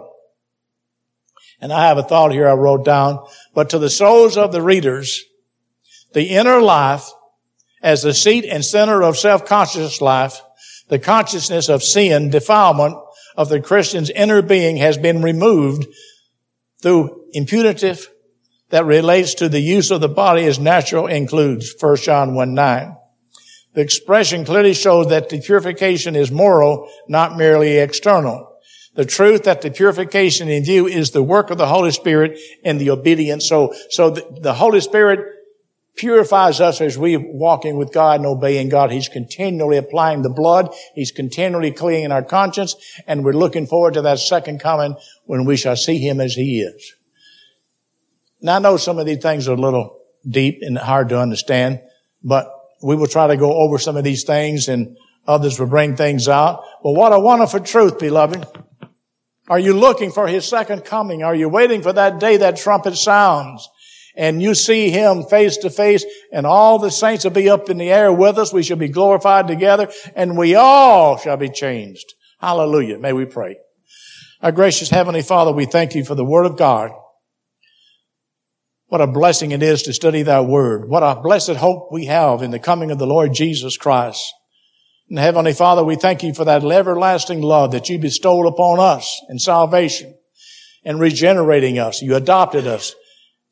and 1.60 1.72
I 1.72 1.86
have 1.86 1.98
a 1.98 2.02
thought 2.02 2.32
here 2.32 2.48
I 2.48 2.54
wrote 2.54 2.84
down, 2.84 3.24
but 3.58 3.70
to 3.70 3.78
the 3.80 3.90
souls 3.90 4.36
of 4.36 4.52
the 4.52 4.62
readers, 4.62 5.24
the 6.12 6.28
inner 6.28 6.60
life 6.60 7.10
as 7.82 8.02
the 8.02 8.14
seat 8.14 8.44
and 8.44 8.64
center 8.64 9.02
of 9.02 9.18
self-conscious 9.18 10.00
life, 10.00 10.40
the 10.86 10.98
consciousness 11.00 11.68
of 11.68 11.82
sin, 11.82 12.30
defilement 12.30 12.96
of 13.36 13.48
the 13.48 13.60
Christian's 13.60 14.10
inner 14.10 14.42
being 14.42 14.76
has 14.76 14.96
been 14.96 15.22
removed 15.22 15.88
through 16.80 17.24
imputative 17.34 18.06
that 18.68 18.84
relates 18.84 19.34
to 19.34 19.48
the 19.48 19.58
use 19.58 19.90
of 19.90 20.00
the 20.00 20.08
body 20.08 20.44
as 20.44 20.60
natural 20.60 21.08
includes 21.08 21.74
1 21.80 21.96
John 21.96 22.36
1 22.36 22.54
9. 22.54 22.96
The 23.74 23.80
expression 23.80 24.44
clearly 24.44 24.72
shows 24.72 25.08
that 25.08 25.30
the 25.30 25.40
purification 25.40 26.14
is 26.14 26.30
moral, 26.30 26.88
not 27.08 27.36
merely 27.36 27.78
external 27.78 28.48
the 28.98 29.06
truth 29.06 29.44
that 29.44 29.62
the 29.62 29.70
purification 29.70 30.48
in 30.48 30.64
view 30.64 30.88
is 30.88 31.12
the 31.12 31.22
work 31.22 31.50
of 31.50 31.56
the 31.56 31.68
Holy 31.68 31.92
Spirit 31.92 32.36
and 32.64 32.80
the 32.80 32.90
obedience. 32.90 33.48
So, 33.48 33.72
so 33.90 34.10
the, 34.10 34.40
the 34.40 34.54
Holy 34.54 34.80
Spirit 34.80 35.36
purifies 35.94 36.60
us 36.60 36.80
as 36.80 36.98
we 36.98 37.16
walking 37.16 37.76
with 37.76 37.92
God 37.92 38.18
and 38.18 38.26
obeying 38.26 38.68
God. 38.68 38.90
He's 38.90 39.08
continually 39.08 39.76
applying 39.76 40.22
the 40.22 40.30
blood. 40.30 40.74
He's 40.96 41.12
continually 41.12 41.70
cleaning 41.70 42.10
our 42.10 42.24
conscience. 42.24 42.74
And 43.06 43.24
we're 43.24 43.34
looking 43.34 43.68
forward 43.68 43.94
to 43.94 44.02
that 44.02 44.18
second 44.18 44.58
coming 44.58 44.96
when 45.26 45.44
we 45.44 45.56
shall 45.56 45.76
see 45.76 45.98
Him 45.98 46.20
as 46.20 46.34
He 46.34 46.62
is. 46.62 46.92
Now 48.40 48.56
I 48.56 48.58
know 48.58 48.78
some 48.78 48.98
of 48.98 49.06
these 49.06 49.22
things 49.22 49.46
are 49.46 49.54
a 49.54 49.60
little 49.60 49.96
deep 50.28 50.58
and 50.62 50.76
hard 50.76 51.10
to 51.10 51.20
understand, 51.20 51.82
but 52.24 52.52
we 52.82 52.96
will 52.96 53.06
try 53.06 53.28
to 53.28 53.36
go 53.36 53.58
over 53.58 53.78
some 53.78 53.96
of 53.96 54.02
these 54.02 54.24
things 54.24 54.66
and 54.66 54.96
others 55.24 55.60
will 55.60 55.68
bring 55.68 55.94
things 55.94 56.26
out. 56.26 56.64
But 56.82 56.94
what 56.94 57.12
a 57.12 57.20
wonderful 57.20 57.60
truth, 57.60 58.00
beloved. 58.00 58.44
Are 59.48 59.58
you 59.58 59.72
looking 59.72 60.10
for 60.10 60.28
his 60.28 60.46
second 60.46 60.84
coming? 60.84 61.22
Are 61.22 61.34
you 61.34 61.48
waiting 61.48 61.82
for 61.82 61.92
that 61.92 62.20
day 62.20 62.36
that 62.38 62.56
trumpet 62.56 62.96
sounds? 62.96 63.68
And 64.16 64.42
you 64.42 64.54
see 64.54 64.90
him 64.90 65.22
face 65.22 65.56
to 65.58 65.70
face 65.70 66.04
and 66.32 66.44
all 66.44 66.78
the 66.78 66.90
saints 66.90 67.24
will 67.24 67.30
be 67.30 67.48
up 67.48 67.70
in 67.70 67.78
the 67.78 67.90
air 67.90 68.12
with 68.12 68.36
us. 68.36 68.52
We 68.52 68.62
shall 68.62 68.76
be 68.76 68.88
glorified 68.88 69.46
together 69.46 69.88
and 70.14 70.36
we 70.36 70.54
all 70.54 71.16
shall 71.16 71.36
be 71.36 71.48
changed. 71.48 72.14
Hallelujah. 72.40 72.98
May 72.98 73.12
we 73.12 73.24
pray. 73.24 73.56
Our 74.42 74.52
gracious 74.52 74.90
Heavenly 74.90 75.22
Father, 75.22 75.52
we 75.52 75.66
thank 75.66 75.94
you 75.94 76.04
for 76.04 76.14
the 76.14 76.24
Word 76.24 76.46
of 76.46 76.56
God. 76.56 76.90
What 78.86 79.00
a 79.00 79.06
blessing 79.06 79.50
it 79.52 79.62
is 79.62 79.82
to 79.84 79.92
study 79.92 80.22
thy 80.22 80.40
Word. 80.40 80.88
What 80.88 81.02
a 81.02 81.20
blessed 81.20 81.56
hope 81.56 81.92
we 81.92 82.06
have 82.06 82.42
in 82.42 82.50
the 82.50 82.58
coming 82.58 82.90
of 82.90 82.98
the 82.98 83.06
Lord 83.06 83.34
Jesus 83.34 83.76
Christ. 83.76 84.32
And 85.08 85.18
Heavenly 85.18 85.54
Father, 85.54 85.82
we 85.82 85.96
thank 85.96 86.22
you 86.22 86.34
for 86.34 86.44
that 86.44 86.62
everlasting 86.64 87.40
love 87.40 87.72
that 87.72 87.88
you 87.88 87.98
bestowed 87.98 88.46
upon 88.46 88.78
us 88.78 89.22
in 89.30 89.38
salvation 89.38 90.14
and 90.84 91.00
regenerating 91.00 91.78
us. 91.78 92.02
You 92.02 92.14
adopted 92.14 92.66
us 92.66 92.94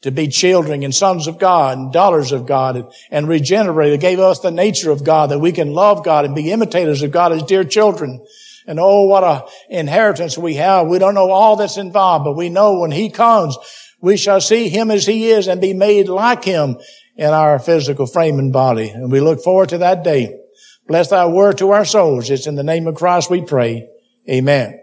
to 0.02 0.10
be 0.10 0.28
children 0.28 0.82
and 0.82 0.94
sons 0.94 1.26
of 1.26 1.38
God 1.38 1.78
and 1.78 1.92
daughters 1.92 2.32
of 2.32 2.46
God 2.46 2.76
and, 2.76 2.92
and 3.10 3.26
regenerated, 3.28 4.00
gave 4.00 4.20
us 4.20 4.40
the 4.40 4.50
nature 4.50 4.90
of 4.90 5.02
God 5.02 5.30
that 5.30 5.38
we 5.38 5.50
can 5.50 5.72
love 5.72 6.04
God 6.04 6.26
and 6.26 6.34
be 6.34 6.52
imitators 6.52 7.02
of 7.02 7.10
God 7.10 7.32
as 7.32 7.42
dear 7.42 7.64
children. 7.64 8.24
And 8.66 8.78
oh, 8.78 9.04
what 9.04 9.24
a 9.24 9.46
inheritance 9.70 10.36
we 10.36 10.54
have. 10.54 10.88
We 10.88 10.98
don't 10.98 11.14
know 11.14 11.30
all 11.30 11.56
that's 11.56 11.78
involved, 11.78 12.24
but 12.24 12.36
we 12.36 12.50
know 12.50 12.80
when 12.80 12.90
He 12.90 13.08
comes, 13.08 13.56
we 14.00 14.18
shall 14.18 14.40
see 14.40 14.68
Him 14.68 14.90
as 14.90 15.06
He 15.06 15.30
is 15.30 15.48
and 15.48 15.60
be 15.60 15.72
made 15.72 16.08
like 16.08 16.44
Him 16.44 16.76
in 17.16 17.30
our 17.30 17.58
physical 17.58 18.06
frame 18.06 18.38
and 18.38 18.52
body. 18.52 18.90
And 18.90 19.10
we 19.10 19.20
look 19.20 19.42
forward 19.42 19.70
to 19.70 19.78
that 19.78 20.04
day. 20.04 20.38
Bless 20.88 21.08
thy 21.08 21.26
word 21.26 21.58
to 21.58 21.70
our 21.72 21.84
souls. 21.84 22.30
It's 22.30 22.46
in 22.46 22.54
the 22.54 22.62
name 22.62 22.86
of 22.86 22.94
Christ 22.94 23.30
we 23.30 23.42
pray. 23.42 23.88
Amen. 24.28 24.80